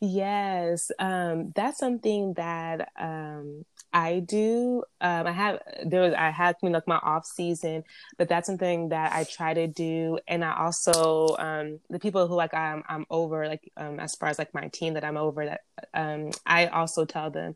Yes, 0.00 0.90
um, 0.98 1.52
that's 1.56 1.78
something 1.78 2.34
that 2.34 2.90
um, 2.98 3.64
I 3.92 4.20
do. 4.20 4.84
Um, 5.00 5.26
I 5.26 5.32
have 5.32 5.60
there 5.84 6.00
was 6.00 6.14
I 6.14 6.30
had 6.30 6.56
you 6.62 6.70
know, 6.70 6.76
like 6.76 6.88
my 6.88 6.96
off 6.96 7.26
season, 7.26 7.84
but 8.18 8.28
that's 8.28 8.46
something 8.46 8.88
that 8.88 9.12
I 9.12 9.24
try 9.24 9.54
to 9.54 9.66
do. 9.66 10.18
And 10.26 10.44
I 10.44 10.56
also 10.56 11.36
um, 11.38 11.80
the 11.90 11.98
people 11.98 12.26
who 12.26 12.34
like 12.34 12.54
I'm 12.54 12.82
I'm 12.88 13.06
over 13.10 13.46
like 13.46 13.70
um, 13.76 14.00
as 14.00 14.14
far 14.14 14.28
as 14.28 14.38
like 14.38 14.54
my 14.54 14.68
team 14.68 14.94
that 14.94 15.04
I'm 15.04 15.16
over 15.16 15.44
that 15.44 15.60
um, 15.94 16.30
I 16.46 16.66
also 16.66 17.04
tell 17.04 17.30
them 17.30 17.54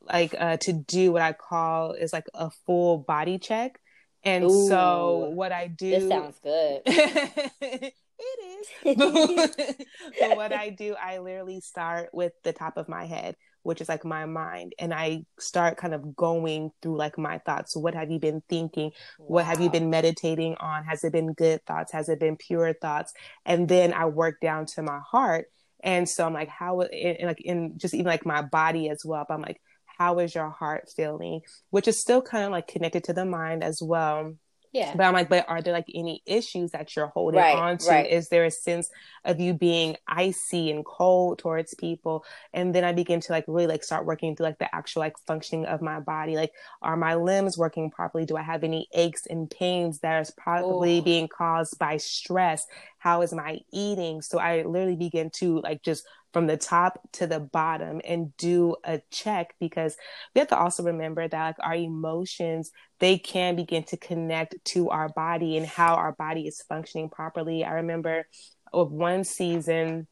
like 0.00 0.34
uh, 0.38 0.56
to 0.58 0.72
do 0.72 1.12
what 1.12 1.22
I 1.22 1.32
call 1.32 1.92
is 1.92 2.12
like 2.12 2.26
a 2.34 2.50
full 2.66 2.98
body 2.98 3.38
check. 3.38 3.78
And 4.24 4.44
Ooh, 4.44 4.68
so 4.68 5.30
what 5.34 5.52
I 5.52 5.68
do 5.68 5.90
This 5.90 6.08
sounds 6.08 6.38
good. 6.42 6.82
it 6.86 7.94
is. 8.20 8.66
but 10.20 10.36
what 10.36 10.52
I 10.52 10.70
do, 10.70 10.94
I 11.00 11.18
literally 11.18 11.60
start 11.60 12.10
with 12.12 12.32
the 12.42 12.52
top 12.52 12.76
of 12.76 12.88
my 12.88 13.04
head, 13.06 13.36
which 13.66 13.80
is 13.80 13.88
like 13.88 14.04
my 14.04 14.24
mind, 14.26 14.74
and 14.78 14.94
I 14.94 15.24
start 15.40 15.76
kind 15.76 15.92
of 15.92 16.14
going 16.14 16.70
through 16.80 16.96
like 16.96 17.18
my 17.18 17.38
thoughts. 17.38 17.76
What 17.76 17.94
have 17.94 18.10
you 18.12 18.20
been 18.20 18.42
thinking? 18.48 18.92
Wow. 19.18 19.26
What 19.26 19.44
have 19.46 19.60
you 19.60 19.68
been 19.68 19.90
meditating 19.90 20.54
on? 20.60 20.84
Has 20.84 21.02
it 21.02 21.12
been 21.12 21.32
good 21.32 21.64
thoughts? 21.66 21.92
Has 21.92 22.08
it 22.08 22.20
been 22.20 22.36
pure 22.36 22.72
thoughts? 22.74 23.12
And 23.44 23.68
then 23.68 23.92
I 23.92 24.06
work 24.06 24.40
down 24.40 24.66
to 24.66 24.82
my 24.82 25.00
heart. 25.00 25.46
And 25.82 26.08
so 26.08 26.24
I'm 26.24 26.32
like, 26.32 26.48
how, 26.48 26.80
And 26.82 27.26
like 27.26 27.40
in 27.40 27.76
just 27.76 27.92
even 27.92 28.06
like 28.06 28.24
my 28.24 28.42
body 28.42 28.88
as 28.88 29.04
well. 29.04 29.24
But 29.26 29.34
I'm 29.34 29.42
like, 29.42 29.60
how 29.98 30.20
is 30.20 30.34
your 30.34 30.50
heart 30.50 30.88
feeling? 30.94 31.40
Which 31.70 31.88
is 31.88 32.00
still 32.00 32.22
kind 32.22 32.44
of 32.44 32.52
like 32.52 32.68
connected 32.68 33.04
to 33.04 33.12
the 33.12 33.24
mind 33.24 33.64
as 33.64 33.82
well 33.82 34.34
yeah. 34.76 34.92
But 34.94 35.04
I'm 35.04 35.14
like, 35.14 35.30
but 35.30 35.48
are 35.48 35.62
there 35.62 35.72
like 35.72 35.86
any 35.94 36.22
issues 36.26 36.72
that 36.72 36.94
you're 36.94 37.06
holding 37.06 37.40
right, 37.40 37.56
on 37.56 37.78
to? 37.78 37.88
Right. 37.88 38.10
Is 38.10 38.28
there 38.28 38.44
a 38.44 38.50
sense 38.50 38.90
of 39.24 39.40
you 39.40 39.54
being 39.54 39.96
icy 40.06 40.70
and 40.70 40.84
cold 40.84 41.38
towards 41.38 41.72
people? 41.74 42.26
And 42.52 42.74
then 42.74 42.84
I 42.84 42.92
begin 42.92 43.20
to 43.20 43.32
like 43.32 43.44
really 43.48 43.66
like 43.66 43.82
start 43.82 44.04
working 44.04 44.36
through 44.36 44.44
like 44.44 44.58
the 44.58 44.74
actual 44.74 45.00
like 45.00 45.18
functioning 45.26 45.64
of 45.64 45.80
my 45.80 46.00
body. 46.00 46.36
Like, 46.36 46.52
are 46.82 46.96
my 46.96 47.14
limbs 47.14 47.56
working 47.56 47.90
properly? 47.90 48.26
Do 48.26 48.36
I 48.36 48.42
have 48.42 48.64
any 48.64 48.86
aches 48.92 49.24
and 49.24 49.50
pains 49.50 50.00
that 50.00 50.20
is 50.20 50.30
probably 50.30 50.98
Ooh. 50.98 51.02
being 51.02 51.28
caused 51.28 51.78
by 51.78 51.96
stress? 51.96 52.66
How 52.98 53.22
is 53.22 53.32
my 53.32 53.60
eating? 53.72 54.20
So 54.20 54.38
I 54.38 54.62
literally 54.62 54.96
begin 54.96 55.30
to 55.36 55.60
like 55.60 55.82
just 55.82 56.06
from 56.36 56.46
the 56.46 56.58
top 56.58 57.00
to 57.12 57.26
the 57.26 57.40
bottom 57.40 57.98
and 58.04 58.36
do 58.36 58.76
a 58.84 59.00
check 59.10 59.54
because 59.58 59.96
we 60.34 60.38
have 60.38 60.48
to 60.48 60.58
also 60.58 60.82
remember 60.82 61.26
that 61.26 61.46
like 61.46 61.56
our 61.60 61.74
emotions 61.74 62.72
they 62.98 63.16
can 63.16 63.56
begin 63.56 63.82
to 63.82 63.96
connect 63.96 64.54
to 64.62 64.90
our 64.90 65.08
body 65.08 65.56
and 65.56 65.64
how 65.64 65.94
our 65.94 66.12
body 66.12 66.46
is 66.46 66.62
functioning 66.68 67.08
properly 67.08 67.64
i 67.64 67.72
remember 67.72 68.28
of 68.70 68.92
one 68.92 69.24
season 69.24 70.06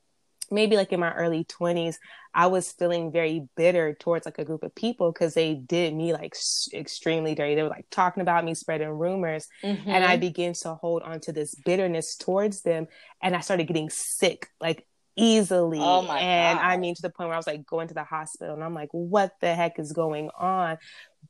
maybe 0.51 0.77
like 0.77 0.95
in 0.95 1.01
my 1.01 1.12
early 1.12 1.45
20s 1.45 1.97
i 2.33 2.47
was 2.47 2.72
feeling 2.72 3.12
very 3.12 3.47
bitter 3.55 3.93
towards 3.93 4.25
like 4.25 4.39
a 4.39 4.47
group 4.47 4.62
of 4.62 4.75
people 4.75 5.12
because 5.12 5.35
they 5.35 5.53
did 5.53 5.95
me 5.95 6.14
like 6.14 6.35
s- 6.35 6.70
extremely 6.72 7.35
dirty 7.35 7.55
they 7.55 7.62
were 7.62 7.68
like 7.68 7.85
talking 7.91 8.22
about 8.22 8.47
me 8.47 8.55
spreading 8.55 8.89
rumors 8.89 9.47
mm-hmm. 9.62 9.91
and 9.91 10.03
i 10.03 10.16
began 10.16 10.55
to 10.55 10.72
hold 10.72 11.03
on 11.03 11.20
to 11.20 11.33
this 11.33 11.55
bitterness 11.66 12.16
towards 12.16 12.62
them 12.62 12.87
and 13.22 13.37
i 13.37 13.41
started 13.41 13.66
getting 13.66 13.91
sick 13.91 14.49
like 14.59 14.87
Oh 15.16 15.22
easily. 15.22 15.78
Oh 15.80 16.02
my 16.02 16.18
and 16.20 16.58
God. 16.58 16.64
I 16.66 16.76
mean, 16.76 16.94
to 16.94 17.02
the 17.02 17.10
point 17.10 17.28
where 17.28 17.34
I 17.34 17.38
was 17.38 17.46
like 17.46 17.66
going 17.66 17.88
to 17.88 17.94
the 17.94 18.04
hospital 18.04 18.54
and 18.54 18.64
I'm 18.64 18.74
like, 18.74 18.88
what 18.92 19.32
the 19.40 19.54
heck 19.54 19.78
is 19.78 19.92
going 19.92 20.30
on? 20.38 20.78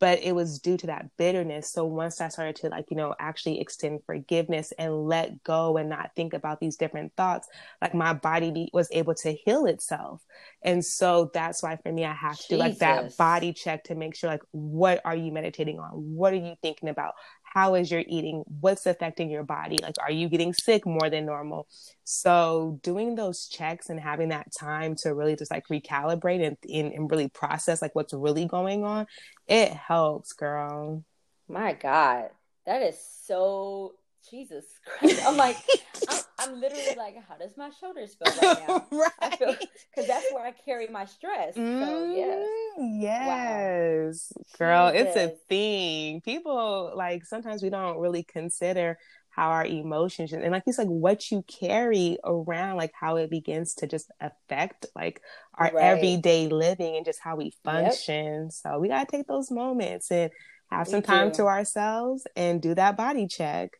But 0.00 0.20
it 0.24 0.34
was 0.34 0.58
due 0.58 0.76
to 0.78 0.88
that 0.88 1.06
bitterness. 1.16 1.72
So 1.72 1.84
once 1.84 2.20
I 2.20 2.28
started 2.28 2.56
to 2.56 2.68
like, 2.68 2.86
you 2.90 2.96
know, 2.96 3.14
actually 3.20 3.60
extend 3.60 4.00
forgiveness 4.06 4.72
and 4.76 5.06
let 5.06 5.42
go 5.44 5.76
and 5.76 5.88
not 5.88 6.10
think 6.16 6.32
about 6.34 6.58
these 6.58 6.76
different 6.76 7.12
thoughts, 7.16 7.46
like 7.80 7.94
my 7.94 8.12
body 8.12 8.50
be- 8.50 8.70
was 8.72 8.88
able 8.90 9.14
to 9.16 9.32
heal 9.44 9.66
itself. 9.66 10.20
And 10.62 10.84
so 10.84 11.30
that's 11.32 11.62
why 11.62 11.76
for 11.76 11.92
me, 11.92 12.04
I 12.04 12.12
have 12.12 12.38
to 12.38 12.44
do 12.48 12.56
like 12.56 12.78
that 12.78 13.16
body 13.16 13.52
check 13.52 13.84
to 13.84 13.94
make 13.94 14.16
sure 14.16 14.30
like, 14.30 14.42
what 14.50 15.00
are 15.04 15.14
you 15.14 15.30
meditating 15.30 15.78
on? 15.78 15.90
What 15.90 16.32
are 16.32 16.36
you 16.36 16.56
thinking 16.60 16.88
about? 16.88 17.14
How 17.54 17.76
is 17.76 17.90
your 17.90 18.02
eating? 18.06 18.44
What's 18.60 18.84
affecting 18.84 19.30
your 19.30 19.44
body? 19.44 19.78
Like 19.80 19.94
are 20.00 20.10
you 20.10 20.28
getting 20.28 20.52
sick 20.52 20.84
more 20.84 21.08
than 21.08 21.24
normal? 21.24 21.68
So 22.02 22.80
doing 22.82 23.14
those 23.14 23.46
checks 23.46 23.88
and 23.88 24.00
having 24.00 24.30
that 24.30 24.52
time 24.52 24.96
to 24.96 25.14
really 25.14 25.36
just 25.36 25.50
like 25.50 25.68
recalibrate 25.68 26.44
and, 26.44 26.56
and, 26.68 26.92
and 26.92 27.10
really 27.10 27.28
process 27.28 27.80
like 27.80 27.94
what's 27.94 28.12
really 28.12 28.46
going 28.46 28.84
on 28.84 29.06
it 29.46 29.70
helps 29.72 30.32
girl. 30.32 31.04
My 31.48 31.74
god. 31.74 32.30
That 32.66 32.82
is 32.82 32.98
so 33.26 33.94
Jesus 34.30 34.64
Christ. 34.84 35.22
I'm 35.26 35.36
like, 35.36 35.56
I'm, 36.08 36.20
I'm, 36.38 36.60
literally 36.60 36.96
like, 36.96 37.16
how 37.28 37.36
does 37.36 37.56
my 37.56 37.70
shoulders 37.80 38.14
feel 38.14 38.34
right 38.42 38.68
now? 38.68 38.86
right. 38.92 39.10
I 39.20 39.36
feel 39.36 39.54
because 39.54 40.08
that's 40.08 40.26
where 40.32 40.44
I 40.44 40.52
carry 40.52 40.88
my 40.88 41.04
stress. 41.04 41.56
Mm, 41.56 41.86
so 41.86 42.14
yes. 42.14 42.48
Yes. 43.02 44.32
Wow. 44.36 44.58
Girl, 44.58 44.92
Jesus. 44.92 45.06
it's 45.06 45.16
a 45.16 45.36
thing. 45.48 46.20
People 46.20 46.92
like 46.94 47.24
sometimes 47.24 47.62
we 47.62 47.70
don't 47.70 47.98
really 47.98 48.22
consider 48.22 48.98
how 49.30 49.50
our 49.50 49.66
emotions 49.66 50.32
and 50.32 50.52
like 50.52 50.62
it's 50.64 50.78
like 50.78 50.86
what 50.86 51.30
you 51.30 51.42
carry 51.48 52.18
around, 52.24 52.76
like 52.76 52.92
how 52.98 53.16
it 53.16 53.30
begins 53.30 53.74
to 53.74 53.86
just 53.86 54.10
affect 54.20 54.86
like 54.94 55.20
our 55.54 55.72
right. 55.72 55.82
everyday 55.82 56.48
living 56.48 56.96
and 56.96 57.04
just 57.04 57.18
how 57.20 57.34
we 57.36 57.52
function. 57.64 58.44
Yep. 58.44 58.52
So 58.52 58.78
we 58.78 58.88
gotta 58.88 59.10
take 59.10 59.26
those 59.26 59.50
moments 59.50 60.10
and 60.12 60.30
have 60.70 60.88
some 60.88 61.02
time 61.02 61.32
to 61.32 61.46
ourselves 61.46 62.26
and 62.36 62.62
do 62.62 62.74
that 62.74 62.96
body 62.96 63.26
check. 63.26 63.72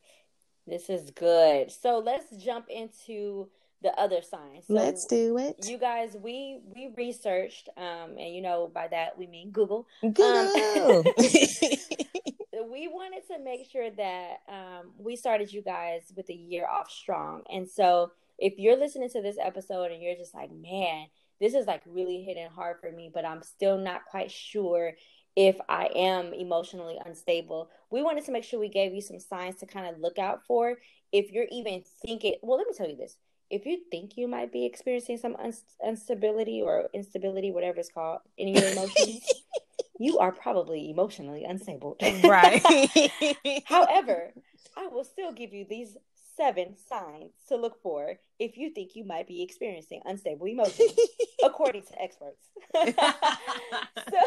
This 0.67 0.89
is 0.89 1.11
good. 1.11 1.71
So 1.71 1.99
let's 1.99 2.35
jump 2.37 2.67
into 2.69 3.49
the 3.83 3.93
other 4.01 4.23
signs. 4.23 4.67
So 4.67 4.75
let's 4.75 5.05
do 5.05 5.37
it. 5.39 5.69
You 5.69 5.79
guys, 5.79 6.17
we 6.21 6.61
we 6.75 6.91
researched, 6.97 7.69
um, 7.77 8.17
and 8.19 8.35
you 8.35 8.41
know 8.41 8.71
by 8.73 8.89
that 8.89 9.19
we 9.19 9.27
mean 9.27 9.51
Google. 9.51 9.87
Google. 10.01 10.27
Um, 10.27 11.05
we 12.71 12.89
wanted 12.89 13.27
to 13.29 13.39
make 13.45 13.69
sure 13.71 13.91
that 13.91 14.37
um, 14.49 14.93
we 14.99 15.17
started 15.17 15.53
you 15.53 15.63
guys 15.63 16.13
with 16.17 16.31
a 16.31 16.35
year 16.35 16.67
off 16.67 16.91
strong, 16.91 17.43
and 17.53 17.69
so 17.69 18.13
if 18.39 18.59
you're 18.59 18.77
listening 18.77 19.11
to 19.11 19.23
this 19.23 19.37
episode 19.41 19.93
and 19.93 20.03
you're 20.03 20.17
just 20.17 20.35
like, 20.35 20.51
man, 20.51 21.07
this 21.41 21.55
is 21.55 21.67
like 21.67 21.83
really 21.87 22.23
hitting 22.23 22.49
hard 22.49 22.79
for 22.81 22.91
me, 22.91 23.11
but 23.13 23.25
I'm 23.25 23.43
still 23.43 23.79
not 23.79 24.07
quite 24.07 24.31
sure 24.31 24.93
if 25.37 25.57
I 25.69 25.89
am 25.95 26.33
emotionally 26.33 26.99
unstable. 27.05 27.71
We 27.91 28.03
wanted 28.03 28.25
to 28.27 28.33
make 28.33 28.45
sure 28.45 28.61
we 28.61 28.69
gave 28.69 28.95
you 28.95 29.01
some 29.01 29.19
signs 29.19 29.57
to 29.57 29.67
kind 29.67 29.87
of 29.87 30.01
look 30.01 30.19
out 30.19 30.47
for. 30.47 30.77
If 31.13 31.33
you're 31.33 31.47
even 31.51 31.83
thinking, 32.05 32.37
well, 32.43 32.59
let 32.59 32.67
me 32.67 32.75
tell 32.77 32.89
you 32.89 32.97
this. 32.97 33.17
If 33.51 33.67
you 33.67 33.79
think 33.91 34.17
you 34.17 34.27
might 34.27 34.53
be 34.53 34.65
experiencing 34.65 35.19
some 35.19 35.37
instability 35.85 36.63
or 36.63 36.89
instability, 36.95 37.53
whatever 37.53 37.79
it's 37.79 37.91
called, 37.91 38.21
in 38.39 38.49
your 38.49 38.65
emotions, 38.65 39.21
you 39.99 40.19
are 40.19 40.33
probably 40.33 40.91
emotionally 40.91 41.45
unstable. 41.45 41.97
Right. 42.25 42.63
However, 43.65 44.33
I 44.77 44.87
will 44.89 45.05
still 45.05 45.33
give 45.33 45.53
you 45.53 45.67
these 45.69 45.97
seven 46.37 46.75
signs 46.89 47.33
to 47.49 47.57
look 47.57 47.81
for 47.83 48.15
if 48.39 48.57
you 48.57 48.71
think 48.71 48.97
you 48.97 49.05
might 49.05 49.29
be 49.29 49.43
experiencing 49.43 50.01
unstable 50.05 50.47
emotions, 50.47 50.93
according 51.45 51.83
to 51.83 52.03
experts. 52.03 52.49
so, 52.75 54.19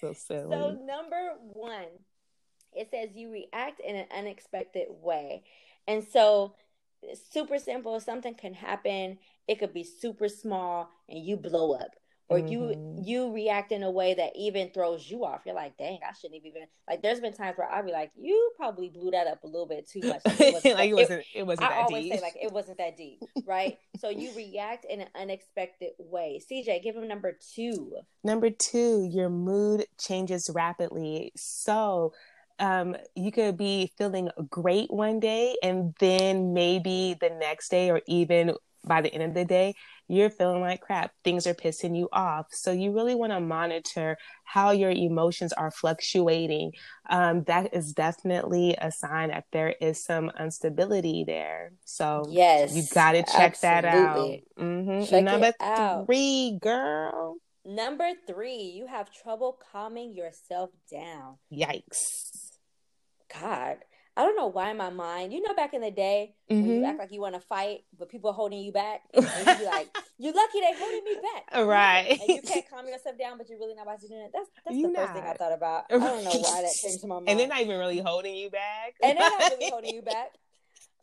so 0.00 0.12
silly. 0.12 0.50
So 0.50 0.70
number 0.84 1.32
one, 1.52 1.86
it 2.72 2.88
says 2.90 3.10
you 3.14 3.30
react 3.30 3.80
in 3.80 3.96
an 3.96 4.06
unexpected 4.16 4.88
way. 5.02 5.42
And 5.88 6.04
so 6.04 6.54
super 7.30 7.58
simple, 7.58 7.98
something 8.00 8.34
can 8.34 8.54
happen. 8.54 9.18
It 9.48 9.58
could 9.58 9.72
be 9.72 9.84
super 9.84 10.28
small 10.28 10.90
and 11.08 11.24
you 11.24 11.36
blow 11.36 11.72
up. 11.72 11.96
Or 12.28 12.38
mm-hmm. 12.38 12.48
you 12.48 12.96
you 13.02 13.32
react 13.32 13.72
in 13.72 13.82
a 13.82 13.90
way 13.90 14.14
that 14.14 14.32
even 14.34 14.70
throws 14.70 15.08
you 15.08 15.24
off. 15.24 15.42
You're 15.46 15.54
like, 15.54 15.76
dang, 15.76 15.98
I 16.08 16.12
shouldn't 16.12 16.44
even 16.44 16.62
like. 16.88 17.02
There's 17.02 17.20
been 17.20 17.32
times 17.32 17.56
where 17.56 17.68
I'll 17.70 17.84
be 17.84 17.92
like, 17.92 18.10
you 18.16 18.52
probably 18.56 18.88
blew 18.88 19.12
that 19.12 19.26
up 19.26 19.44
a 19.44 19.46
little 19.46 19.66
bit 19.66 19.88
too 19.88 20.00
much. 20.00 20.20
Like, 20.24 20.40
it 20.40 20.54
wasn't, 20.54 20.74
like, 20.76 20.90
it 20.90 20.94
wasn't, 20.94 21.24
it 21.34 21.46
wasn't 21.46 21.70
I 21.70 21.82
always 21.82 22.04
deep. 22.04 22.14
say 22.14 22.20
like 22.20 22.36
it 22.40 22.52
wasn't 22.52 22.78
that 22.78 22.96
deep, 22.96 23.20
right? 23.46 23.78
so 23.98 24.10
you 24.10 24.30
react 24.36 24.84
in 24.88 25.00
an 25.00 25.08
unexpected 25.14 25.90
way. 25.98 26.40
CJ, 26.50 26.82
give 26.82 26.96
him 26.96 27.08
number 27.08 27.38
two. 27.54 27.96
Number 28.24 28.50
two, 28.50 29.08
your 29.10 29.28
mood 29.28 29.86
changes 29.98 30.50
rapidly. 30.52 31.32
So 31.36 32.12
um, 32.58 32.96
you 33.14 33.32
could 33.32 33.56
be 33.56 33.92
feeling 33.98 34.30
great 34.50 34.90
one 34.90 35.20
day 35.20 35.56
and 35.62 35.94
then 36.00 36.54
maybe 36.54 37.16
the 37.20 37.30
next 37.30 37.70
day 37.70 37.90
or 37.90 38.00
even 38.06 38.54
by 38.86 39.00
the 39.02 39.12
end 39.12 39.24
of 39.24 39.34
the 39.34 39.44
day, 39.44 39.74
you're 40.08 40.30
feeling 40.30 40.60
like 40.60 40.80
crap. 40.80 41.12
Things 41.24 41.46
are 41.46 41.54
pissing 41.54 41.96
you 41.96 42.08
off. 42.12 42.46
So 42.52 42.72
you 42.72 42.92
really 42.92 43.14
want 43.14 43.32
to 43.32 43.40
monitor 43.40 44.16
how 44.44 44.70
your 44.70 44.90
emotions 44.90 45.52
are 45.52 45.70
fluctuating. 45.70 46.72
Um, 47.10 47.42
that 47.44 47.74
is 47.74 47.92
definitely 47.92 48.76
a 48.80 48.92
sign 48.92 49.30
that 49.30 49.44
there 49.52 49.74
is 49.80 50.04
some 50.04 50.30
instability 50.38 51.24
there. 51.26 51.72
So 51.84 52.24
yes, 52.28 52.74
you 52.74 52.84
got 52.94 53.12
to 53.12 53.22
check 53.22 53.56
absolutely. 53.62 53.62
that 53.62 53.84
out. 53.84 54.38
Mm-hmm. 54.58 55.04
Check 55.04 55.24
Number 55.24 55.52
out. 55.60 56.06
three, 56.06 56.58
girl. 56.62 57.36
Number 57.64 58.10
three, 58.28 58.72
you 58.76 58.86
have 58.86 59.12
trouble 59.12 59.58
calming 59.72 60.14
yourself 60.14 60.70
down. 60.90 61.38
Yikes. 61.52 62.30
God. 63.40 63.78
I 64.16 64.22
don't 64.22 64.36
know 64.36 64.46
why 64.46 64.70
in 64.70 64.78
my 64.78 64.88
mind, 64.88 65.34
you 65.34 65.42
know, 65.42 65.52
back 65.54 65.74
in 65.74 65.82
the 65.82 65.90
day 65.90 66.34
mm-hmm. 66.50 66.62
when 66.62 66.70
you 66.70 66.76
mm-hmm. 66.76 66.90
act 66.90 66.98
like 66.98 67.12
you 67.12 67.20
want 67.20 67.34
to 67.34 67.40
fight, 67.40 67.80
but 67.98 68.08
people 68.08 68.30
are 68.30 68.32
holding 68.34 68.60
you 68.60 68.72
back, 68.72 69.02
and 69.14 69.24
you 69.24 69.56
be 69.58 69.64
like, 69.66 69.94
"You're 70.16 70.32
lucky 70.32 70.60
they 70.60 70.72
holding 70.76 71.04
me 71.04 71.16
back." 71.34 71.66
Right. 71.66 72.18
And 72.20 72.28
you 72.28 72.42
can't 72.42 72.68
calm 72.68 72.86
yourself 72.86 73.18
down, 73.18 73.38
but 73.38 73.48
you're 73.48 73.58
really 73.58 73.74
not 73.74 73.82
about 73.82 74.00
to 74.00 74.08
do 74.08 74.14
it. 74.14 74.30
That's 74.32 74.48
that's 74.64 74.76
the 74.76 74.88
not. 74.88 74.96
first 74.96 75.12
thing 75.12 75.22
I 75.24 75.34
thought 75.34 75.52
about. 75.52 75.84
I 75.90 75.98
don't 75.98 76.24
know 76.24 76.30
why 76.30 76.62
that 76.62 76.74
came 76.82 76.98
to 76.98 77.06
my 77.06 77.14
mind. 77.16 77.28
And 77.28 77.40
they're 77.40 77.48
not 77.48 77.60
even 77.60 77.78
really 77.78 77.98
holding 77.98 78.34
you 78.34 78.50
back. 78.50 78.94
and 79.02 79.18
they're 79.18 79.28
not 79.28 79.50
really 79.52 79.70
holding 79.70 79.94
you 79.94 80.02
back. 80.02 80.32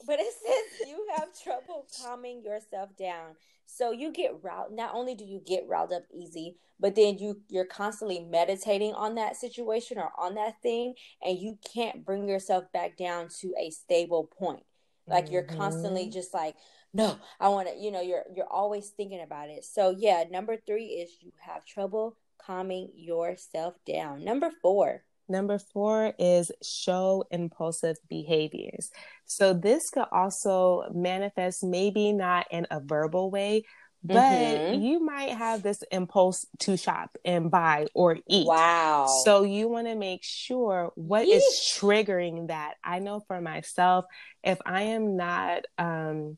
But 0.05 0.19
it 0.19 0.33
says 0.33 0.89
you 0.89 1.05
have 1.15 1.29
trouble 1.43 1.85
calming 2.01 2.43
yourself 2.43 2.89
down. 2.97 3.35
So 3.65 3.91
you 3.91 4.11
get 4.11 4.31
riled. 4.41 4.73
Not 4.73 4.93
only 4.93 5.15
do 5.15 5.25
you 5.25 5.41
get 5.45 5.67
riled 5.67 5.91
up 5.91 6.03
easy, 6.13 6.57
but 6.79 6.95
then 6.95 7.17
you 7.17 7.41
you're 7.49 7.65
constantly 7.65 8.19
meditating 8.19 8.93
on 8.93 9.15
that 9.15 9.35
situation 9.35 9.97
or 9.97 10.11
on 10.17 10.35
that 10.35 10.61
thing, 10.61 10.95
and 11.21 11.39
you 11.39 11.57
can't 11.73 12.05
bring 12.05 12.27
yourself 12.27 12.65
back 12.71 12.97
down 12.97 13.29
to 13.41 13.53
a 13.59 13.69
stable 13.71 14.29
point. 14.37 14.63
Like 15.07 15.25
mm-hmm. 15.25 15.33
you're 15.33 15.43
constantly 15.43 16.03
mm-hmm. 16.03 16.11
just 16.11 16.33
like, 16.33 16.55
no, 16.93 17.17
I 17.39 17.49
want 17.49 17.67
to. 17.69 17.75
You 17.77 17.91
know, 17.91 18.01
you're 18.01 18.23
you're 18.35 18.51
always 18.51 18.89
thinking 18.89 19.21
about 19.21 19.49
it. 19.49 19.65
So 19.65 19.95
yeah, 19.97 20.23
number 20.29 20.57
three 20.57 20.85
is 20.85 21.09
you 21.21 21.31
have 21.39 21.65
trouble 21.65 22.17
calming 22.37 22.89
yourself 22.95 23.75
down. 23.85 24.23
Number 24.23 24.51
four. 24.61 25.03
Number 25.29 25.57
four 25.57 26.13
is 26.19 26.51
show 26.61 27.25
impulsive 27.31 27.97
behaviors. 28.09 28.91
So 29.25 29.53
this 29.53 29.89
could 29.89 30.05
also 30.11 30.83
manifest 30.93 31.63
maybe 31.63 32.11
not 32.11 32.47
in 32.51 32.67
a 32.69 32.79
verbal 32.79 33.31
way, 33.31 33.63
but 34.03 34.15
mm-hmm. 34.15 34.81
you 34.81 34.99
might 34.99 35.29
have 35.29 35.63
this 35.63 35.81
impulse 35.91 36.45
to 36.59 36.75
shop 36.75 37.17
and 37.23 37.49
buy 37.49 37.87
or 37.93 38.17
eat. 38.27 38.45
Wow. 38.45 39.07
So 39.23 39.43
you 39.43 39.69
want 39.69 39.87
to 39.87 39.95
make 39.95 40.23
sure 40.23 40.91
what 40.95 41.25
Yeesh. 41.25 41.37
is 41.37 41.73
triggering 41.79 42.49
that. 42.49 42.73
I 42.83 42.99
know 42.99 43.21
for 43.27 43.39
myself, 43.39 44.05
if 44.43 44.59
I 44.65 44.83
am 44.83 45.15
not 45.15 45.63
um, 45.77 46.37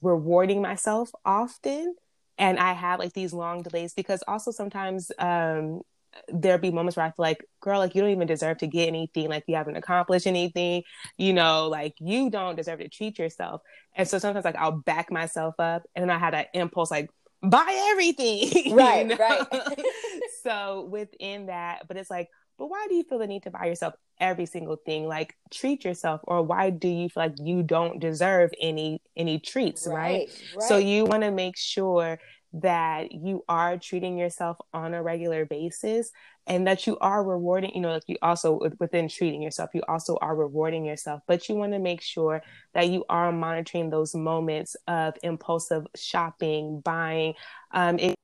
rewarding 0.00 0.62
myself 0.62 1.10
often, 1.24 1.94
and 2.38 2.58
I 2.58 2.72
have 2.72 2.98
like 2.98 3.12
these 3.12 3.34
long 3.34 3.62
delays 3.62 3.92
because 3.92 4.22
also 4.26 4.50
sometimes 4.50 5.12
um, 5.18 5.82
there 6.28 6.58
be 6.58 6.70
moments 6.70 6.96
where 6.96 7.06
I 7.06 7.10
feel 7.10 7.24
like, 7.24 7.44
girl, 7.60 7.78
like 7.78 7.94
you 7.94 8.02
don't 8.02 8.10
even 8.10 8.26
deserve 8.26 8.58
to 8.58 8.66
get 8.66 8.88
anything, 8.88 9.28
like 9.28 9.44
you 9.46 9.56
haven't 9.56 9.76
accomplished 9.76 10.26
anything, 10.26 10.82
you 11.16 11.32
know, 11.32 11.68
like 11.68 11.94
you 12.00 12.30
don't 12.30 12.56
deserve 12.56 12.80
to 12.80 12.88
treat 12.88 13.18
yourself. 13.18 13.62
And 13.94 14.06
so 14.06 14.18
sometimes 14.18 14.44
like 14.44 14.56
I'll 14.56 14.72
back 14.72 15.10
myself 15.10 15.54
up 15.58 15.82
and 15.94 16.02
then 16.02 16.10
I 16.10 16.18
had 16.18 16.34
that 16.34 16.48
impulse 16.54 16.90
like 16.90 17.10
buy 17.42 17.88
everything. 17.92 18.72
Right, 18.74 19.08
you 19.08 19.16
know? 19.16 19.16
right. 19.16 19.84
so 20.42 20.88
within 20.90 21.46
that, 21.46 21.88
but 21.88 21.96
it's 21.96 22.10
like, 22.10 22.28
but 22.58 22.68
why 22.68 22.86
do 22.88 22.94
you 22.94 23.02
feel 23.02 23.18
the 23.18 23.26
need 23.26 23.42
to 23.44 23.50
buy 23.50 23.66
yourself 23.66 23.94
every 24.20 24.46
single 24.46 24.76
thing? 24.76 25.06
Like 25.06 25.34
treat 25.50 25.84
yourself, 25.84 26.20
or 26.24 26.42
why 26.42 26.70
do 26.70 26.88
you 26.88 27.08
feel 27.08 27.24
like 27.24 27.34
you 27.38 27.62
don't 27.62 27.98
deserve 27.98 28.50
any 28.60 29.02
any 29.16 29.40
treats, 29.40 29.86
right? 29.86 29.94
right? 29.94 30.42
right. 30.56 30.68
So 30.68 30.78
you 30.78 31.04
want 31.04 31.22
to 31.22 31.30
make 31.30 31.56
sure 31.56 32.18
that 32.54 33.12
you 33.12 33.44
are 33.48 33.78
treating 33.78 34.18
yourself 34.18 34.58
on 34.74 34.94
a 34.94 35.02
regular 35.02 35.46
basis 35.46 36.10
and 36.46 36.66
that 36.66 36.86
you 36.86 36.98
are 36.98 37.24
rewarding 37.24 37.70
you 37.74 37.80
know 37.80 37.92
like 37.92 38.02
you 38.06 38.16
also 38.20 38.60
within 38.78 39.08
treating 39.08 39.40
yourself 39.40 39.70
you 39.72 39.82
also 39.88 40.18
are 40.20 40.36
rewarding 40.36 40.84
yourself 40.84 41.22
but 41.26 41.48
you 41.48 41.54
want 41.54 41.72
to 41.72 41.78
make 41.78 42.02
sure 42.02 42.42
that 42.74 42.88
you 42.88 43.04
are 43.08 43.32
monitoring 43.32 43.88
those 43.90 44.14
moments 44.14 44.76
of 44.86 45.14
impulsive 45.22 45.86
shopping 45.96 46.80
buying 46.84 47.32
um, 47.72 47.98
it 47.98 48.14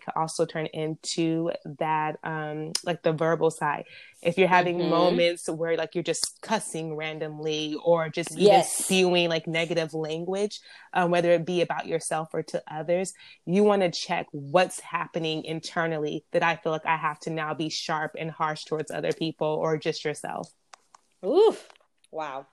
could 0.00 0.14
also 0.16 0.44
turn 0.44 0.66
into 0.66 1.50
that 1.78 2.18
um 2.24 2.72
like 2.84 3.02
the 3.02 3.12
verbal 3.12 3.50
side 3.50 3.84
if 4.22 4.36
you're 4.36 4.48
having 4.48 4.78
mm-hmm. 4.78 4.90
moments 4.90 5.48
where 5.48 5.76
like 5.76 5.94
you're 5.94 6.04
just 6.04 6.40
cussing 6.42 6.94
randomly 6.94 7.76
or 7.84 8.08
just 8.08 8.32
even 8.32 8.44
yes. 8.44 8.84
spewing 8.84 9.28
like 9.28 9.46
negative 9.46 9.94
language 9.94 10.60
um, 10.92 11.10
whether 11.10 11.30
it 11.30 11.46
be 11.46 11.62
about 11.62 11.86
yourself 11.86 12.28
or 12.32 12.42
to 12.42 12.62
others 12.70 13.12
you 13.46 13.62
want 13.62 13.82
to 13.82 13.90
check 13.90 14.26
what's 14.32 14.80
happening 14.80 15.44
internally 15.44 16.24
that 16.32 16.42
i 16.42 16.56
feel 16.56 16.72
like 16.72 16.86
i 16.86 16.96
have 16.96 17.18
to 17.20 17.30
now 17.30 17.54
be 17.54 17.68
sharp 17.68 18.12
and 18.18 18.30
harsh 18.30 18.64
towards 18.64 18.90
other 18.90 19.12
people 19.12 19.46
or 19.46 19.76
just 19.76 20.04
yourself 20.04 20.52
oof 21.24 21.68
wow 22.10 22.46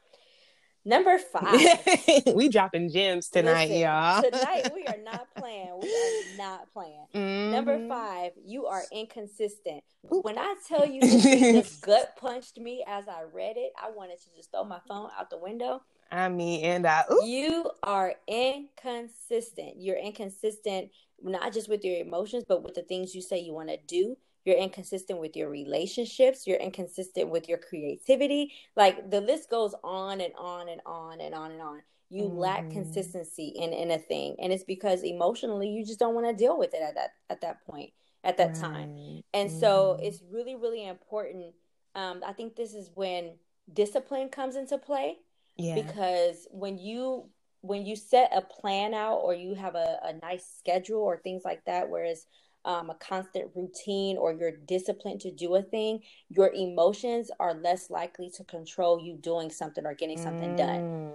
Number 0.87 1.17
five. 1.17 1.83
we 2.33 2.47
dropping 2.47 2.89
gems 2.89 3.27
tonight, 3.27 3.67
Listen, 3.67 3.81
y'all. 3.81 4.21
tonight 4.21 4.71
we 4.73 4.85
are 4.85 4.97
not 5.03 5.27
playing. 5.35 5.77
We 5.81 5.89
are 5.89 6.37
not 6.37 6.71
playing. 6.71 7.05
Mm-hmm. 7.13 7.51
Number 7.51 7.87
five, 7.89 8.31
you 8.45 8.67
are 8.67 8.83
inconsistent. 8.93 9.83
When 10.03 10.37
I 10.37 10.55
tell 10.65 10.87
you 10.87 11.01
this 11.01 11.23
just 11.65 11.81
gut 11.81 12.15
punched 12.15 12.57
me 12.57 12.85
as 12.87 13.09
I 13.09 13.23
read 13.33 13.57
it, 13.57 13.73
I 13.77 13.89
wanted 13.89 14.21
to 14.21 14.27
just 14.33 14.51
throw 14.51 14.63
my 14.63 14.79
phone 14.87 15.09
out 15.19 15.29
the 15.29 15.37
window. 15.37 15.81
I 16.09 16.29
mean, 16.29 16.63
and 16.63 16.87
I. 16.87 17.03
Ooh. 17.11 17.25
You 17.25 17.69
are 17.83 18.13
inconsistent. 18.25 19.73
You're 19.75 19.97
inconsistent 19.97 20.91
not 21.21 21.51
just 21.51 21.67
with 21.67 21.83
your 21.83 21.97
emotions, 21.97 22.45
but 22.47 22.63
with 22.63 22.75
the 22.75 22.83
things 22.83 23.13
you 23.13 23.21
say 23.21 23.39
you 23.39 23.53
want 23.53 23.67
to 23.67 23.77
do 23.87 24.15
you're 24.47 24.57
inconsistent 24.57 25.19
with 25.19 25.35
your 25.35 25.49
relationships, 25.49 26.47
you're 26.47 26.57
inconsistent 26.57 27.29
with 27.29 27.49
your 27.49 27.57
creativity. 27.57 28.53
Like 28.77 29.11
the 29.11 29.19
list 29.19 29.49
goes 29.49 29.75
on 29.83 30.21
and 30.21 30.33
on 30.37 30.69
and 30.69 30.79
on 30.85 31.19
and 31.19 31.35
on 31.35 31.51
and 31.51 31.61
on. 31.61 31.81
You 32.09 32.23
mm. 32.23 32.37
lack 32.37 32.71
consistency 32.71 33.49
in, 33.49 33.73
in 33.73 33.91
a 33.91 33.99
thing. 33.99 34.37
And 34.41 34.53
it's 34.53 34.63
because 34.63 35.03
emotionally 35.03 35.67
you 35.67 35.85
just 35.85 35.99
don't 35.99 36.15
want 36.15 36.27
to 36.27 36.33
deal 36.33 36.57
with 36.57 36.73
it 36.73 36.81
at 36.81 36.95
that 36.95 37.09
at 37.29 37.41
that 37.41 37.65
point, 37.65 37.91
at 38.23 38.37
that 38.37 38.51
right. 38.51 38.55
time. 38.55 39.21
And 39.33 39.49
mm. 39.51 39.59
so 39.59 39.99
it's 40.01 40.23
really, 40.31 40.55
really 40.55 40.87
important. 40.87 41.53
Um, 41.93 42.23
I 42.25 42.31
think 42.31 42.55
this 42.55 42.73
is 42.73 42.89
when 42.95 43.33
discipline 43.73 44.29
comes 44.29 44.55
into 44.55 44.77
play. 44.77 45.17
Yeah. 45.57 45.75
Because 45.75 46.47
when 46.51 46.77
you 46.77 47.25
when 47.59 47.85
you 47.85 47.97
set 47.97 48.31
a 48.33 48.41
plan 48.41 48.93
out 48.93 49.17
or 49.17 49.33
you 49.33 49.55
have 49.55 49.75
a, 49.75 49.99
a 50.03 50.13
nice 50.25 50.47
schedule 50.57 51.01
or 51.01 51.17
things 51.17 51.43
like 51.43 51.65
that, 51.65 51.89
whereas 51.89 52.25
um, 52.67 52.89
a 52.89 52.95
constant 52.95 53.49
routine 53.55 54.17
or 54.17 54.33
you're 54.33 54.51
disciplined 54.51 55.21
to 55.21 55.31
do 55.31 55.55
a 55.55 55.61
thing, 55.61 56.01
your 56.29 56.51
emotions 56.53 57.31
are 57.39 57.53
less 57.53 57.89
likely 57.89 58.29
to 58.31 58.43
control 58.43 58.99
you 58.99 59.15
doing 59.15 59.49
something 59.49 59.85
or 59.85 59.95
getting 59.95 60.21
something 60.21 60.51
mm. 60.51 60.57
done. 60.57 61.11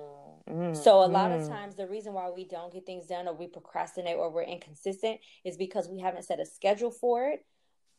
Mm, 0.51 0.77
so 0.77 1.05
a 1.05 1.07
lot 1.07 1.31
mm. 1.31 1.41
of 1.41 1.49
times 1.49 1.77
the 1.77 1.87
reason 1.87 2.15
why 2.15 2.31
we 2.31 2.45
don't 2.45 2.73
get 2.73 2.87
things 2.87 3.07
done 3.07 3.29
or 3.29 3.35
we 3.35 3.47
procrastinate 3.47 4.17
or 4.17 4.31
we're 4.31 4.43
inconsistent 4.43 5.21
is 5.45 5.59
because 5.59 5.89
we 5.89 6.01
haven't 6.01 6.25
set 6.25 6.41
a 6.41 6.47
schedule 6.47 6.91
for 6.91 7.29
it. 7.29 7.45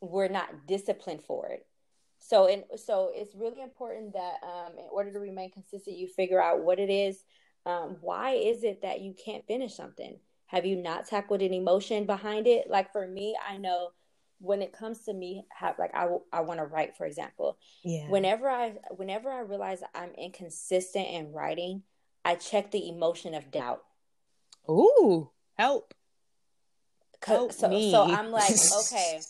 We're 0.00 0.28
not 0.28 0.66
disciplined 0.66 1.22
for 1.22 1.46
it. 1.46 1.64
So 2.18 2.48
and 2.48 2.64
so 2.76 3.12
it's 3.14 3.36
really 3.36 3.62
important 3.62 4.14
that 4.14 4.34
um, 4.42 4.72
in 4.78 4.86
order 4.90 5.12
to 5.12 5.20
remain 5.20 5.52
consistent, 5.52 5.96
you 5.96 6.08
figure 6.08 6.42
out 6.42 6.64
what 6.64 6.80
it 6.80 6.90
is. 6.90 7.22
Um, 7.66 7.98
why 8.00 8.32
is 8.32 8.64
it 8.64 8.82
that 8.82 9.00
you 9.00 9.14
can't 9.14 9.46
finish 9.46 9.74
something? 9.74 10.18
Have 10.54 10.64
you 10.64 10.76
not 10.76 11.04
tackled 11.08 11.42
an 11.42 11.52
emotion 11.52 12.06
behind 12.06 12.46
it? 12.46 12.70
Like 12.70 12.92
for 12.92 13.08
me, 13.08 13.36
I 13.44 13.56
know 13.56 13.88
when 14.38 14.62
it 14.62 14.72
comes 14.72 15.00
to 15.00 15.12
me 15.12 15.44
have 15.50 15.76
like 15.80 15.92
I, 15.92 16.06
I 16.32 16.42
want 16.42 16.60
to 16.60 16.64
write 16.64 16.96
for 16.96 17.06
example. 17.06 17.58
Yeah. 17.82 18.08
Whenever 18.08 18.48
i 18.48 18.74
whenever 18.94 19.32
i 19.32 19.40
realize 19.40 19.82
i'm 19.96 20.10
inconsistent 20.16 21.08
in 21.08 21.32
writing 21.32 21.82
i 22.24 22.36
check 22.36 22.70
the 22.70 22.88
emotion 22.88 23.34
of 23.34 23.50
doubt. 23.50 23.82
Ooh 24.70 25.30
help. 25.58 25.92
Help 27.24 27.52
so 27.52 27.68
me. 27.68 27.90
so 27.90 28.04
i'm 28.04 28.30
like 28.30 28.50
okay 28.80 29.20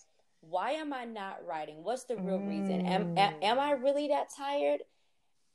why 0.41 0.73
am 0.73 0.93
i 0.93 1.07
not 1.07 1.39
writing? 1.47 1.83
What's 1.83 2.05
the 2.05 2.17
real 2.17 2.39
mm. 2.39 2.49
reason? 2.49 2.85
Am, 2.87 3.17
am, 3.17 3.35
am 3.41 3.59
i 3.59 3.71
really 3.71 4.09
that 4.09 4.29
tired? 4.37 4.81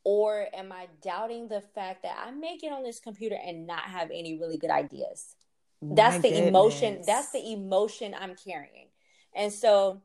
Or 0.04 0.48
am 0.52 0.72
i 0.72 0.88
doubting 1.04 1.48
the 1.48 1.62
fact 1.62 2.02
that 2.04 2.18
i 2.26 2.32
may 2.32 2.58
get 2.58 2.72
on 2.72 2.82
this 2.82 3.00
computer 3.00 3.38
and 3.46 3.68
not 3.68 3.84
have 3.84 4.10
any 4.10 4.40
really 4.40 4.58
good 4.58 4.72
ideas 4.72 5.36
that's 5.82 6.16
My 6.16 6.22
the 6.22 6.30
goodness. 6.30 6.50
emotion 6.50 7.02
that's 7.06 7.32
the 7.32 7.52
emotion 7.52 8.16
i'm 8.20 8.36
carrying. 8.36 8.88
And 9.36 9.52
so 9.54 10.02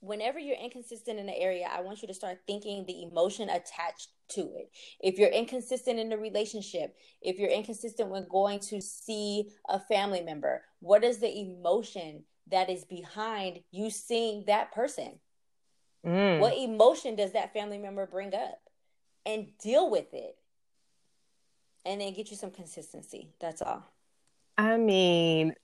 whenever 0.00 0.38
you're 0.38 0.56
inconsistent 0.56 1.18
in 1.18 1.28
an 1.28 1.34
area 1.36 1.68
i 1.72 1.80
want 1.80 2.02
you 2.02 2.08
to 2.08 2.14
start 2.14 2.38
thinking 2.46 2.84
the 2.86 3.02
emotion 3.02 3.48
attached 3.48 4.08
to 4.28 4.40
it. 4.56 4.70
If 5.00 5.18
you're 5.18 5.30
inconsistent 5.30 5.98
in 5.98 6.08
the 6.08 6.18
relationship 6.18 6.96
if 7.22 7.38
you're 7.38 7.50
inconsistent 7.50 8.10
when 8.10 8.26
going 8.28 8.58
to 8.60 8.80
see 8.80 9.50
a 9.68 9.78
family 9.78 10.22
member 10.22 10.62
what 10.80 11.04
is 11.04 11.18
the 11.18 11.40
emotion 11.40 12.24
that 12.50 12.70
is 12.70 12.84
behind 12.84 13.60
you 13.70 13.90
seeing 13.90 14.44
that 14.46 14.72
person? 14.72 15.18
Mm. 16.04 16.38
what 16.38 16.56
emotion 16.56 17.16
does 17.16 17.32
that 17.32 17.52
family 17.52 17.78
member 17.78 18.06
bring 18.06 18.32
up? 18.32 18.60
And 19.24 19.48
deal 19.60 19.90
with 19.90 20.14
it. 20.14 20.36
And 21.84 22.00
then 22.00 22.12
get 22.12 22.30
you 22.30 22.36
some 22.36 22.52
consistency. 22.52 23.32
That's 23.40 23.60
all 23.60 23.84
I 24.58 24.76
mean, 24.78 25.54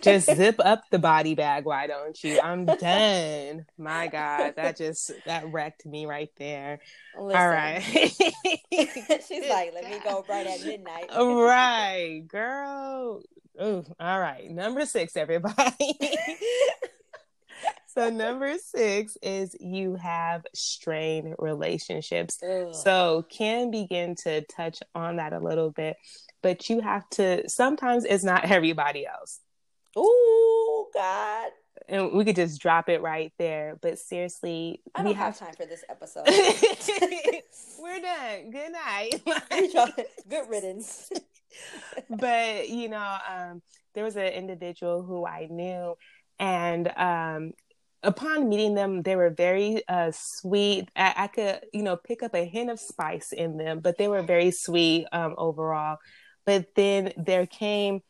just 0.00 0.26
zip 0.34 0.56
up 0.58 0.82
the 0.90 0.98
body 0.98 1.34
bag, 1.34 1.64
why 1.64 1.86
don't 1.86 2.22
you? 2.24 2.40
I'm 2.40 2.64
done. 2.66 3.66
My 3.78 4.08
God, 4.08 4.54
that 4.56 4.76
just 4.76 5.12
that 5.26 5.50
wrecked 5.52 5.86
me 5.86 6.06
right 6.06 6.30
there. 6.36 6.80
Listen. 7.18 7.40
All 7.40 7.48
right. 7.48 7.82
She's 7.82 9.48
like, 9.48 9.72
let 9.74 9.84
me 9.84 10.00
go 10.02 10.24
right 10.28 10.46
at 10.46 10.64
midnight. 10.64 11.06
right, 11.10 12.22
girl. 12.26 13.22
Ooh, 13.62 13.84
all 14.00 14.20
right. 14.20 14.50
Number 14.50 14.86
six, 14.86 15.16
everybody. 15.16 15.98
so 17.86 18.10
number 18.10 18.54
six 18.58 19.16
is 19.22 19.54
you 19.60 19.96
have 19.96 20.46
strained 20.54 21.36
relationships. 21.38 22.42
Ugh. 22.42 22.74
So 22.74 23.24
can 23.28 23.70
begin 23.70 24.14
to 24.24 24.40
touch 24.42 24.80
on 24.94 25.16
that 25.16 25.32
a 25.32 25.38
little 25.38 25.70
bit 25.70 25.96
but 26.42 26.68
you 26.68 26.80
have 26.80 27.08
to 27.10 27.48
sometimes 27.48 28.04
it's 28.04 28.24
not 28.24 28.44
everybody 28.50 29.06
else. 29.06 29.40
Oh 29.96 30.88
God. 30.94 31.50
And 31.88 32.12
we 32.12 32.24
could 32.24 32.36
just 32.36 32.60
drop 32.60 32.88
it 32.88 33.02
right 33.02 33.32
there. 33.38 33.76
But 33.80 33.98
seriously, 33.98 34.80
I 34.94 35.02
don't 35.02 35.08
we 35.08 35.14
have, 35.14 35.38
have 35.38 35.48
time 35.48 35.54
for 35.56 35.66
this 35.66 35.84
episode. 35.88 36.26
We're 37.82 38.00
done. 38.00 38.50
Good 38.50 38.72
night. 38.72 39.22
Good 40.28 40.48
riddance. 40.48 41.10
but 42.08 42.68
you 42.68 42.88
know, 42.88 43.16
um, 43.28 43.62
there 43.94 44.04
was 44.04 44.16
an 44.16 44.26
individual 44.26 45.02
who 45.02 45.26
I 45.26 45.48
knew, 45.50 45.96
and 46.38 46.92
um, 46.96 47.52
upon 48.02 48.48
meeting 48.48 48.74
them, 48.74 49.02
they 49.02 49.16
were 49.16 49.30
very 49.30 49.82
uh, 49.88 50.12
sweet. 50.14 50.88
I, 50.96 51.14
I, 51.16 51.26
could, 51.26 51.60
you 51.72 51.82
know, 51.82 51.96
pick 51.96 52.22
up 52.22 52.34
a 52.34 52.44
hint 52.44 52.70
of 52.70 52.80
spice 52.80 53.32
in 53.32 53.56
them, 53.56 53.80
but 53.80 53.98
they 53.98 54.08
were 54.08 54.22
very 54.22 54.50
sweet 54.50 55.06
um, 55.12 55.34
overall. 55.36 55.98
But 56.46 56.74
then 56.74 57.12
there 57.16 57.46
came 57.46 58.02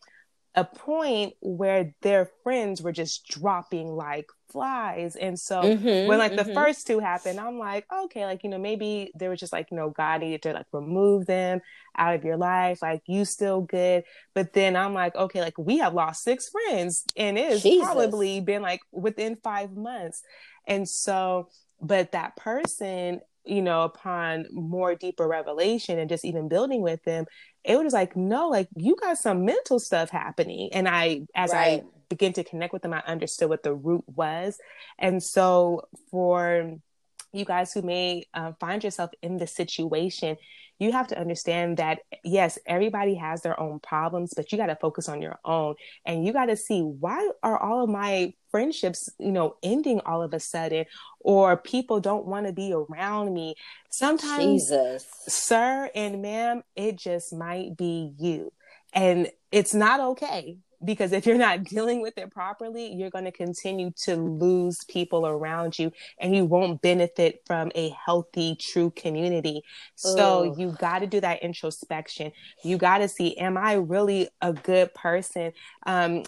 a 0.54 0.64
point 0.64 1.34
where 1.40 1.94
their 2.02 2.28
friends 2.42 2.82
were 2.82 2.92
just 2.92 3.26
dropping 3.28 3.88
like 3.88 4.26
flies. 4.50 5.14
And 5.14 5.38
so 5.38 5.62
mm-hmm, 5.62 6.08
when 6.08 6.18
like 6.18 6.32
mm-hmm. 6.32 6.48
the 6.48 6.54
first 6.54 6.86
two 6.86 6.98
happened, 6.98 7.38
I'm 7.38 7.58
like, 7.58 7.86
okay, 8.04 8.26
like, 8.26 8.42
you 8.42 8.50
know, 8.50 8.58
maybe 8.58 9.12
there 9.14 9.30
was 9.30 9.38
just 9.38 9.52
like, 9.52 9.70
you 9.70 9.76
know, 9.76 9.90
God 9.90 10.22
needed 10.22 10.42
to 10.42 10.52
like 10.52 10.66
remove 10.72 11.26
them 11.26 11.60
out 11.96 12.16
of 12.16 12.24
your 12.24 12.36
life. 12.36 12.82
Like 12.82 13.02
you 13.06 13.24
still 13.24 13.60
good. 13.60 14.02
But 14.34 14.52
then 14.52 14.74
I'm 14.74 14.92
like, 14.92 15.14
okay, 15.14 15.40
like 15.40 15.56
we 15.56 15.78
have 15.78 15.94
lost 15.94 16.24
six 16.24 16.48
friends 16.48 17.04
and 17.16 17.38
it's 17.38 17.62
probably 17.62 18.40
been 18.40 18.62
like 18.62 18.80
within 18.90 19.36
five 19.36 19.76
months. 19.76 20.22
And 20.66 20.88
so, 20.88 21.48
but 21.80 22.12
that 22.12 22.36
person 22.36 23.20
you 23.44 23.62
know, 23.62 23.82
upon 23.82 24.46
more 24.52 24.94
deeper 24.94 25.26
revelation 25.26 25.98
and 25.98 26.08
just 26.08 26.24
even 26.24 26.48
building 26.48 26.82
with 26.82 27.02
them, 27.04 27.26
it 27.64 27.82
was 27.82 27.92
like, 27.92 28.16
no, 28.16 28.48
like 28.48 28.68
you 28.76 28.96
got 28.96 29.18
some 29.18 29.44
mental 29.44 29.78
stuff 29.78 30.10
happening. 30.10 30.70
And 30.72 30.88
I, 30.88 31.22
as 31.34 31.50
right. 31.52 31.82
I 31.82 31.84
begin 32.08 32.32
to 32.34 32.44
connect 32.44 32.72
with 32.72 32.82
them, 32.82 32.92
I 32.92 33.02
understood 33.06 33.48
what 33.48 33.62
the 33.62 33.74
root 33.74 34.04
was. 34.06 34.58
And 34.98 35.22
so 35.22 35.82
for 36.10 36.78
you 37.32 37.44
guys 37.44 37.72
who 37.72 37.82
may 37.82 38.24
uh, 38.34 38.52
find 38.60 38.82
yourself 38.82 39.10
in 39.22 39.36
the 39.36 39.46
situation, 39.46 40.36
you 40.78 40.92
have 40.92 41.08
to 41.08 41.18
understand 41.18 41.76
that 41.76 42.00
yes, 42.24 42.58
everybody 42.66 43.14
has 43.14 43.42
their 43.42 43.58
own 43.60 43.78
problems, 43.80 44.32
but 44.34 44.50
you 44.50 44.58
got 44.58 44.66
to 44.66 44.76
focus 44.76 45.08
on 45.08 45.22
your 45.22 45.38
own 45.44 45.74
and 46.06 46.26
you 46.26 46.32
got 46.32 46.46
to 46.46 46.56
see 46.56 46.80
why 46.80 47.30
are 47.42 47.58
all 47.58 47.84
of 47.84 47.90
my 47.90 48.32
friendships, 48.50 49.08
you 49.18 49.32
know, 49.32 49.56
ending 49.62 50.00
all 50.06 50.22
of 50.22 50.34
a 50.34 50.40
sudden 50.40 50.84
or 51.20 51.56
people 51.56 52.00
don't 52.00 52.26
want 52.26 52.46
to 52.46 52.52
be 52.52 52.72
around 52.72 53.32
me. 53.32 53.54
Sometimes, 53.90 54.64
Jesus. 54.64 55.06
sir 55.28 55.90
and 55.94 56.22
ma'am, 56.22 56.62
it 56.76 56.96
just 56.96 57.32
might 57.32 57.76
be 57.76 58.12
you. 58.18 58.52
And 58.92 59.30
it's 59.52 59.74
not 59.74 60.00
okay 60.00 60.58
because 60.84 61.12
if 61.12 61.26
you're 61.26 61.38
not 61.38 61.64
dealing 61.64 62.00
with 62.00 62.16
it 62.18 62.30
properly, 62.30 62.92
you're 62.92 63.10
going 63.10 63.24
to 63.24 63.32
continue 63.32 63.92
to 64.04 64.16
lose 64.16 64.78
people 64.88 65.26
around 65.26 65.78
you 65.78 65.92
and 66.18 66.34
you 66.34 66.44
won't 66.44 66.80
benefit 66.80 67.42
from 67.46 67.70
a 67.74 67.90
healthy, 67.90 68.56
true 68.56 68.90
community. 68.90 69.62
So 69.94 70.54
you 70.56 70.72
got 70.72 71.00
to 71.00 71.06
do 71.06 71.20
that 71.20 71.42
introspection. 71.42 72.32
You 72.64 72.78
got 72.78 72.98
to 72.98 73.08
see, 73.08 73.36
am 73.36 73.56
I 73.56 73.74
really 73.74 74.28
a 74.40 74.52
good 74.52 74.94
person? 74.94 75.52
Um, 75.86 76.24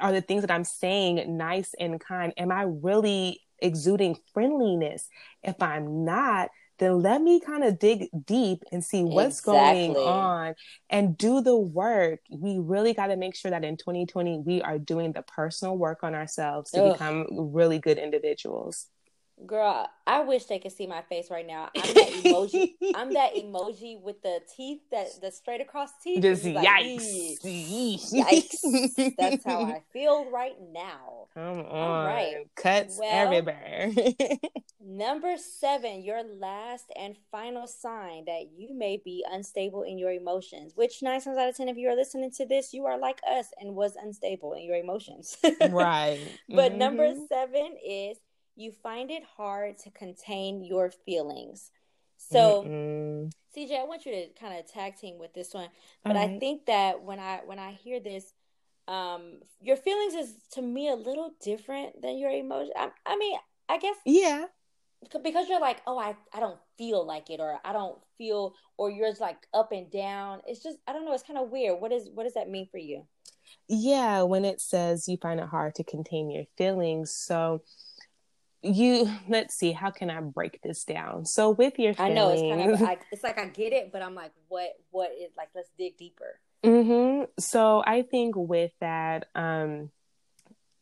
are 0.00 0.12
the 0.12 0.20
things 0.20 0.42
that 0.42 0.50
I'm 0.50 0.64
saying 0.64 1.36
nice 1.36 1.74
and 1.78 2.00
kind? 2.00 2.32
Am 2.36 2.52
I 2.52 2.62
really 2.62 3.40
exuding 3.60 4.16
friendliness? 4.32 5.08
If 5.42 5.60
I'm 5.62 6.04
not, 6.04 6.50
then 6.78 7.00
let 7.00 7.22
me 7.22 7.40
kind 7.40 7.62
of 7.62 7.78
dig 7.78 8.08
deep 8.26 8.62
and 8.72 8.84
see 8.84 9.04
what's 9.04 9.38
exactly. 9.38 9.94
going 9.94 9.96
on 9.96 10.54
and 10.90 11.16
do 11.16 11.40
the 11.40 11.56
work. 11.56 12.20
We 12.30 12.58
really 12.58 12.94
got 12.94 13.08
to 13.08 13.16
make 13.16 13.36
sure 13.36 13.50
that 13.50 13.64
in 13.64 13.76
2020 13.76 14.42
we 14.44 14.60
are 14.62 14.78
doing 14.78 15.12
the 15.12 15.22
personal 15.22 15.76
work 15.76 16.02
on 16.02 16.14
ourselves 16.14 16.72
to 16.72 16.82
Ugh. 16.82 16.92
become 16.92 17.26
really 17.30 17.78
good 17.78 17.98
individuals. 17.98 18.86
Girl, 19.46 19.90
I 20.06 20.20
wish 20.20 20.44
they 20.44 20.58
could 20.58 20.72
see 20.72 20.86
my 20.86 21.02
face 21.02 21.28
right 21.30 21.46
now. 21.46 21.68
I'm 21.76 21.94
that 21.94 22.08
emoji. 22.08 22.74
I'm 22.94 23.12
that 23.14 23.34
emoji 23.34 24.00
with 24.00 24.22
the 24.22 24.40
teeth 24.56 24.80
that 24.92 25.08
the 25.20 25.32
straight 25.32 25.60
across 25.60 25.90
teeth. 26.02 26.22
Just 26.22 26.44
like, 26.44 26.66
yikes. 26.66 27.42
Yikes. 27.44 29.14
That's 29.18 29.44
how 29.44 29.64
I 29.64 29.82
feel 29.92 30.30
right 30.30 30.54
now. 30.72 31.26
Come 31.34 31.58
on. 31.58 31.66
All 31.66 32.06
right. 32.06 32.46
Cuts 32.54 32.96
well, 32.98 33.10
everywhere. 33.12 33.90
number 34.80 35.36
seven, 35.36 36.02
your 36.02 36.22
last 36.22 36.86
and 36.96 37.16
final 37.32 37.66
sign 37.66 38.26
that 38.26 38.50
you 38.56 38.72
may 38.72 39.02
be 39.04 39.26
unstable 39.30 39.82
in 39.82 39.98
your 39.98 40.12
emotions. 40.12 40.72
Which 40.76 41.02
nine 41.02 41.20
times 41.20 41.36
out 41.36 41.48
of 41.48 41.56
ten, 41.56 41.68
if 41.68 41.76
you 41.76 41.88
are 41.88 41.96
listening 41.96 42.30
to 42.36 42.46
this, 42.46 42.72
you 42.72 42.86
are 42.86 42.98
like 42.98 43.20
us 43.28 43.48
and 43.60 43.74
was 43.74 43.96
unstable 43.96 44.54
in 44.54 44.62
your 44.62 44.76
emotions. 44.76 45.36
right. 45.70 46.20
But 46.48 46.70
mm-hmm. 46.70 46.78
number 46.78 47.14
seven 47.28 47.76
is 47.84 48.16
you 48.56 48.72
find 48.72 49.10
it 49.10 49.22
hard 49.36 49.78
to 49.78 49.90
contain 49.90 50.64
your 50.64 50.90
feelings. 50.90 51.70
So, 52.16 52.64
Mm-mm. 52.64 53.32
CJ, 53.56 53.80
I 53.80 53.84
want 53.84 54.06
you 54.06 54.12
to 54.12 54.28
kind 54.38 54.58
of 54.58 54.70
tag 54.70 54.96
team 54.96 55.18
with 55.18 55.34
this 55.34 55.52
one, 55.52 55.68
but 56.02 56.16
right. 56.16 56.30
I 56.30 56.38
think 56.38 56.66
that 56.66 57.02
when 57.02 57.18
I 57.18 57.40
when 57.44 57.58
I 57.58 57.72
hear 57.72 58.00
this, 58.00 58.32
um, 58.88 59.40
your 59.60 59.76
feelings 59.76 60.14
is 60.14 60.34
to 60.52 60.62
me 60.62 60.88
a 60.88 60.94
little 60.94 61.34
different 61.42 62.02
than 62.02 62.18
your 62.18 62.30
emotion. 62.30 62.72
I, 62.76 62.90
I 63.06 63.16
mean, 63.16 63.38
I 63.68 63.78
guess 63.78 63.96
yeah, 64.04 64.46
because 65.22 65.48
you're 65.48 65.60
like, 65.60 65.82
oh, 65.86 65.98
I 65.98 66.16
I 66.32 66.40
don't 66.40 66.58
feel 66.78 67.06
like 67.06 67.30
it, 67.30 67.40
or 67.40 67.58
I 67.64 67.72
don't 67.72 67.98
feel, 68.18 68.54
or 68.76 68.90
you're 68.90 69.12
like 69.20 69.46
up 69.52 69.72
and 69.72 69.90
down. 69.90 70.40
It's 70.46 70.62
just 70.62 70.78
I 70.86 70.92
don't 70.92 71.04
know. 71.04 71.12
It's 71.12 71.22
kind 71.22 71.38
of 71.38 71.50
weird. 71.50 71.80
What 71.80 71.92
is 71.92 72.08
what 72.12 72.24
does 72.24 72.34
that 72.34 72.48
mean 72.48 72.68
for 72.70 72.78
you? 72.78 73.04
Yeah, 73.68 74.22
when 74.22 74.44
it 74.44 74.60
says 74.60 75.08
you 75.08 75.16
find 75.16 75.40
it 75.40 75.46
hard 75.46 75.74
to 75.76 75.84
contain 75.84 76.30
your 76.30 76.44
feelings, 76.56 77.14
so 77.14 77.62
you 78.64 79.10
let's 79.28 79.54
see 79.54 79.72
how 79.72 79.90
can 79.90 80.10
i 80.10 80.20
break 80.20 80.60
this 80.62 80.84
down? 80.84 81.26
So 81.26 81.50
with 81.50 81.78
your 81.78 81.94
feelings, 81.94 82.10
i 82.10 82.14
know 82.14 82.30
it's 82.30 82.42
kind 82.42 82.70
of 82.70 82.82
I, 82.82 82.98
it's 83.12 83.22
like 83.22 83.38
i 83.38 83.46
get 83.46 83.72
it 83.72 83.92
but 83.92 84.02
i'm 84.02 84.14
like 84.14 84.32
what 84.48 84.70
what 84.90 85.10
is 85.12 85.32
like 85.36 85.50
let's 85.54 85.70
dig 85.78 85.96
deeper. 85.96 86.40
Mm-hmm. 86.64 87.24
so 87.38 87.82
i 87.86 88.02
think 88.02 88.34
with 88.36 88.72
that 88.80 89.26
um 89.34 89.90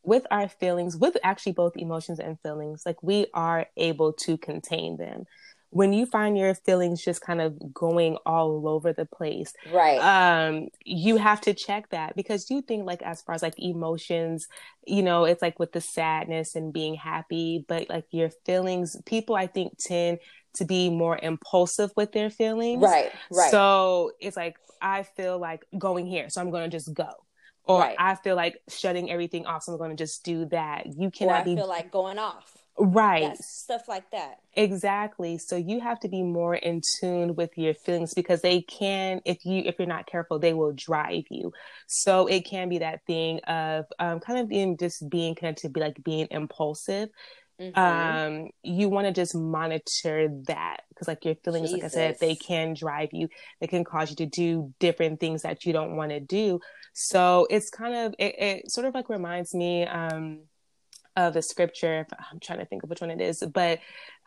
with 0.04 0.26
our 0.30 0.48
feelings 0.48 0.96
with 0.96 1.16
actually 1.24 1.52
both 1.52 1.76
emotions 1.76 2.20
and 2.20 2.38
feelings 2.40 2.82
like 2.86 3.02
we 3.02 3.26
are 3.34 3.66
able 3.76 4.12
to 4.12 4.36
contain 4.36 4.96
them 4.96 5.24
when 5.72 5.94
you 5.94 6.04
find 6.04 6.36
your 6.36 6.54
feelings 6.54 7.02
just 7.02 7.22
kind 7.22 7.40
of 7.40 7.72
going 7.72 8.16
all 8.26 8.68
over 8.68 8.92
the 8.92 9.06
place 9.06 9.54
right. 9.72 9.98
um 9.98 10.68
you 10.84 11.16
have 11.16 11.40
to 11.40 11.54
check 11.54 11.88
that 11.88 12.14
because 12.14 12.50
you 12.50 12.60
think 12.60 12.86
like 12.86 13.02
as 13.02 13.22
far 13.22 13.34
as 13.34 13.42
like 13.42 13.58
emotions 13.58 14.46
you 14.86 15.02
know 15.02 15.24
it's 15.24 15.42
like 15.42 15.58
with 15.58 15.72
the 15.72 15.80
sadness 15.80 16.54
and 16.54 16.72
being 16.72 16.94
happy 16.94 17.64
but 17.66 17.88
like 17.88 18.04
your 18.10 18.30
feelings 18.44 18.96
people 19.06 19.34
i 19.34 19.46
think 19.46 19.76
tend 19.78 20.18
to 20.54 20.66
be 20.66 20.90
more 20.90 21.18
impulsive 21.22 21.90
with 21.96 22.12
their 22.12 22.28
feelings. 22.28 22.82
Right 22.82 23.10
right. 23.30 23.50
So 23.50 24.12
it's 24.20 24.36
like 24.36 24.56
i 24.80 25.02
feel 25.02 25.38
like 25.38 25.64
going 25.78 26.06
here 26.06 26.28
so 26.28 26.40
i'm 26.40 26.50
going 26.50 26.70
to 26.70 26.76
just 26.76 26.92
go. 26.92 27.08
Or 27.64 27.78
right. 27.78 27.96
I 27.96 28.16
feel 28.16 28.34
like 28.34 28.60
shutting 28.68 29.08
everything 29.08 29.46
off, 29.46 29.62
so 29.62 29.70
I'm 29.70 29.78
going 29.78 29.90
to 29.90 29.96
just 29.96 30.24
do 30.24 30.46
that. 30.46 30.84
You 30.98 31.12
cannot 31.12 31.32
or 31.32 31.36
I 31.36 31.44
be 31.44 31.54
feel 31.54 31.68
like 31.68 31.92
going 31.92 32.18
off 32.18 32.61
right. 32.78 33.28
That's 33.28 33.46
stuff 33.46 33.88
like 33.88 34.10
that. 34.10 34.38
Exactly. 34.54 35.38
So 35.38 35.56
you 35.56 35.80
have 35.80 36.00
to 36.00 36.08
be 36.08 36.22
more 36.22 36.54
in 36.54 36.80
tune 37.00 37.34
with 37.34 37.56
your 37.56 37.74
feelings 37.74 38.14
because 38.14 38.40
they 38.42 38.62
can 38.62 39.20
if 39.24 39.44
you 39.44 39.62
if 39.64 39.78
you're 39.78 39.88
not 39.88 40.06
careful 40.06 40.38
they 40.38 40.54
will 40.54 40.72
drive 40.72 41.24
you. 41.30 41.52
So 41.86 42.26
it 42.26 42.44
can 42.44 42.68
be 42.68 42.78
that 42.78 43.04
thing 43.06 43.40
of 43.40 43.86
um, 43.98 44.20
kind 44.20 44.40
of 44.40 44.48
being 44.48 44.76
just 44.76 45.08
being 45.08 45.34
connected 45.34 45.62
to 45.62 45.68
be 45.68 45.80
like 45.80 46.02
being 46.02 46.28
impulsive. 46.30 47.08
Mm-hmm. 47.60 47.78
um 47.78 48.48
you 48.62 48.88
want 48.88 49.06
to 49.06 49.12
just 49.12 49.36
monitor 49.36 50.28
that 50.46 50.78
because 50.88 51.06
like 51.06 51.22
your 51.24 51.34
feelings 51.44 51.70
Jesus. 51.70 51.82
like 51.82 51.84
i 51.84 51.88
said 51.88 52.16
they 52.18 52.34
can 52.34 52.72
drive 52.74 53.10
you. 53.12 53.28
They 53.60 53.66
can 53.66 53.84
cause 53.84 54.10
you 54.10 54.16
to 54.16 54.26
do 54.26 54.72
different 54.80 55.20
things 55.20 55.42
that 55.42 55.64
you 55.66 55.72
don't 55.72 55.94
want 55.94 56.10
to 56.10 56.20
do. 56.20 56.60
So 56.94 57.46
it's 57.50 57.70
kind 57.70 57.94
of 57.94 58.14
it, 58.18 58.34
it 58.38 58.70
sort 58.70 58.86
of 58.86 58.94
like 58.94 59.08
reminds 59.08 59.54
me 59.54 59.86
um 59.86 60.40
of 61.16 61.34
the 61.34 61.42
scripture. 61.42 62.06
I'm 62.30 62.40
trying 62.40 62.58
to 62.58 62.64
think 62.64 62.82
of 62.82 62.90
which 62.90 63.00
one 63.00 63.10
it 63.10 63.20
is, 63.20 63.42
but 63.52 63.80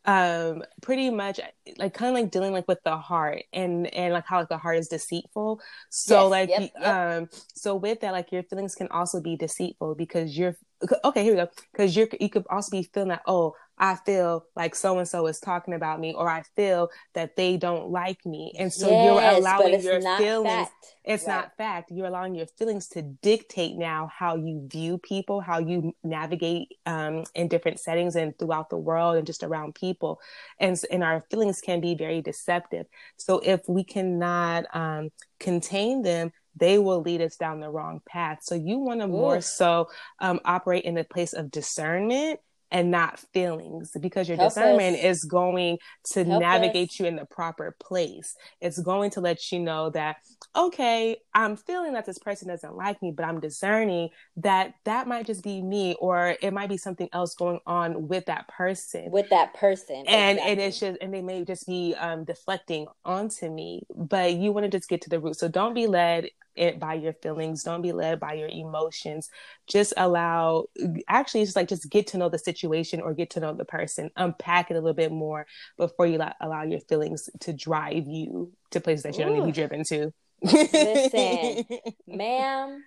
um 0.05 0.63
pretty 0.81 1.09
much 1.09 1.39
like 1.77 1.93
kind 1.93 2.15
of 2.15 2.21
like 2.21 2.31
dealing 2.31 2.53
like 2.53 2.67
with 2.67 2.81
the 2.83 2.95
heart 2.95 3.43
and 3.53 3.88
and 3.88 4.13
like 4.13 4.25
how 4.25 4.39
like 4.39 4.49
the 4.49 4.57
heart 4.57 4.77
is 4.77 4.88
deceitful 4.88 5.59
so 5.89 6.23
yes, 6.23 6.31
like 6.31 6.49
yep, 6.49 6.71
yep. 6.79 6.95
um 6.95 7.29
so 7.55 7.75
with 7.75 8.01
that 8.01 8.11
like 8.11 8.31
your 8.31 8.43
feelings 8.43 8.75
can 8.75 8.88
also 8.89 9.19
be 9.19 9.36
deceitful 9.36 9.95
because 9.95 10.38
you're 10.38 10.55
okay 11.03 11.23
here 11.23 11.34
we 11.34 11.38
go 11.38 11.47
because 11.71 11.95
you're 11.95 12.07
you 12.19 12.30
could 12.30 12.45
also 12.49 12.71
be 12.71 12.84
feeling 12.84 13.09
that 13.09 13.21
oh 13.28 13.55
I 13.78 13.95
feel 13.95 14.45
like 14.55 14.73
so 14.73 14.97
and 14.99 15.07
so 15.07 15.28
is 15.28 15.39
talking 15.39 15.73
about 15.73 15.99
me, 15.99 16.13
or 16.13 16.30
I 16.30 16.43
feel 16.55 16.89
that 17.13 17.36
they 17.36 17.57
don't 17.57 17.89
like 17.89 18.26
me. 18.26 18.53
And 18.57 18.71
so 18.71 18.89
yes, 18.89 19.03
you're 19.05 19.39
allowing 19.39 19.82
your 19.82 20.01
feelings. 20.17 20.47
Fact. 20.47 20.95
It's 21.03 21.28
right. 21.28 21.36
not 21.36 21.57
fact. 21.57 21.91
You're 21.91 22.07
allowing 22.07 22.36
your 22.36 22.47
feelings 22.57 22.88
to 22.89 23.01
dictate 23.01 23.76
now 23.76 24.09
how 24.17 24.38
you 24.38 24.67
view 24.71 24.97
people, 24.97 25.41
how 25.41 25.59
you 25.59 25.93
navigate 26.03 26.69
um, 26.86 27.26
in 27.36 27.47
different 27.49 27.80
settings 27.80 28.15
and 28.15 28.38
throughout 28.39 28.69
the 28.69 28.78
world 28.78 29.17
and 29.17 29.28
just 29.28 29.43
around 29.43 29.76
people. 29.76 30.21
And, 30.59 30.80
and 30.89 31.03
our 31.03 31.26
feelings 31.30 31.59
can 31.59 31.82
be 31.82 31.95
very 31.95 32.21
deceptive. 32.21 32.86
So 33.17 33.39
if 33.39 33.61
we 33.67 33.84
cannot 33.84 34.65
um, 34.73 35.09
contain 35.39 36.01
them, 36.01 36.32
they 36.56 36.78
will 36.78 37.01
lead 37.01 37.22
us 37.22 37.36
down 37.36 37.60
the 37.60 37.70
wrong 37.70 38.01
path. 38.08 38.39
So 38.41 38.56
you 38.56 38.80
want 38.80 39.01
to 39.01 39.08
more 39.08 39.41
so 39.41 39.89
um, 40.20 40.39
operate 40.45 40.84
in 40.86 40.97
a 40.97 41.03
place 41.03 41.34
of 41.34 41.51
discernment 41.51 42.39
and 42.72 42.91
not 42.91 43.20
feelings 43.34 43.91
because 44.01 44.28
your 44.28 44.38
Help 44.38 44.53
discernment 44.53 44.97
us. 44.97 45.03
is 45.03 45.24
going 45.24 45.78
to 46.12 46.24
Help 46.26 46.41
navigate 46.41 46.89
us. 46.89 46.99
you 46.99 47.06
in 47.06 47.16
the 47.16 47.26
proper 47.26 47.76
place. 47.80 48.36
It's 48.60 48.80
going 48.80 49.12
to 49.12 49.22
let 49.22 49.51
you 49.51 49.60
know 49.60 49.91
that, 49.91 50.18
okay, 50.56 51.18
I'm 51.34 51.56
feeling 51.56 51.93
that 51.93 52.06
this 52.06 52.18
person 52.18 52.47
doesn't 52.47 52.76
like 52.76 53.01
me, 53.01 53.12
but 53.12 53.24
I'm 53.24 53.39
discerning 53.39 54.10
that 54.38 54.74
that 54.84 55.08
might 55.08 55.28
just 55.28 55.43
be 55.43 55.62
me 55.62 55.95
or 55.99 56.36
it 56.41 56.53
might 56.53 56.70
be 56.70 56.78
something 56.78 57.08
else 57.14 57.36
going 57.36 57.60
on 57.68 58.08
with 58.08 58.26
that 58.26 58.47
person. 58.47 59.12
With 59.12 59.30
that 59.30 59.53
person. 59.53 60.03
And, 60.08 60.38
exactly. 60.38 60.51
and 60.51 60.62
it's 60.62 60.80
just, 60.80 60.97
and 61.01 61.14
they 61.14 61.22
may 61.22 61.45
just 61.45 61.68
be 61.68 61.95
um, 61.95 62.24
deflecting 62.26 62.88
onto 63.06 63.49
me, 63.49 63.84
but 63.95 64.34
you 64.34 64.51
want 64.51 64.66
to 64.66 64.76
just 64.76 64.89
get 64.89 65.01
to 65.03 65.10
the 65.10 65.20
root. 65.20 65.38
So 65.38 65.47
don't 65.47 65.76
be 65.76 65.88
led 65.88 66.30
it 66.56 66.80
by 66.80 66.95
your 66.95 67.14
feelings. 67.14 67.64
Don't 67.64 67.82
be 67.82 67.91
led 67.91 68.20
by 68.20 68.34
your 68.34 68.49
emotions. 68.49 69.30
Just 69.68 69.93
allow 69.97 70.66
actually 71.08 71.43
just 71.43 71.56
like 71.56 71.68
just 71.68 71.89
get 71.89 72.08
to 72.08 72.18
know 72.18 72.30
the 72.30 72.39
situation 72.39 73.01
or 73.01 73.14
get 73.14 73.32
to 73.32 73.39
know 73.39 73.53
the 73.53 73.66
person. 73.66 74.10
Unpack 74.16 74.72
it 74.72 74.76
a 74.76 74.80
little 74.80 74.93
bit 74.93 75.12
more 75.12 75.45
before 75.78 76.06
you 76.06 76.20
allow 76.41 76.64
your 76.64 76.80
feelings 76.82 77.30
to 77.41 77.53
drive 77.53 78.08
you 78.08 78.51
to 78.72 78.80
places 78.80 79.03
that 79.03 79.18
you 79.18 79.26
don't 79.26 79.34
need 79.34 79.39
to 79.41 79.45
be 79.45 79.51
driven 79.51 79.84
to. 79.86 80.12
Listen 80.41 81.66
ma'am 82.08 82.84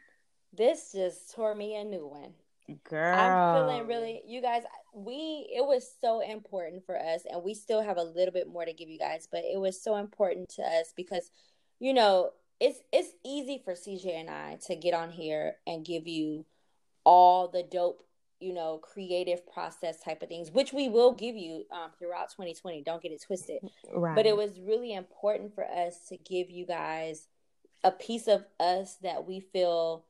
this 0.58 0.92
just 0.92 1.34
tore 1.34 1.54
me 1.54 1.76
a 1.76 1.84
new 1.84 2.06
one. 2.06 2.32
Girl 2.84 3.18
i'm 3.18 3.54
feeling 3.54 3.86
really 3.86 4.20
you 4.26 4.42
guys 4.42 4.62
we 4.94 5.48
it 5.56 5.64
was 5.64 5.90
so 6.02 6.20
important 6.20 6.84
for 6.84 6.98
us 6.98 7.22
and 7.24 7.42
we 7.42 7.54
still 7.54 7.80
have 7.80 7.96
a 7.96 8.02
little 8.02 8.30
bit 8.30 8.46
more 8.46 8.66
to 8.66 8.74
give 8.74 8.90
you 8.90 8.98
guys 8.98 9.26
but 9.32 9.42
it 9.42 9.58
was 9.58 9.82
so 9.82 9.96
important 9.96 10.50
to 10.50 10.60
us 10.60 10.92
because 10.94 11.30
you 11.80 11.94
know 11.94 12.28
it's 12.60 12.80
it's 12.92 13.10
easy 13.24 13.60
for 13.64 13.74
CJ 13.74 14.06
and 14.20 14.30
I 14.30 14.58
to 14.66 14.76
get 14.76 14.94
on 14.94 15.10
here 15.10 15.56
and 15.66 15.84
give 15.84 16.06
you 16.06 16.44
all 17.04 17.48
the 17.48 17.62
dope, 17.62 18.04
you 18.40 18.52
know, 18.52 18.78
creative 18.82 19.46
process 19.46 20.00
type 20.00 20.22
of 20.22 20.28
things, 20.28 20.50
which 20.50 20.72
we 20.72 20.88
will 20.88 21.12
give 21.12 21.36
you 21.36 21.64
um, 21.72 21.90
throughout 21.98 22.30
2020. 22.30 22.82
Don't 22.82 23.02
get 23.02 23.12
it 23.12 23.22
twisted. 23.24 23.60
Right. 23.94 24.16
But 24.16 24.26
it 24.26 24.36
was 24.36 24.60
really 24.60 24.92
important 24.92 25.54
for 25.54 25.64
us 25.64 26.00
to 26.08 26.16
give 26.16 26.50
you 26.50 26.66
guys 26.66 27.28
a 27.84 27.92
piece 27.92 28.26
of 28.26 28.44
us 28.58 28.96
that 29.02 29.26
we 29.26 29.40
feel 29.40 30.04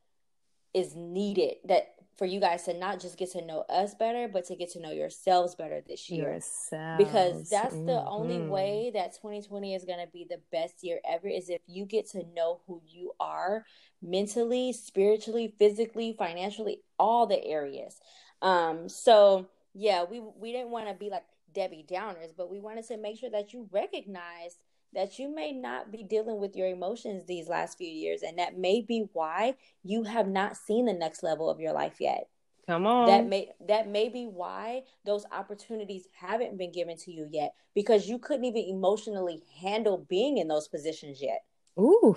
is 0.75 0.95
needed 0.95 1.57
that 1.65 1.95
for 2.19 2.27
you 2.27 2.41
guys 2.41 2.65
to 2.65 2.75
not 2.75 2.99
just 2.99 3.17
get 3.17 3.31
to 3.31 3.47
know 3.47 3.61
us 3.69 3.95
better, 3.95 4.27
but 4.27 4.45
to 4.47 4.57
get 4.57 4.73
to 4.73 4.81
know 4.81 4.91
yourselves 4.91 5.55
better 5.55 5.81
this 5.87 6.11
year. 6.11 6.33
Yourselves. 6.33 6.99
Because 6.99 7.49
that's 7.49 7.75
mm-hmm. 7.75 7.87
the 7.87 8.05
only 8.05 8.41
way 8.41 8.91
that 8.93 9.15
2020 9.15 9.75
is 9.75 9.85
going 9.85 10.05
to 10.05 10.13
be 10.13 10.27
the 10.29 10.41
best 10.51 10.83
year 10.83 10.99
ever 11.09 11.29
is 11.29 11.49
if 11.49 11.63
you 11.69 11.87
get 11.87 12.11
to 12.11 12.25
know 12.35 12.61
who 12.67 12.83
you 12.85 13.13
are 13.21 13.65
mentally, 14.03 14.73
spiritually, 14.73 15.55
physically, 15.61 16.15
financially, 16.19 16.83
all 16.99 17.27
the 17.27 17.43
areas. 17.45 17.97
Um 18.43 18.89
so 18.89 19.49
yeah, 19.75 20.05
we 20.05 20.21
we 20.21 20.53
didn't 20.53 20.71
want 20.71 20.89
to 20.89 20.95
be 20.95 21.11
like 21.11 21.25
Debbie 21.55 21.87
Downers, 21.89 22.33
but 22.37 22.51
we 22.51 22.61
wanted 22.61 22.87
to 22.89 22.97
make 22.97 23.19
sure 23.19 23.31
that 23.31 23.53
you 23.53 23.69
recognize 23.73 24.59
that 24.95 25.19
you 25.19 25.35
may 25.35 25.53
not 25.53 25.93
be 25.93 26.03
dealing 26.03 26.39
with 26.39 26.57
your 26.57 26.69
emotions 26.69 27.25
these 27.27 27.49
last 27.49 27.79
few 27.79 27.89
years 27.89 28.23
and 28.23 28.39
that 28.39 28.59
may 28.59 28.81
be 28.81 29.07
why 29.13 29.55
you 29.83 30.03
have 30.05 30.29
not 30.29 30.57
seen 30.57 30.87
the 30.87 30.93
next 30.93 31.23
level 31.23 31.51
of 31.51 31.61
your 31.61 31.73
life 31.73 31.97
yet. 32.01 32.29
Come 32.67 32.87
on. 32.87 33.07
that 33.07 33.27
may 33.27 33.49
that 33.67 33.89
may 33.89 34.11
be 34.11 34.27
why 34.27 34.83
those 35.07 35.25
opportunities 35.33 36.07
haven't 36.13 36.59
been 36.59 36.71
given 36.71 36.99
to 36.99 37.11
you 37.11 37.27
yet 37.31 37.55
because 37.75 38.07
you 38.07 38.19
couldn't 38.19 38.45
even 38.45 38.63
emotionally 38.69 39.43
handle 39.59 40.05
being 40.07 40.37
in 40.37 40.49
those 40.49 40.69
positions 40.69 41.23
yet. 41.23 41.45
Ooh. 41.79 42.15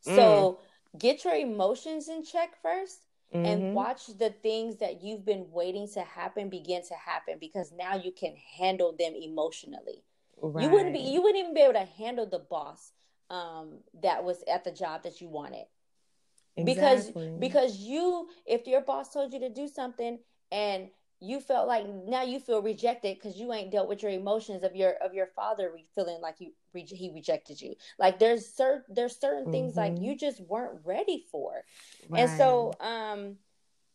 So 0.00 0.60
mm. 0.94 0.98
get 0.98 1.24
your 1.24 1.34
emotions 1.34 2.08
in 2.08 2.24
check 2.24 2.52
1st 2.64 2.96
mm-hmm. 3.34 3.44
and 3.44 3.74
watch 3.74 4.06
the 4.18 4.30
things 4.30 4.78
that 4.78 5.02
you've 5.02 5.26
been 5.26 5.46
waiting 5.50 5.88
to 5.92 6.00
happen 6.00 6.48
begin 6.48 6.82
to 6.88 6.94
happen 6.94 7.36
because 7.38 7.70
now 7.70 7.96
you 7.96 8.12
can 8.12 8.34
handle 8.56 8.94
them 8.98 9.12
emotionally 9.14 10.04
Right. 10.40 10.64
You 10.64 10.70
wouldn't 10.70 10.92
be 10.92 11.00
you 11.00 11.22
wouldn't 11.22 11.42
even 11.42 11.54
be 11.54 11.62
able 11.62 11.74
to 11.74 11.88
handle 11.98 12.26
the 12.26 12.38
boss 12.38 12.92
um, 13.30 13.78
that 14.02 14.24
was 14.24 14.42
at 14.52 14.64
the 14.64 14.72
job 14.72 15.02
that 15.04 15.20
you 15.20 15.28
wanted. 15.28 15.64
Exactly. 16.56 17.30
Because 17.38 17.40
because 17.40 17.78
you 17.78 18.28
if 18.46 18.66
your 18.66 18.80
boss 18.80 19.12
told 19.12 19.32
you 19.32 19.40
to 19.40 19.48
do 19.48 19.68
something 19.68 20.18
and 20.52 20.88
you 21.20 21.40
felt 21.40 21.66
like 21.66 21.86
now 21.88 22.22
you 22.22 22.38
feel 22.38 22.60
rejected 22.60 23.16
because 23.16 23.36
you 23.36 23.52
ain't 23.52 23.70
dealt 23.70 23.88
with 23.88 24.02
your 24.02 24.12
emotions 24.12 24.62
of 24.62 24.76
your 24.76 24.92
of 24.94 25.14
your 25.14 25.26
father 25.26 25.72
feeling 25.94 26.20
like 26.20 26.36
you 26.38 26.52
he 26.74 27.10
rejected 27.14 27.60
you 27.60 27.74
like 27.98 28.18
there's 28.18 28.46
certain 28.46 28.82
there's 28.88 29.18
certain 29.18 29.44
mm-hmm. 29.44 29.52
things 29.52 29.76
like 29.76 29.94
mm-hmm. 29.94 30.04
you 30.04 30.16
just 30.16 30.40
weren't 30.40 30.80
ready 30.84 31.24
for 31.30 31.62
right. 32.08 32.22
and 32.22 32.36
so 32.36 32.72
um 32.80 33.36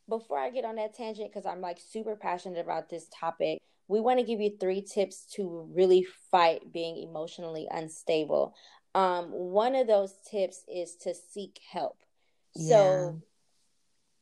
before 0.07 0.39
i 0.39 0.49
get 0.49 0.65
on 0.65 0.77
that 0.77 0.95
tangent 0.95 1.29
because 1.29 1.45
i'm 1.45 1.61
like 1.61 1.77
super 1.79 2.15
passionate 2.15 2.59
about 2.59 2.89
this 2.89 3.07
topic 3.13 3.59
we 3.89 3.99
want 3.99 4.19
to 4.19 4.25
give 4.25 4.39
you 4.39 4.51
three 4.57 4.81
tips 4.81 5.25
to 5.33 5.67
really 5.73 6.05
fight 6.31 6.71
being 6.71 6.95
emotionally 6.97 7.67
unstable. 7.69 8.55
Um, 8.93 9.31
one 9.31 9.75
of 9.75 9.87
those 9.87 10.13
tips 10.29 10.63
is 10.73 10.95
to 10.97 11.13
seek 11.13 11.59
help. 11.69 11.97
Yeah. 12.55 12.69
So, 12.69 13.21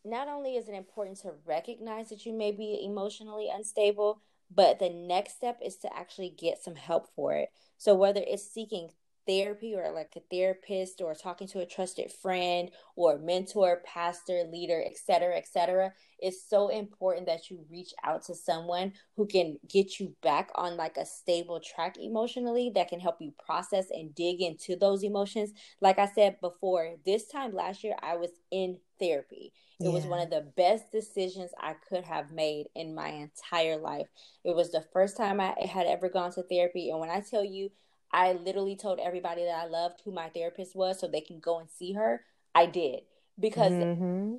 not 0.06 0.30
only 0.30 0.56
is 0.56 0.70
it 0.70 0.74
important 0.74 1.20
to 1.20 1.34
recognize 1.46 2.10
that 2.10 2.26
you 2.26 2.32
may 2.32 2.54
be 2.54 2.82
emotionally 2.86 3.50
unstable, 3.54 4.22
but 4.50 4.80
the 4.80 4.90
next 4.90 5.36
step 5.36 5.60
is 5.64 5.76
to 5.78 5.94
actually 5.94 6.30
get 6.30 6.64
some 6.64 6.76
help 6.76 7.10
for 7.14 7.34
it. 7.34 7.50
So, 7.78 7.94
whether 7.94 8.22
it's 8.26 8.50
seeking 8.50 8.90
therapy 9.28 9.76
or 9.76 9.92
like 9.92 10.14
a 10.16 10.22
therapist 10.32 11.02
or 11.02 11.14
talking 11.14 11.48
to 11.50 11.60
a 11.60 11.66
trusted 11.66 12.12
friend 12.12 12.72
or 12.96 13.18
mentor, 13.20 13.82
pastor, 13.86 14.44
leader, 14.52 14.84
etc., 14.86 15.36
etc., 15.38 15.94
it's 16.20 16.50
so 16.50 16.70
important 16.70 17.28
that 17.28 17.50
you 17.50 17.64
reach 17.70 17.94
out 18.04 18.24
to 18.24 18.34
someone 18.34 18.94
who 19.16 19.28
can 19.28 19.58
get 19.70 20.00
you 20.00 20.16
back 20.24 20.50
on 20.56 20.76
like 20.76 20.98
a 20.98 21.06
stable 21.06 21.60
track 21.60 21.96
emotionally 22.00 22.72
that 22.74 22.90
can 22.90 23.00
help 23.00 23.18
you 23.20 23.34
process 23.46 23.88
and 23.92 24.16
dig 24.16 24.42
into 24.42 24.76
those 24.76 25.04
emotions. 25.04 25.52
Like 25.80 26.00
I 26.00 26.08
said 26.08 26.40
before, 26.42 26.96
this 27.06 27.28
time 27.28 27.54
last 27.54 27.84
year 27.84 27.96
I 28.02 28.16
was 28.16 28.32
in 28.52 28.80
therapy. 29.00 29.54
It 29.80 29.86
yeah. 29.86 29.92
was 29.92 30.06
one 30.06 30.22
of 30.22 30.32
the 30.32 30.52
best 30.58 30.92
decisions 30.92 31.52
I 31.60 31.76
could 31.88 32.04
have 32.04 32.32
made 32.32 32.66
in 32.74 32.96
my 32.96 33.10
entire 33.10 33.78
life. 33.78 34.08
It 34.44 34.56
was 34.56 34.72
the 34.72 34.84
first 34.92 35.18
time 35.18 35.40
I 35.40 35.54
had 35.70 35.86
ever 35.86 36.10
gone 36.10 36.32
to 36.32 36.42
therapy. 36.44 36.90
And 36.90 37.00
when 37.00 37.12
I 37.12 37.22
tell 37.22 37.46
you, 37.46 37.70
I 38.12 38.34
literally 38.34 38.76
told 38.76 39.00
everybody 39.00 39.44
that 39.44 39.64
I 39.64 39.66
loved 39.66 40.02
who 40.04 40.12
my 40.12 40.30
therapist 40.30 40.76
was 40.76 41.00
so 41.00 41.08
they 41.08 41.22
can 41.22 41.40
go 41.40 41.60
and 41.60 41.70
see 41.70 41.94
her. 41.94 42.22
I 42.56 42.66
did 42.66 43.02
because 43.40 43.72
mm-hmm. 43.72 44.36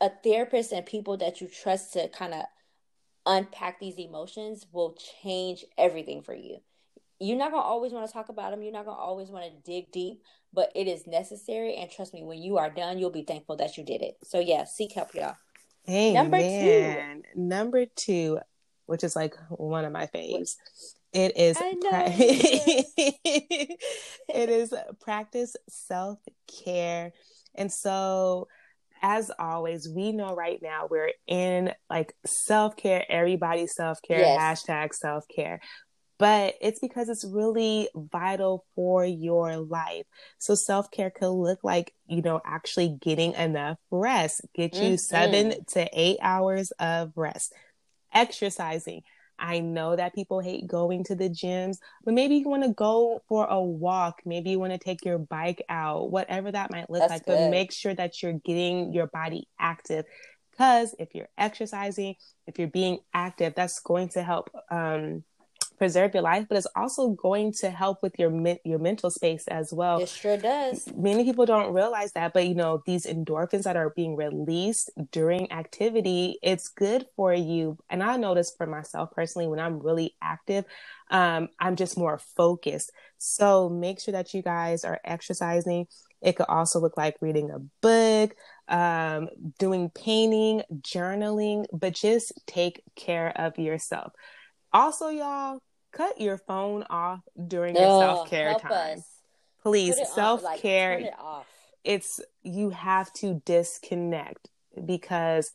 a 0.00 0.10
therapist 0.22 0.72
and 0.72 0.86
people 0.86 1.16
that 1.18 1.40
you 1.40 1.48
trust 1.48 1.92
to 1.94 2.08
kind 2.08 2.34
of 2.34 2.44
unpack 3.26 3.80
these 3.80 3.98
emotions 3.98 4.66
will 4.72 4.96
change 5.22 5.64
everything 5.76 6.22
for 6.22 6.34
you. 6.34 6.58
You're 7.18 7.36
not 7.36 7.50
going 7.50 7.62
to 7.62 7.66
always 7.66 7.92
want 7.92 8.06
to 8.06 8.12
talk 8.12 8.30
about 8.30 8.50
them. 8.50 8.62
You're 8.62 8.72
not 8.72 8.86
going 8.86 8.96
to 8.96 9.02
always 9.02 9.28
want 9.28 9.44
to 9.44 9.70
dig 9.70 9.92
deep, 9.92 10.22
but 10.54 10.72
it 10.74 10.88
is 10.88 11.06
necessary. 11.06 11.76
And 11.76 11.90
trust 11.90 12.14
me, 12.14 12.22
when 12.22 12.38
you 12.38 12.56
are 12.56 12.70
done, 12.70 12.98
you'll 12.98 13.10
be 13.10 13.24
thankful 13.24 13.56
that 13.56 13.76
you 13.76 13.84
did 13.84 14.00
it. 14.00 14.16
So, 14.24 14.40
yeah, 14.40 14.64
seek 14.64 14.92
help, 14.92 15.14
y'all. 15.14 15.36
Amen. 15.88 16.14
Number 16.14 16.38
two. 16.38 17.20
Number 17.34 17.86
two, 17.86 18.38
which 18.86 19.04
is 19.04 19.14
like 19.14 19.34
one 19.50 19.84
of 19.84 19.92
my 19.92 20.06
faves. 20.06 20.56
It 21.12 21.36
is 21.36 21.56
pra- 21.56 21.74
it 24.28 24.48
is 24.48 24.72
practice 25.00 25.56
self-care. 25.68 27.12
And 27.54 27.72
so 27.72 28.46
as 29.02 29.30
always, 29.38 29.88
we 29.88 30.12
know 30.12 30.34
right 30.34 30.60
now 30.62 30.86
we're 30.88 31.12
in 31.26 31.72
like 31.88 32.14
self-care, 32.26 33.04
everybody's 33.08 33.74
self-care, 33.74 34.20
yes. 34.20 34.64
hashtag 34.64 34.94
self-care 34.94 35.60
but 36.20 36.54
it's 36.60 36.78
because 36.78 37.08
it's 37.08 37.24
really 37.24 37.88
vital 37.96 38.66
for 38.74 39.06
your 39.06 39.56
life. 39.56 40.04
So 40.36 40.54
self 40.54 40.90
care 40.90 41.08
could 41.10 41.30
look 41.30 41.60
like, 41.64 41.94
you 42.06 42.20
know, 42.20 42.42
actually 42.44 42.94
getting 43.00 43.32
enough 43.32 43.78
rest, 43.90 44.42
get 44.54 44.74
you 44.74 44.82
mm-hmm. 44.82 44.96
seven 44.96 45.64
to 45.68 45.88
eight 45.94 46.18
hours 46.20 46.72
of 46.72 47.12
rest, 47.16 47.54
exercising. 48.12 49.00
I 49.40 49.60
know 49.60 49.96
that 49.96 50.14
people 50.14 50.40
hate 50.40 50.66
going 50.66 51.02
to 51.04 51.14
the 51.14 51.28
gyms, 51.28 51.78
but 52.04 52.14
maybe 52.14 52.36
you 52.36 52.48
want 52.48 52.62
to 52.62 52.72
go 52.72 53.22
for 53.28 53.46
a 53.46 53.60
walk. 53.60 54.20
Maybe 54.24 54.50
you 54.50 54.60
want 54.60 54.72
to 54.72 54.78
take 54.78 55.04
your 55.04 55.18
bike 55.18 55.62
out, 55.68 56.10
whatever 56.10 56.52
that 56.52 56.70
might 56.70 56.90
look 56.90 57.00
That's 57.00 57.10
like, 57.10 57.24
good. 57.24 57.38
but 57.38 57.50
make 57.50 57.72
sure 57.72 57.94
that 57.94 58.22
you're 58.22 58.34
getting 58.44 58.92
your 58.92 59.06
body 59.06 59.48
active. 59.58 60.04
Because 60.50 60.94
if 60.98 61.14
you're 61.14 61.28
exercising, 61.38 62.16
if 62.46 62.58
you're 62.58 62.68
being 62.68 62.98
active, 63.14 63.54
that's 63.56 63.80
going 63.80 64.10
to 64.10 64.22
help 64.22 64.50
um, 64.70 65.24
preserve 65.80 66.12
your 66.12 66.22
life, 66.22 66.44
but 66.46 66.58
it's 66.58 66.66
also 66.76 67.08
going 67.08 67.50
to 67.50 67.70
help 67.70 68.02
with 68.02 68.18
your 68.18 68.30
your 68.64 68.78
mental 68.78 69.10
space 69.10 69.48
as 69.48 69.72
well. 69.72 70.00
It 70.00 70.10
sure 70.10 70.36
does. 70.36 70.86
Many 70.94 71.24
people 71.24 71.46
don't 71.46 71.72
realize 71.72 72.12
that, 72.12 72.34
but 72.34 72.46
you 72.46 72.54
know 72.54 72.82
these 72.84 73.06
endorphins 73.06 73.62
that 73.62 73.76
are 73.76 73.88
being 73.88 74.14
released 74.14 74.90
during 75.10 75.50
activity, 75.50 76.38
it's 76.42 76.68
good 76.68 77.06
for 77.16 77.32
you. 77.32 77.78
And 77.88 78.02
I 78.02 78.18
notice 78.18 78.52
for 78.54 78.66
myself 78.66 79.12
personally, 79.12 79.48
when 79.48 79.58
I'm 79.58 79.78
really 79.78 80.16
active, 80.20 80.66
um, 81.10 81.48
I'm 81.58 81.76
just 81.76 81.96
more 81.96 82.18
focused. 82.18 82.92
So 83.16 83.70
make 83.70 84.00
sure 84.00 84.12
that 84.12 84.34
you 84.34 84.42
guys 84.42 84.84
are 84.84 85.00
exercising. 85.02 85.86
It 86.20 86.36
could 86.36 86.50
also 86.50 86.78
look 86.78 86.98
like 86.98 87.16
reading 87.22 87.50
a 87.50 87.58
book, 87.80 88.36
um, 88.68 89.30
doing 89.58 89.88
painting, 89.88 90.60
journaling, 90.82 91.64
but 91.72 91.94
just 91.94 92.34
take 92.46 92.82
care 92.96 93.32
of 93.34 93.58
yourself. 93.58 94.12
Also, 94.74 95.08
y'all, 95.08 95.60
cut 95.92 96.20
your 96.20 96.38
phone 96.38 96.84
off 96.90 97.20
during 97.48 97.74
your 97.76 97.84
oh, 97.86 98.00
self 98.00 98.30
care 98.30 98.54
time. 98.54 98.98
Us. 98.98 99.04
Please, 99.62 99.96
self 100.14 100.42
care. 100.58 101.00
Like, 101.00 101.06
it 101.06 101.14
it's 101.84 102.20
you 102.42 102.70
have 102.70 103.12
to 103.14 103.42
disconnect 103.44 104.48
because 104.84 105.52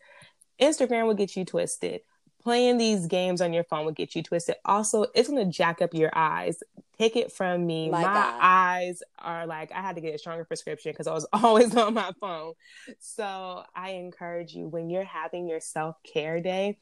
Instagram 0.60 1.08
will 1.08 1.14
get 1.14 1.36
you 1.36 1.46
twisted. 1.46 2.02
Playing 2.42 2.78
these 2.78 3.08
games 3.08 3.42
on 3.42 3.54
your 3.54 3.64
phone 3.64 3.86
will 3.86 3.92
get 3.92 4.16
you 4.16 4.22
twisted. 4.22 4.56
Also, 4.66 5.08
it's 5.16 5.28
gonna 5.28 5.46
jack 5.46 5.82
up 5.82 5.94
your 5.94 6.12
eyes. 6.14 6.62
Take 6.98 7.16
it 7.16 7.32
from 7.32 7.66
me. 7.66 7.90
My, 7.90 8.04
my 8.04 8.38
eyes 8.40 9.02
are 9.18 9.48
like 9.48 9.72
I 9.72 9.82
had 9.82 9.96
to 9.96 10.02
get 10.02 10.14
a 10.14 10.18
stronger 10.18 10.46
prescription 10.46 10.92
because 10.92 11.08
I 11.08 11.14
was 11.14 11.26
always 11.34 11.76
on 11.76 11.96
my 11.96 12.12
phone. 12.22 12.54
So 13.00 13.64
I 13.76 13.92
encourage 13.92 14.54
you 14.54 14.68
when 14.68 14.90
you're 14.90 15.04
having 15.04 15.48
your 15.48 15.60
self 15.60 15.96
care 16.04 16.40
day, 16.40 16.78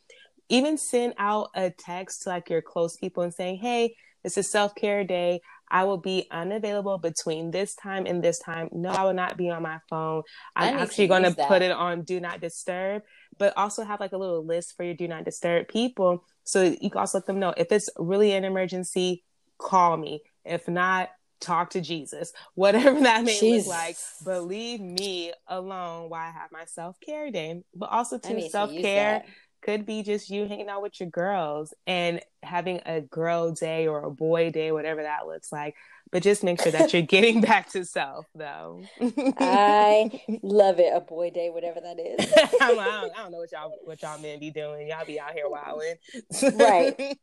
even 0.50 0.78
send 0.78 1.14
out 1.18 1.50
a 1.56 1.70
text 1.70 2.24
to 2.24 2.30
like 2.30 2.50
your 2.50 2.62
close 2.62 2.98
people 2.98 3.24
and 3.24 3.34
saying, 3.34 3.58
Hey, 3.58 3.96
it's 4.24 4.38
a 4.38 4.44
self 4.44 4.76
care 4.76 5.04
day. 5.04 5.42
I 5.70 5.86
will 5.86 5.98
be 5.98 6.28
unavailable 6.30 7.00
between 7.00 7.50
this 7.50 7.74
time 7.74 8.06
and 8.06 8.24
this 8.24 8.38
time. 8.40 8.70
No, 8.72 8.90
I 8.90 9.06
will 9.06 9.14
not 9.14 9.38
be 9.38 9.50
on 9.50 9.64
my 9.64 9.80
phone. 9.90 10.22
I'm 10.56 10.78
actually 10.78 11.08
going 11.08 11.24
to 11.24 11.34
put 11.48 11.64
it 11.64 11.72
on 11.72 12.04
do 12.04 12.20
not 12.20 12.42
disturb, 12.42 13.02
but 13.40 13.58
also 13.58 13.84
have 13.84 14.00
like 14.00 14.12
a 14.12 14.18
little 14.18 14.46
list 14.46 14.78
for 14.78 14.84
your 14.84 14.94
do 14.94 15.08
not 15.08 15.26
disturb 15.26 15.68
people. 15.68 16.26
So 16.44 16.76
you 16.80 16.92
can 16.92 17.00
also 17.00 17.18
let 17.18 17.26
them 17.26 17.40
know 17.40 17.56
if 17.58 17.72
it's 17.72 17.90
really 17.98 18.34
an 18.34 18.44
emergency, 18.44 19.24
call 19.58 19.98
me. 19.98 20.22
If 20.46 20.68
not, 20.68 21.10
talk 21.40 21.72
to 21.72 21.82
Jesus, 21.82 22.34
whatever 22.56 23.00
that 23.02 23.24
may 23.24 23.40
Jeez. 23.40 23.60
look 23.60 23.68
like. 23.68 23.98
But 24.24 24.44
leave 24.44 24.80
me 24.80 25.34
alone 25.48 26.10
while 26.10 26.22
I 26.22 26.32
have 26.32 26.52
my 26.52 26.66
self 26.66 27.00
care 27.00 27.32
day. 27.32 27.64
But 27.76 27.90
also 27.90 28.20
to 28.20 28.50
self 28.50 28.72
care 28.76 29.24
could 29.64 29.86
be 29.86 30.04
just 30.04 30.30
you 30.30 30.46
hanging 30.46 30.70
out 30.70 30.82
with 30.82 31.00
your 31.00 31.10
girls 31.10 31.74
and 31.88 32.22
having 32.44 32.82
a 32.86 33.02
girl 33.02 33.52
day 33.52 33.88
or 33.88 34.04
a 34.04 34.12
boy 34.12 34.52
day, 34.52 34.72
whatever 34.72 35.04
that 35.04 35.26
looks 35.26 35.52
like. 35.52 35.76
But 36.12 36.22
just 36.22 36.44
make 36.44 36.62
sure 36.62 36.72
that 36.72 36.94
you're 36.94 37.02
getting 37.16 37.42
back 37.42 37.72
to 37.72 37.86
self, 37.86 38.28
though. 38.36 38.84
I 39.02 40.22
love 40.44 40.80
it. 40.80 40.92
A 40.94 41.00
boy 41.00 41.32
day, 41.32 41.50
whatever 41.50 41.80
that 41.80 41.98
is. 42.00 42.32
I, 42.62 42.74
don't, 42.76 42.80
I 42.80 43.24
don't 43.24 43.32
know 43.32 43.40
what 43.40 43.52
y'all 43.52 43.74
what 43.84 44.02
y'all 44.02 44.20
men 44.20 44.40
be 44.40 44.52
doing. 44.52 44.90
Y'all 44.90 45.06
be 45.06 45.20
out 45.20 45.32
here 45.34 45.50
wilding, 45.50 45.96
right? 46.60 47.18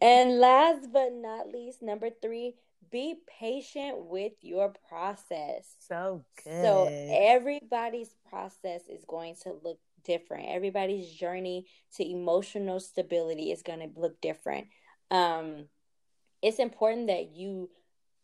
And 0.00 0.38
last 0.38 0.92
but 0.92 1.12
not 1.12 1.48
least, 1.52 1.82
number 1.82 2.10
three, 2.20 2.54
be 2.92 3.16
patient 3.40 4.04
with 4.04 4.34
your 4.42 4.72
process. 4.88 5.74
So 5.80 6.24
good. 6.44 6.62
So 6.62 6.88
everybody's 7.10 8.14
process 8.28 8.82
is 8.88 9.04
going 9.08 9.34
to 9.42 9.54
look 9.64 9.78
different. 10.04 10.48
Everybody's 10.48 11.10
journey 11.10 11.66
to 11.96 12.08
emotional 12.08 12.80
stability 12.80 13.52
is 13.52 13.62
going 13.62 13.80
to 13.80 14.00
look 14.00 14.20
different. 14.20 14.68
Um, 15.10 15.66
it's 16.42 16.58
important 16.58 17.08
that 17.08 17.34
you 17.34 17.70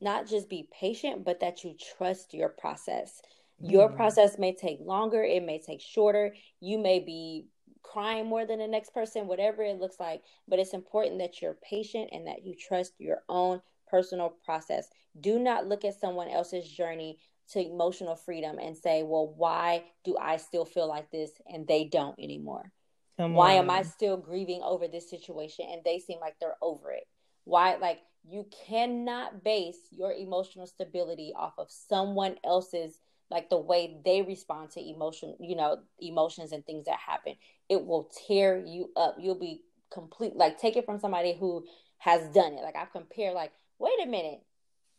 not 0.00 0.26
just 0.26 0.48
be 0.48 0.68
patient, 0.72 1.24
but 1.24 1.40
that 1.40 1.64
you 1.64 1.74
trust 1.96 2.34
your 2.34 2.48
process. 2.48 3.20
Mm. 3.62 3.72
Your 3.72 3.88
process 3.88 4.38
may 4.38 4.54
take 4.54 4.78
longer, 4.80 5.22
it 5.22 5.42
may 5.42 5.60
take 5.60 5.80
shorter. 5.80 6.34
You 6.60 6.78
may 6.78 7.00
be 7.00 7.46
crying 7.82 8.26
more 8.26 8.44
than 8.46 8.58
the 8.58 8.66
next 8.66 8.92
person, 8.92 9.26
whatever 9.26 9.62
it 9.62 9.80
looks 9.80 9.98
like. 9.98 10.22
But 10.46 10.58
it's 10.58 10.74
important 10.74 11.18
that 11.18 11.40
you're 11.40 11.58
patient 11.68 12.10
and 12.12 12.26
that 12.26 12.44
you 12.44 12.54
trust 12.54 12.94
your 12.98 13.22
own 13.28 13.60
personal 13.90 14.34
process. 14.44 14.88
Do 15.20 15.38
not 15.38 15.66
look 15.66 15.84
at 15.84 15.98
someone 15.98 16.28
else's 16.28 16.68
journey 16.68 17.18
to 17.52 17.64
emotional 17.64 18.16
freedom 18.16 18.58
and 18.58 18.76
say, 18.76 19.02
well, 19.02 19.32
why 19.36 19.84
do 20.04 20.16
I 20.20 20.36
still 20.36 20.64
feel 20.64 20.88
like 20.88 21.10
this 21.10 21.30
and 21.46 21.66
they 21.66 21.84
don't 21.84 22.18
anymore? 22.18 22.70
Come 23.16 23.34
why 23.34 23.52
on. 23.52 23.64
am 23.64 23.70
I 23.70 23.82
still 23.82 24.16
grieving 24.16 24.62
over 24.62 24.86
this 24.86 25.10
situation 25.10 25.66
and 25.70 25.82
they 25.84 25.98
seem 25.98 26.20
like 26.20 26.36
they're 26.40 26.56
over 26.62 26.90
it? 26.92 27.06
Why, 27.44 27.76
like, 27.76 28.00
you 28.28 28.46
cannot 28.66 29.42
base 29.42 29.78
your 29.90 30.12
emotional 30.12 30.66
stability 30.66 31.32
off 31.36 31.54
of 31.58 31.70
someone 31.70 32.36
else's 32.44 32.98
like 33.30 33.50
the 33.50 33.58
way 33.58 33.98
they 34.04 34.22
respond 34.22 34.70
to 34.70 34.80
emotion 34.80 35.34
you 35.40 35.54
know 35.54 35.78
emotions 36.00 36.52
and 36.52 36.64
things 36.64 36.86
that 36.86 36.98
happen 36.98 37.34
it 37.68 37.84
will 37.84 38.10
tear 38.26 38.62
you 38.64 38.90
up 38.96 39.16
you'll 39.18 39.38
be 39.38 39.62
complete 39.92 40.36
like 40.36 40.58
take 40.58 40.76
it 40.76 40.84
from 40.84 40.98
somebody 40.98 41.36
who 41.38 41.64
has 41.98 42.28
done 42.30 42.54
it 42.54 42.62
like 42.62 42.76
i've 42.76 42.92
compared 42.92 43.34
like 43.34 43.52
wait 43.78 43.92
a 44.02 44.06
minute 44.06 44.40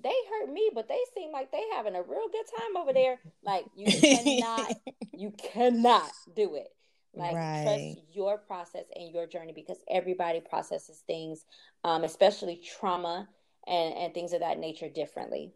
they 0.01 0.13
hurt 0.29 0.51
me, 0.51 0.69
but 0.73 0.87
they 0.87 0.99
seem 1.15 1.31
like 1.31 1.51
they 1.51 1.63
having 1.73 1.95
a 1.95 2.01
real 2.01 2.27
good 2.31 2.45
time 2.57 2.77
over 2.77 2.93
there. 2.93 3.19
Like 3.43 3.65
you 3.75 3.85
cannot, 4.01 4.73
you 5.13 5.31
cannot 5.31 6.11
do 6.35 6.55
it. 6.55 6.69
Like 7.13 7.35
right. 7.35 7.63
trust 7.63 8.07
your 8.13 8.37
process 8.37 8.85
and 8.95 9.11
your 9.11 9.25
journey 9.25 9.51
because 9.53 9.79
everybody 9.89 10.41
processes 10.41 11.03
things, 11.07 11.43
um, 11.83 12.03
especially 12.03 12.57
trauma 12.57 13.27
and 13.67 13.93
and 13.95 14.13
things 14.13 14.33
of 14.33 14.41
that 14.41 14.59
nature 14.59 14.89
differently. 14.89 15.51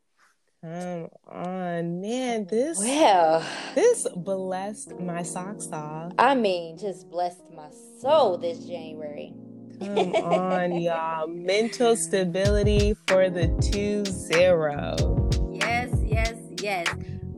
Come 0.64 1.10
on, 1.28 2.02
man! 2.02 2.48
This 2.50 2.78
well, 2.80 3.46
this 3.76 4.08
blessed 4.16 5.00
my 5.00 5.22
socks 5.22 5.68
off. 5.72 6.14
I 6.18 6.36
mean, 6.36 6.78
just 6.78 7.10
blessed 7.10 7.52
my 7.54 7.70
soul 8.00 8.38
this 8.38 8.66
January. 8.66 9.34
Come 9.80 10.16
on, 10.16 10.82
y'all. 10.82 11.28
Mental 11.28 11.96
stability 11.96 12.96
for 13.08 13.30
the 13.30 13.48
2 13.72 14.06
0. 14.06 15.30
Yes, 15.52 15.94
yes, 16.06 16.34
yes. 16.62 16.88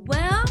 Well, 0.06 0.46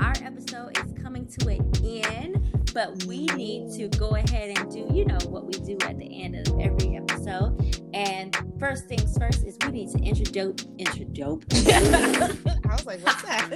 our 0.00 0.14
episode 0.22 0.78
is 0.78 0.92
coming 1.02 1.26
to 1.38 1.48
an 1.48 1.70
end, 1.84 2.70
but 2.72 3.04
we 3.04 3.26
need 3.26 3.72
to 3.78 3.88
go 3.98 4.10
ahead 4.10 4.56
and 4.56 4.70
do, 4.70 4.88
you 4.92 5.04
know, 5.04 5.18
what 5.28 5.46
we 5.46 5.52
do 5.52 5.76
at 5.86 5.98
the 5.98 6.22
end 6.22 6.36
of 6.36 6.60
every 6.60 6.96
episode. 6.96 7.80
And 7.92 8.36
first 8.58 8.86
things 8.86 9.16
first 9.18 9.44
is 9.44 9.56
we 9.66 9.72
need 9.72 9.90
to 9.90 9.98
introduce, 9.98 10.66
introduce. 10.78 11.44
I 11.68 12.72
was 12.72 12.86
like, 12.86 13.04
what's 13.04 13.22
that? 13.22 13.50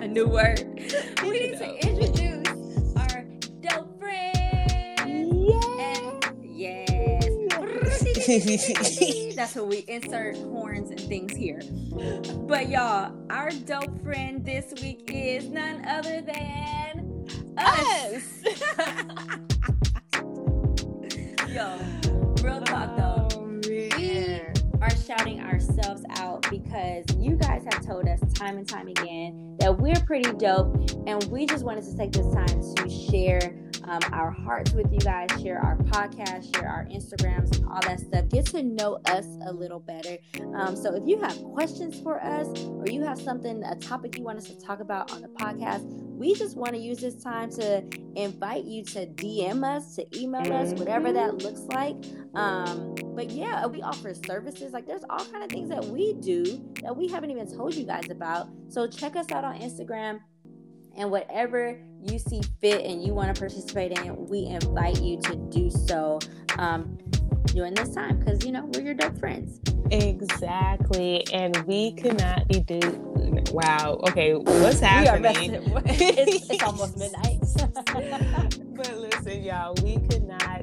A 0.00 0.06
new 0.06 0.26
word. 0.26 0.60
We 1.22 1.30
need 1.30 1.58
to 1.58 1.86
introduce 1.88 2.45
That's 8.26 9.54
when 9.54 9.68
we 9.68 9.84
insert 9.86 10.36
horns 10.36 10.90
and 10.90 10.98
things 10.98 11.36
here. 11.36 11.60
But 12.48 12.68
y'all, 12.68 13.14
our 13.30 13.50
dope 13.50 14.02
friend 14.02 14.44
this 14.44 14.74
week 14.82 15.08
is 15.12 15.48
none 15.48 15.86
other 15.86 16.22
than 16.22 17.24
us. 17.56 18.42
Yo, 21.48 21.78
real 22.42 22.60
talk 22.62 22.96
though. 22.96 23.28
Oh, 23.32 23.60
we 23.68 24.40
are 24.82 24.96
shouting 24.96 25.40
ourselves 25.42 26.02
out 26.16 26.50
because 26.50 27.04
you 27.16 27.36
guys 27.36 27.62
have 27.70 27.86
told 27.86 28.08
us 28.08 28.18
time 28.34 28.58
and 28.58 28.68
time 28.68 28.88
again 28.88 29.56
that 29.60 29.78
we're 29.78 30.00
pretty 30.04 30.32
dope 30.32 30.74
and 31.06 31.22
we 31.30 31.46
just 31.46 31.64
wanted 31.64 31.84
to 31.84 31.96
take 31.96 32.10
this 32.10 32.26
time 32.34 32.60
to 32.74 32.90
share 32.90 33.56
um, 33.88 34.00
our 34.12 34.30
hearts 34.30 34.72
with 34.72 34.92
you 34.92 34.98
guys, 34.98 35.28
share 35.40 35.58
our 35.58 35.76
podcast, 35.76 36.54
share 36.54 36.68
our 36.68 36.84
Instagrams, 36.86 37.56
and 37.56 37.66
all 37.66 37.80
that 37.82 38.00
stuff. 38.00 38.28
Get 38.28 38.46
to 38.46 38.62
know 38.62 38.98
us 39.06 39.26
a 39.46 39.52
little 39.52 39.80
better. 39.80 40.18
Um, 40.54 40.76
so 40.76 40.94
if 40.94 41.06
you 41.06 41.20
have 41.20 41.36
questions 41.54 42.00
for 42.00 42.22
us 42.22 42.48
or 42.64 42.86
you 42.86 43.02
have 43.02 43.20
something, 43.20 43.62
a 43.64 43.76
topic 43.76 44.18
you 44.18 44.24
want 44.24 44.38
us 44.38 44.48
to 44.48 44.58
talk 44.60 44.80
about 44.80 45.12
on 45.12 45.22
the 45.22 45.28
podcast, 45.28 45.84
we 46.16 46.34
just 46.34 46.56
want 46.56 46.72
to 46.72 46.78
use 46.78 46.98
this 46.98 47.22
time 47.22 47.50
to 47.50 47.84
invite 48.16 48.64
you 48.64 48.82
to 48.84 49.06
DM 49.06 49.64
us, 49.64 49.96
to 49.96 50.18
email 50.18 50.42
mm-hmm. 50.42 50.52
us, 50.52 50.72
whatever 50.72 51.12
that 51.12 51.32
mm-hmm. 51.32 51.46
looks 51.46 51.60
like. 51.60 51.96
Um, 52.34 52.94
but 53.14 53.30
yeah, 53.30 53.66
we 53.66 53.82
offer 53.82 54.14
services. 54.14 54.72
Like 54.72 54.86
there's 54.86 55.04
all 55.08 55.24
kind 55.26 55.44
of 55.44 55.50
things 55.50 55.68
that 55.68 55.84
we 55.84 56.14
do 56.14 56.44
that 56.82 56.96
we 56.96 57.08
haven't 57.08 57.30
even 57.30 57.50
told 57.54 57.74
you 57.74 57.84
guys 57.84 58.10
about. 58.10 58.48
So 58.68 58.86
check 58.86 59.16
us 59.16 59.30
out 59.30 59.44
on 59.44 59.58
Instagram 59.60 60.20
and 60.96 61.10
whatever 61.10 61.78
you 62.02 62.18
see 62.18 62.40
fit 62.60 62.84
and 62.84 63.02
you 63.02 63.12
want 63.14 63.34
to 63.34 63.38
participate 63.38 63.98
in, 63.98 64.26
we 64.26 64.46
invite 64.46 65.00
you 65.00 65.20
to 65.20 65.36
do 65.36 65.70
so 65.70 66.18
um, 66.58 66.96
during 67.46 67.74
this 67.74 67.94
time 67.94 68.18
because 68.18 68.44
you 68.44 68.52
know 68.52 68.64
we're 68.72 68.82
your 68.82 68.94
dope 68.94 69.18
friends. 69.18 69.60
Exactly, 69.90 71.26
and 71.32 71.56
we 71.66 71.92
could 71.92 72.18
not 72.18 72.48
be 72.48 72.60
do. 72.60 72.80
Wow. 73.52 74.00
Okay, 74.08 74.34
what's 74.34 74.80
happening? 74.80 75.54
it's, 75.86 76.50
it's 76.50 76.62
almost 76.62 76.98
midnight. 76.98 77.40
but 78.76 78.98
listen, 78.98 79.42
y'all, 79.44 79.74
we 79.82 79.98
could 80.08 80.26
not 80.26 80.55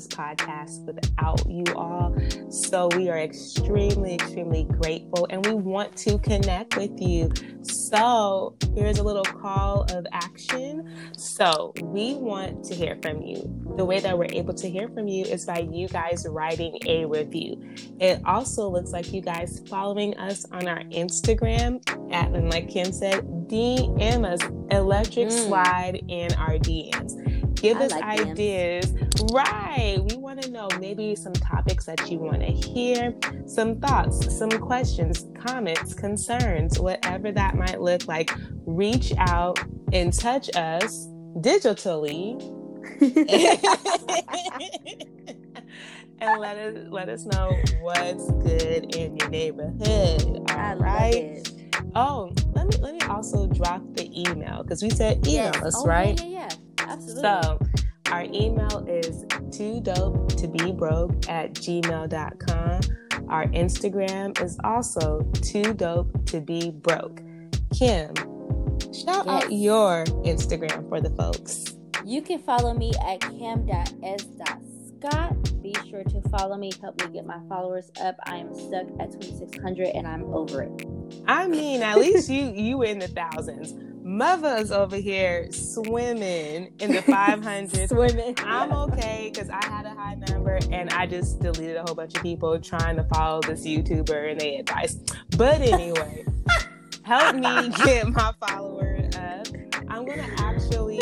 this 0.00 0.08
podcast 0.08 0.84
without 0.86 1.42
you 1.46 1.64
all. 1.74 2.16
So 2.50 2.88
we 2.96 3.10
are 3.10 3.18
extremely, 3.18 4.14
extremely 4.14 4.64
grateful 4.64 5.26
and 5.28 5.44
we 5.44 5.52
want 5.52 5.94
to 5.98 6.18
connect 6.18 6.76
with 6.76 6.98
you. 7.00 7.30
So 7.62 8.56
here's 8.74 8.98
a 8.98 9.02
little 9.02 9.24
call 9.24 9.82
of 9.90 10.06
action. 10.12 10.90
So 11.16 11.74
we 11.82 12.14
want 12.14 12.64
to 12.64 12.74
hear 12.74 12.98
from 13.02 13.20
you. 13.22 13.42
The 13.76 13.84
way 13.84 14.00
that 14.00 14.16
we're 14.16 14.32
able 14.32 14.54
to 14.54 14.70
hear 14.70 14.88
from 14.88 15.06
you 15.06 15.24
is 15.24 15.44
by 15.44 15.68
you 15.70 15.88
guys 15.88 16.26
writing 16.28 16.78
a 16.86 17.04
review. 17.04 17.62
It 18.00 18.22
also 18.24 18.68
looks 18.68 18.92
like 18.92 19.12
you 19.12 19.20
guys 19.20 19.62
following 19.68 20.16
us 20.16 20.46
on 20.50 20.66
our 20.66 20.80
Instagram 20.84 21.82
at, 22.12 22.30
and 22.30 22.50
like 22.50 22.70
Kim 22.70 22.92
said, 22.92 23.24
DM 23.48 24.24
us 24.24 24.40
electric 24.70 25.28
mm. 25.28 25.46
slide 25.46 26.04
in 26.08 26.32
our 26.34 26.54
DMs. 26.54 27.19
Give 27.60 27.76
I 27.76 27.84
us 27.84 27.92
like 27.92 28.04
ideas. 28.04 28.92
Them. 28.92 29.08
Right. 29.32 29.98
We 30.02 30.16
want 30.16 30.40
to 30.42 30.50
know 30.50 30.68
maybe 30.80 31.14
some 31.14 31.34
topics 31.34 31.84
that 31.84 32.10
you 32.10 32.18
want 32.18 32.40
to 32.40 32.46
hear, 32.46 33.14
some 33.46 33.78
thoughts, 33.80 34.34
some 34.36 34.50
questions, 34.50 35.26
comments, 35.38 35.92
concerns, 35.92 36.78
whatever 36.78 37.30
that 37.32 37.54
might 37.56 37.80
look 37.80 38.08
like. 38.08 38.32
Reach 38.64 39.12
out 39.18 39.58
and 39.92 40.12
touch 40.12 40.48
us 40.56 41.06
digitally. 41.36 42.40
and 46.20 46.40
let 46.40 46.56
us 46.56 46.86
let 46.88 47.08
us 47.08 47.24
know 47.26 47.54
what's 47.80 48.30
good 48.42 48.94
in 48.96 49.16
your 49.16 49.28
neighborhood. 49.28 50.50
All 50.50 50.76
right. 50.76 51.46
Oh, 51.94 52.32
let 52.54 52.68
me 52.68 52.76
let 52.78 52.94
me 52.94 53.00
also 53.08 53.46
drop 53.46 53.82
the 53.94 54.08
email 54.18 54.62
because 54.62 54.82
we 54.82 54.90
said 54.90 55.18
email 55.26 55.52
yes. 55.54 55.62
us, 55.62 55.76
oh, 55.76 55.86
right? 55.86 56.18
Yeah, 56.20 56.26
yeah, 56.26 56.48
yeah. 56.50 56.69
Absolutely. 56.90 57.22
So 57.22 57.58
our 58.10 58.24
email 58.24 58.84
is 58.88 59.24
too 59.56 59.80
dope 59.80 60.36
to 60.36 60.48
be 60.48 60.72
broke 60.72 61.28
at 61.28 61.54
gmail.com. 61.54 62.80
Our 63.28 63.46
Instagram 63.46 64.40
is 64.42 64.58
also 64.64 65.20
too 65.34 65.72
dope 65.74 66.26
to 66.26 66.40
be 66.40 66.70
broke. 66.70 67.20
Kim, 67.72 68.12
shout 68.92 69.26
yes. 69.26 69.44
out 69.44 69.52
your 69.52 70.04
Instagram 70.24 70.88
for 70.88 71.00
the 71.00 71.10
folks. 71.10 71.76
You 72.04 72.22
can 72.22 72.40
follow 72.40 72.74
me 72.74 72.92
at 73.06 73.20
kim.s.scott. 73.20 74.02
Be 75.62 75.74
sure 75.88 76.02
to 76.02 76.20
follow 76.30 76.56
me, 76.56 76.72
help 76.80 77.00
me 77.00 77.08
get 77.12 77.24
my 77.26 77.38
followers 77.48 77.92
up. 78.00 78.16
I 78.24 78.38
am 78.38 78.52
stuck 78.54 78.88
at 78.98 79.12
2600 79.12 79.88
and 79.88 80.08
I'm 80.08 80.24
over 80.34 80.62
it. 80.62 80.86
I 81.28 81.46
mean, 81.46 81.82
at 81.82 81.98
least 81.98 82.28
you 82.28 82.52
you 82.52 82.82
in 82.82 82.98
the 82.98 83.08
thousands. 83.08 83.74
Mother's 84.10 84.72
over 84.72 84.96
here 84.96 85.52
swimming 85.52 86.72
in 86.80 86.92
the 86.92 87.00
500. 87.00 87.88
swimming. 87.88 88.34
I'm 88.38 88.72
okay 88.72 89.30
because 89.32 89.48
I 89.48 89.64
had 89.64 89.86
a 89.86 89.90
high 89.90 90.16
number 90.16 90.58
and 90.72 90.90
I 90.90 91.06
just 91.06 91.38
deleted 91.38 91.76
a 91.76 91.82
whole 91.82 91.94
bunch 91.94 92.16
of 92.16 92.22
people 92.22 92.58
trying 92.58 92.96
to 92.96 93.04
follow 93.04 93.40
this 93.40 93.64
YouTuber 93.64 94.32
and 94.32 94.40
they 94.40 94.56
advice. 94.56 94.96
But 95.36 95.60
anyway, 95.60 96.24
help 97.04 97.36
me 97.36 97.68
get 97.84 98.08
my 98.08 98.34
follower 98.44 98.98
up. 99.14 99.46
I'm 99.88 100.04
going 100.04 100.18
to 100.18 100.42
actually 100.42 100.98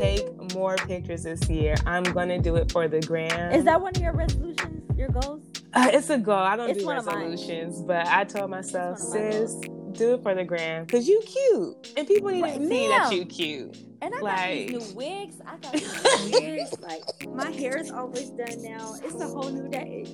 take 0.00 0.54
more 0.54 0.76
pictures 0.76 1.24
this 1.24 1.48
year. 1.48 1.74
I'm 1.84 2.04
going 2.04 2.28
to 2.28 2.38
do 2.38 2.54
it 2.54 2.70
for 2.70 2.86
the 2.86 3.00
gram. 3.00 3.52
Is 3.52 3.64
that 3.64 3.80
one 3.80 3.96
of 3.96 4.00
your 4.00 4.12
resolutions, 4.12 4.96
your 4.96 5.08
goals? 5.08 5.42
Uh, 5.74 5.90
it's 5.92 6.10
a 6.10 6.18
goal. 6.18 6.36
I 6.36 6.54
don't 6.54 6.70
it's 6.70 6.78
do 6.78 6.88
resolutions, 6.88 7.82
but 7.82 8.06
I 8.06 8.22
told 8.22 8.50
myself, 8.50 9.00
sis, 9.00 9.56
do 9.92 10.14
it 10.14 10.22
for 10.22 10.34
the 10.34 10.44
gram 10.44 10.84
because 10.84 11.08
you 11.08 11.22
cute 11.24 11.92
and 11.96 12.06
people 12.06 12.30
need 12.30 12.42
to 12.42 12.68
see 12.68 12.88
that 12.88 13.12
you 13.12 13.24
cute. 13.24 13.76
And 14.00 14.12
I 14.12 14.20
like, 14.20 14.36
got 14.36 14.48
these 14.48 14.90
new 14.90 14.96
wigs. 14.96 15.36
I 15.46 15.56
got 15.58 15.72
these 15.72 16.32
wigs. 16.32 16.74
Like 16.82 17.02
my 17.28 17.50
hair 17.50 17.76
is 17.76 17.90
always 17.90 18.30
done 18.30 18.62
now. 18.62 18.94
It's 19.02 19.14
a 19.14 19.28
whole 19.28 19.50
new 19.50 19.68
day. 19.68 20.04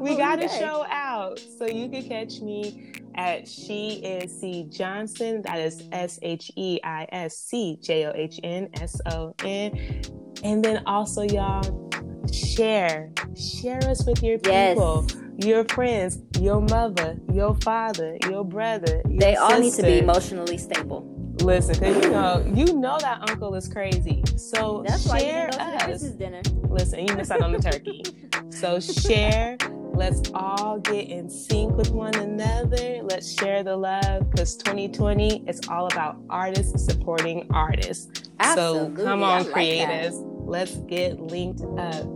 We 0.00 0.16
got 0.16 0.40
to 0.40 0.48
show 0.48 0.86
out, 0.88 1.38
so 1.38 1.66
you 1.66 1.88
can 1.88 2.08
catch 2.08 2.40
me 2.40 2.92
at 3.14 3.46
she 3.46 4.00
is 4.02 4.40
C 4.40 4.66
Johnson. 4.70 5.42
That 5.42 5.58
is 5.58 5.82
S 5.92 6.18
H 6.22 6.50
E 6.56 6.80
I 6.82 7.06
S 7.12 7.36
C 7.36 7.78
J 7.82 8.06
O 8.06 8.12
H 8.14 8.40
N 8.42 8.70
S 8.80 9.00
O 9.12 9.34
N. 9.44 10.02
And 10.42 10.64
then 10.64 10.82
also, 10.86 11.22
y'all 11.22 11.90
share, 12.32 13.10
share 13.36 13.82
us 13.88 14.04
with 14.06 14.22
your 14.22 14.38
people. 14.38 15.06
Yes 15.08 15.24
your 15.38 15.64
friends, 15.64 16.18
your 16.38 16.60
mother, 16.60 17.16
your 17.32 17.54
father, 17.56 18.18
your 18.28 18.44
brother. 18.44 19.02
Your 19.08 19.18
they 19.18 19.36
all 19.36 19.58
need 19.58 19.72
to 19.74 19.82
be 19.82 19.98
emotionally 19.98 20.58
stable. 20.58 21.10
Listen, 21.40 21.74
because 21.78 22.04
you 22.04 22.10
know, 22.10 22.52
you 22.54 22.72
know 22.74 22.96
that 23.00 23.28
uncle 23.28 23.54
is 23.54 23.68
crazy. 23.68 24.22
So 24.36 24.84
That's 24.86 25.04
share 25.04 25.50
why 25.52 25.86
you 25.88 25.94
us. 25.94 26.02
dinner. 26.02 26.42
Listen, 26.68 27.06
you 27.06 27.14
missed 27.16 27.32
out 27.32 27.42
on 27.42 27.52
the 27.52 27.58
turkey. 27.58 28.02
so 28.50 28.80
share. 28.80 29.56
Let's 29.94 30.28
all 30.34 30.80
get 30.80 31.08
in 31.08 31.30
sync 31.30 31.76
with 31.76 31.90
one 31.90 32.16
another. 32.16 33.00
Let's 33.04 33.32
share 33.32 33.62
the 33.62 33.76
love 33.76 34.28
because 34.28 34.56
2020 34.56 35.44
is 35.48 35.60
all 35.68 35.86
about 35.86 36.16
artists 36.28 36.84
supporting 36.84 37.48
artists. 37.52 38.28
Absolutely. 38.40 38.96
So 38.96 39.04
come 39.04 39.22
on, 39.22 39.44
like 39.44 39.52
creators. 39.52 40.18
That. 40.18 40.33
Let's 40.44 40.76
get 40.76 41.20
linked 41.20 41.62
up. 41.78 42.06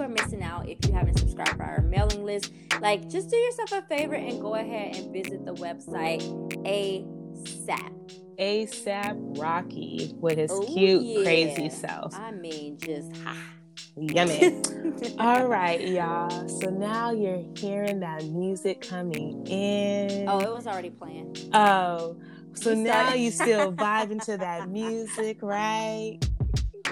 you 0.00 0.06
are 0.06 0.08
missing 0.08 0.42
out 0.42 0.66
if 0.66 0.78
you 0.86 0.94
haven't 0.94 1.18
subscribed 1.18 1.56
for 1.56 1.62
our 1.62 1.82
mailing 1.82 2.24
list. 2.24 2.52
Like, 2.80 3.08
just 3.10 3.28
do 3.28 3.36
yourself 3.36 3.72
a 3.72 3.82
favor 3.82 4.14
and 4.14 4.40
go 4.40 4.54
ahead 4.54 4.96
and 4.96 5.12
visit 5.12 5.44
the 5.44 5.52
website 5.54 6.22
ASAP. 6.64 7.92
ASAP 8.38 9.38
Rocky 9.38 10.14
with 10.16 10.38
his 10.38 10.50
Ooh, 10.50 10.64
cute, 10.64 11.02
yeah. 11.02 11.22
crazy 11.22 11.68
self. 11.68 12.14
I 12.14 12.30
mean, 12.30 12.78
just 12.78 13.14
ha. 13.18 13.36
Yummy. 13.96 14.62
All 15.18 15.46
right, 15.46 15.86
y'all. 15.86 16.48
So 16.48 16.70
now 16.70 17.10
you're 17.10 17.44
hearing 17.58 18.00
that 18.00 18.24
music 18.24 18.80
coming 18.80 19.46
in. 19.46 20.26
Oh, 20.28 20.38
it 20.38 20.50
was 20.50 20.66
already 20.66 20.90
playing. 20.90 21.36
Oh, 21.52 22.16
so 22.54 22.72
now 22.74 23.12
you 23.12 23.30
still 23.30 23.72
vibing 23.74 24.24
to 24.24 24.38
that 24.38 24.70
music, 24.70 25.42
right? 25.42 26.18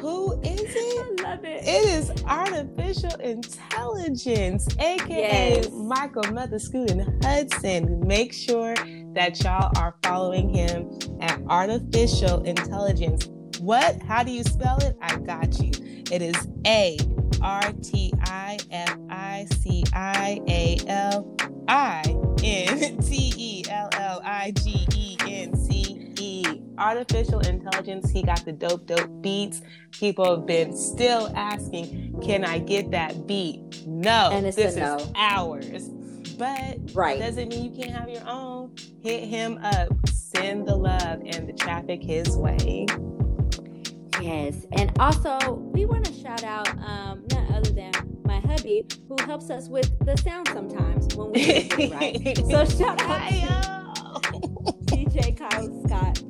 Who 0.01 0.41
is 0.43 0.61
it? 0.61 1.23
I 1.23 1.29
love 1.29 1.45
it. 1.45 1.63
It 1.65 1.85
is 1.89 2.25
artificial 2.25 3.15
intelligence, 3.21 4.69
aka 4.79 5.57
yes. 5.57 5.71
Michael 5.73 6.23
Motherscoot 6.25 7.25
Hudson. 7.25 8.07
Make 8.07 8.33
sure 8.33 8.75
that 9.15 9.43
y'all 9.43 9.73
are 9.77 9.97
following 10.05 10.55
him 10.55 10.89
at 11.21 11.41
artificial 11.49 12.43
intelligence. 12.45 13.29
What? 13.59 14.01
How 14.03 14.23
do 14.23 14.31
you 14.31 14.45
spell 14.45 14.79
it? 14.79 14.97
I 15.03 15.17
got 15.17 15.59
you. 15.59 15.73
It 16.13 16.23
is 16.23 16.49
A 16.65 16.97
R 17.43 17.73
T 17.83 18.13
I 18.23 18.59
F 18.71 18.97
I 19.11 19.47
C 19.61 19.83
I 19.93 20.41
A 20.49 20.79
L 20.87 21.37
I 21.67 22.03
N 22.45 22.99
T 22.99 23.33
E 23.37 23.65
L 23.69 23.89
L 23.95 24.21
I 24.25 24.53
G 24.53 24.87
E 24.95 25.17
N 25.27 25.58
artificial 26.79 27.41
intelligence. 27.41 28.11
He 28.11 28.23
got 28.23 28.45
the 28.45 28.53
dope, 28.53 28.87
dope 28.87 29.23
beats. 29.23 29.63
People 29.93 30.37
have 30.37 30.47
been 30.47 30.77
still 30.77 31.33
asking, 31.35 32.21
can 32.23 32.45
I 32.45 32.59
get 32.59 32.91
that 32.93 33.27
beat? 33.27 33.87
No, 33.87 34.31
and 34.33 34.47
it's 34.47 34.57
this 34.57 34.77
no. 34.77 34.97
is 34.97 35.11
ours. 35.15 35.89
But 36.39 36.79
right. 36.95 37.19
doesn't 37.19 37.49
mean 37.49 37.65
you 37.65 37.83
can't 37.83 37.97
have 37.97 38.09
your 38.09 38.27
own. 38.29 38.75
Hit 39.03 39.25
him 39.25 39.59
up. 39.63 39.89
Send 40.09 40.69
the 40.69 40.77
love 40.77 41.21
and 41.27 41.49
the 41.49 41.53
traffic 41.53 42.03
his 42.03 42.37
way. 42.37 42.87
Yes. 44.21 44.67
And 44.73 44.93
also, 44.99 45.55
we 45.55 45.85
want 45.85 46.05
to 46.05 46.13
shout 46.13 46.45
out 46.45 46.69
um, 46.79 47.25
none 47.33 47.53
other 47.53 47.71
than 47.71 47.93
my 48.25 48.41
hubby 48.41 48.85
who 49.09 49.17
helps 49.25 49.51
us 49.51 49.69
with 49.69 49.91
the 50.05 50.17
sound 50.17 50.49
sometimes 50.49 51.15
when 51.17 51.33
we 51.33 51.45
get 51.45 51.79
it 51.79 51.93
right. 51.93 52.39
So 52.51 52.65
shout 52.65 53.01
out 53.03 53.31
to 53.31 54.33
DJ 54.87 55.37
Kyle 55.37 55.85
Scott. 55.87 56.23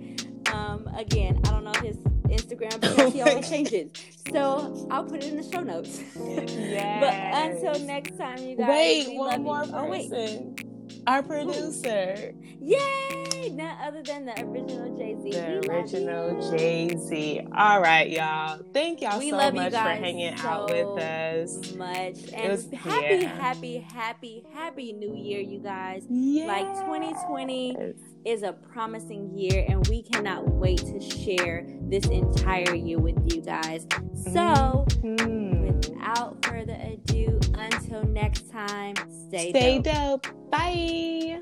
Again, 0.98 1.40
I 1.46 1.50
don't 1.50 1.62
know 1.62 1.72
his 1.80 1.96
Instagram 2.28 2.80
because 2.80 3.12
he 3.14 3.22
always 3.22 3.48
changes. 3.48 3.92
So 4.32 4.88
I'll 4.90 5.04
put 5.04 5.22
it 5.22 5.30
in 5.30 5.36
the 5.36 5.48
show 5.48 5.60
notes. 5.60 6.02
Yes. 6.16 7.00
but 7.00 7.72
until 7.72 7.86
next 7.86 8.18
time, 8.18 8.38
you 8.38 8.56
guys. 8.56 8.68
Wait, 8.68 9.08
we 9.08 9.18
one 9.18 9.28
love 9.28 9.40
more 9.40 9.64
you. 9.64 9.72
Oh, 9.74 9.88
wait. 9.88 10.64
Our 11.06 11.22
producer. 11.22 12.32
Yay! 12.60 13.50
None 13.52 13.78
other 13.80 14.02
than 14.02 14.26
the 14.26 14.32
original 14.42 14.96
Jay 14.98 15.16
Z. 15.22 15.30
The 15.30 15.70
original 15.70 16.50
Jay 16.50 16.96
Z. 16.96 17.46
All 17.56 17.80
right, 17.80 18.10
y'all. 18.10 18.60
Thank 18.74 19.00
y'all 19.00 19.18
We 19.18 19.30
so 19.30 19.36
love 19.36 19.54
you 19.54 19.60
much 19.60 19.72
for 19.72 19.78
hanging 19.78 20.36
so 20.36 20.48
out 20.48 20.70
with 20.70 21.02
us. 21.02 21.74
Much 21.74 22.32
and 22.34 22.52
was- 22.52 22.68
happy, 22.72 23.16
yeah. 23.22 23.40
happy, 23.40 23.86
happy, 23.92 24.44
happy 24.52 24.92
New 24.92 25.14
Year, 25.14 25.40
you 25.40 25.60
guys. 25.60 26.04
Yes. 26.10 26.48
Like 26.48 26.66
2020 26.86 27.94
is 28.28 28.42
a 28.42 28.52
promising 28.52 29.30
year, 29.36 29.64
and 29.68 29.86
we 29.88 30.02
cannot 30.02 30.48
wait 30.48 30.78
to 30.78 31.00
share 31.00 31.66
this 31.88 32.04
entire 32.06 32.74
year 32.74 32.98
with 32.98 33.16
you 33.32 33.40
guys. 33.40 33.86
So, 34.32 34.84
Hmm. 35.00 35.62
without 35.62 36.44
further 36.44 36.76
ado, 36.82 37.40
until 37.54 38.04
next 38.04 38.50
time, 38.50 38.94
stay, 39.28 39.50
Stay 39.50 39.78
dope. 39.78 40.22
dope. 40.24 40.50
Bye. 40.50 41.40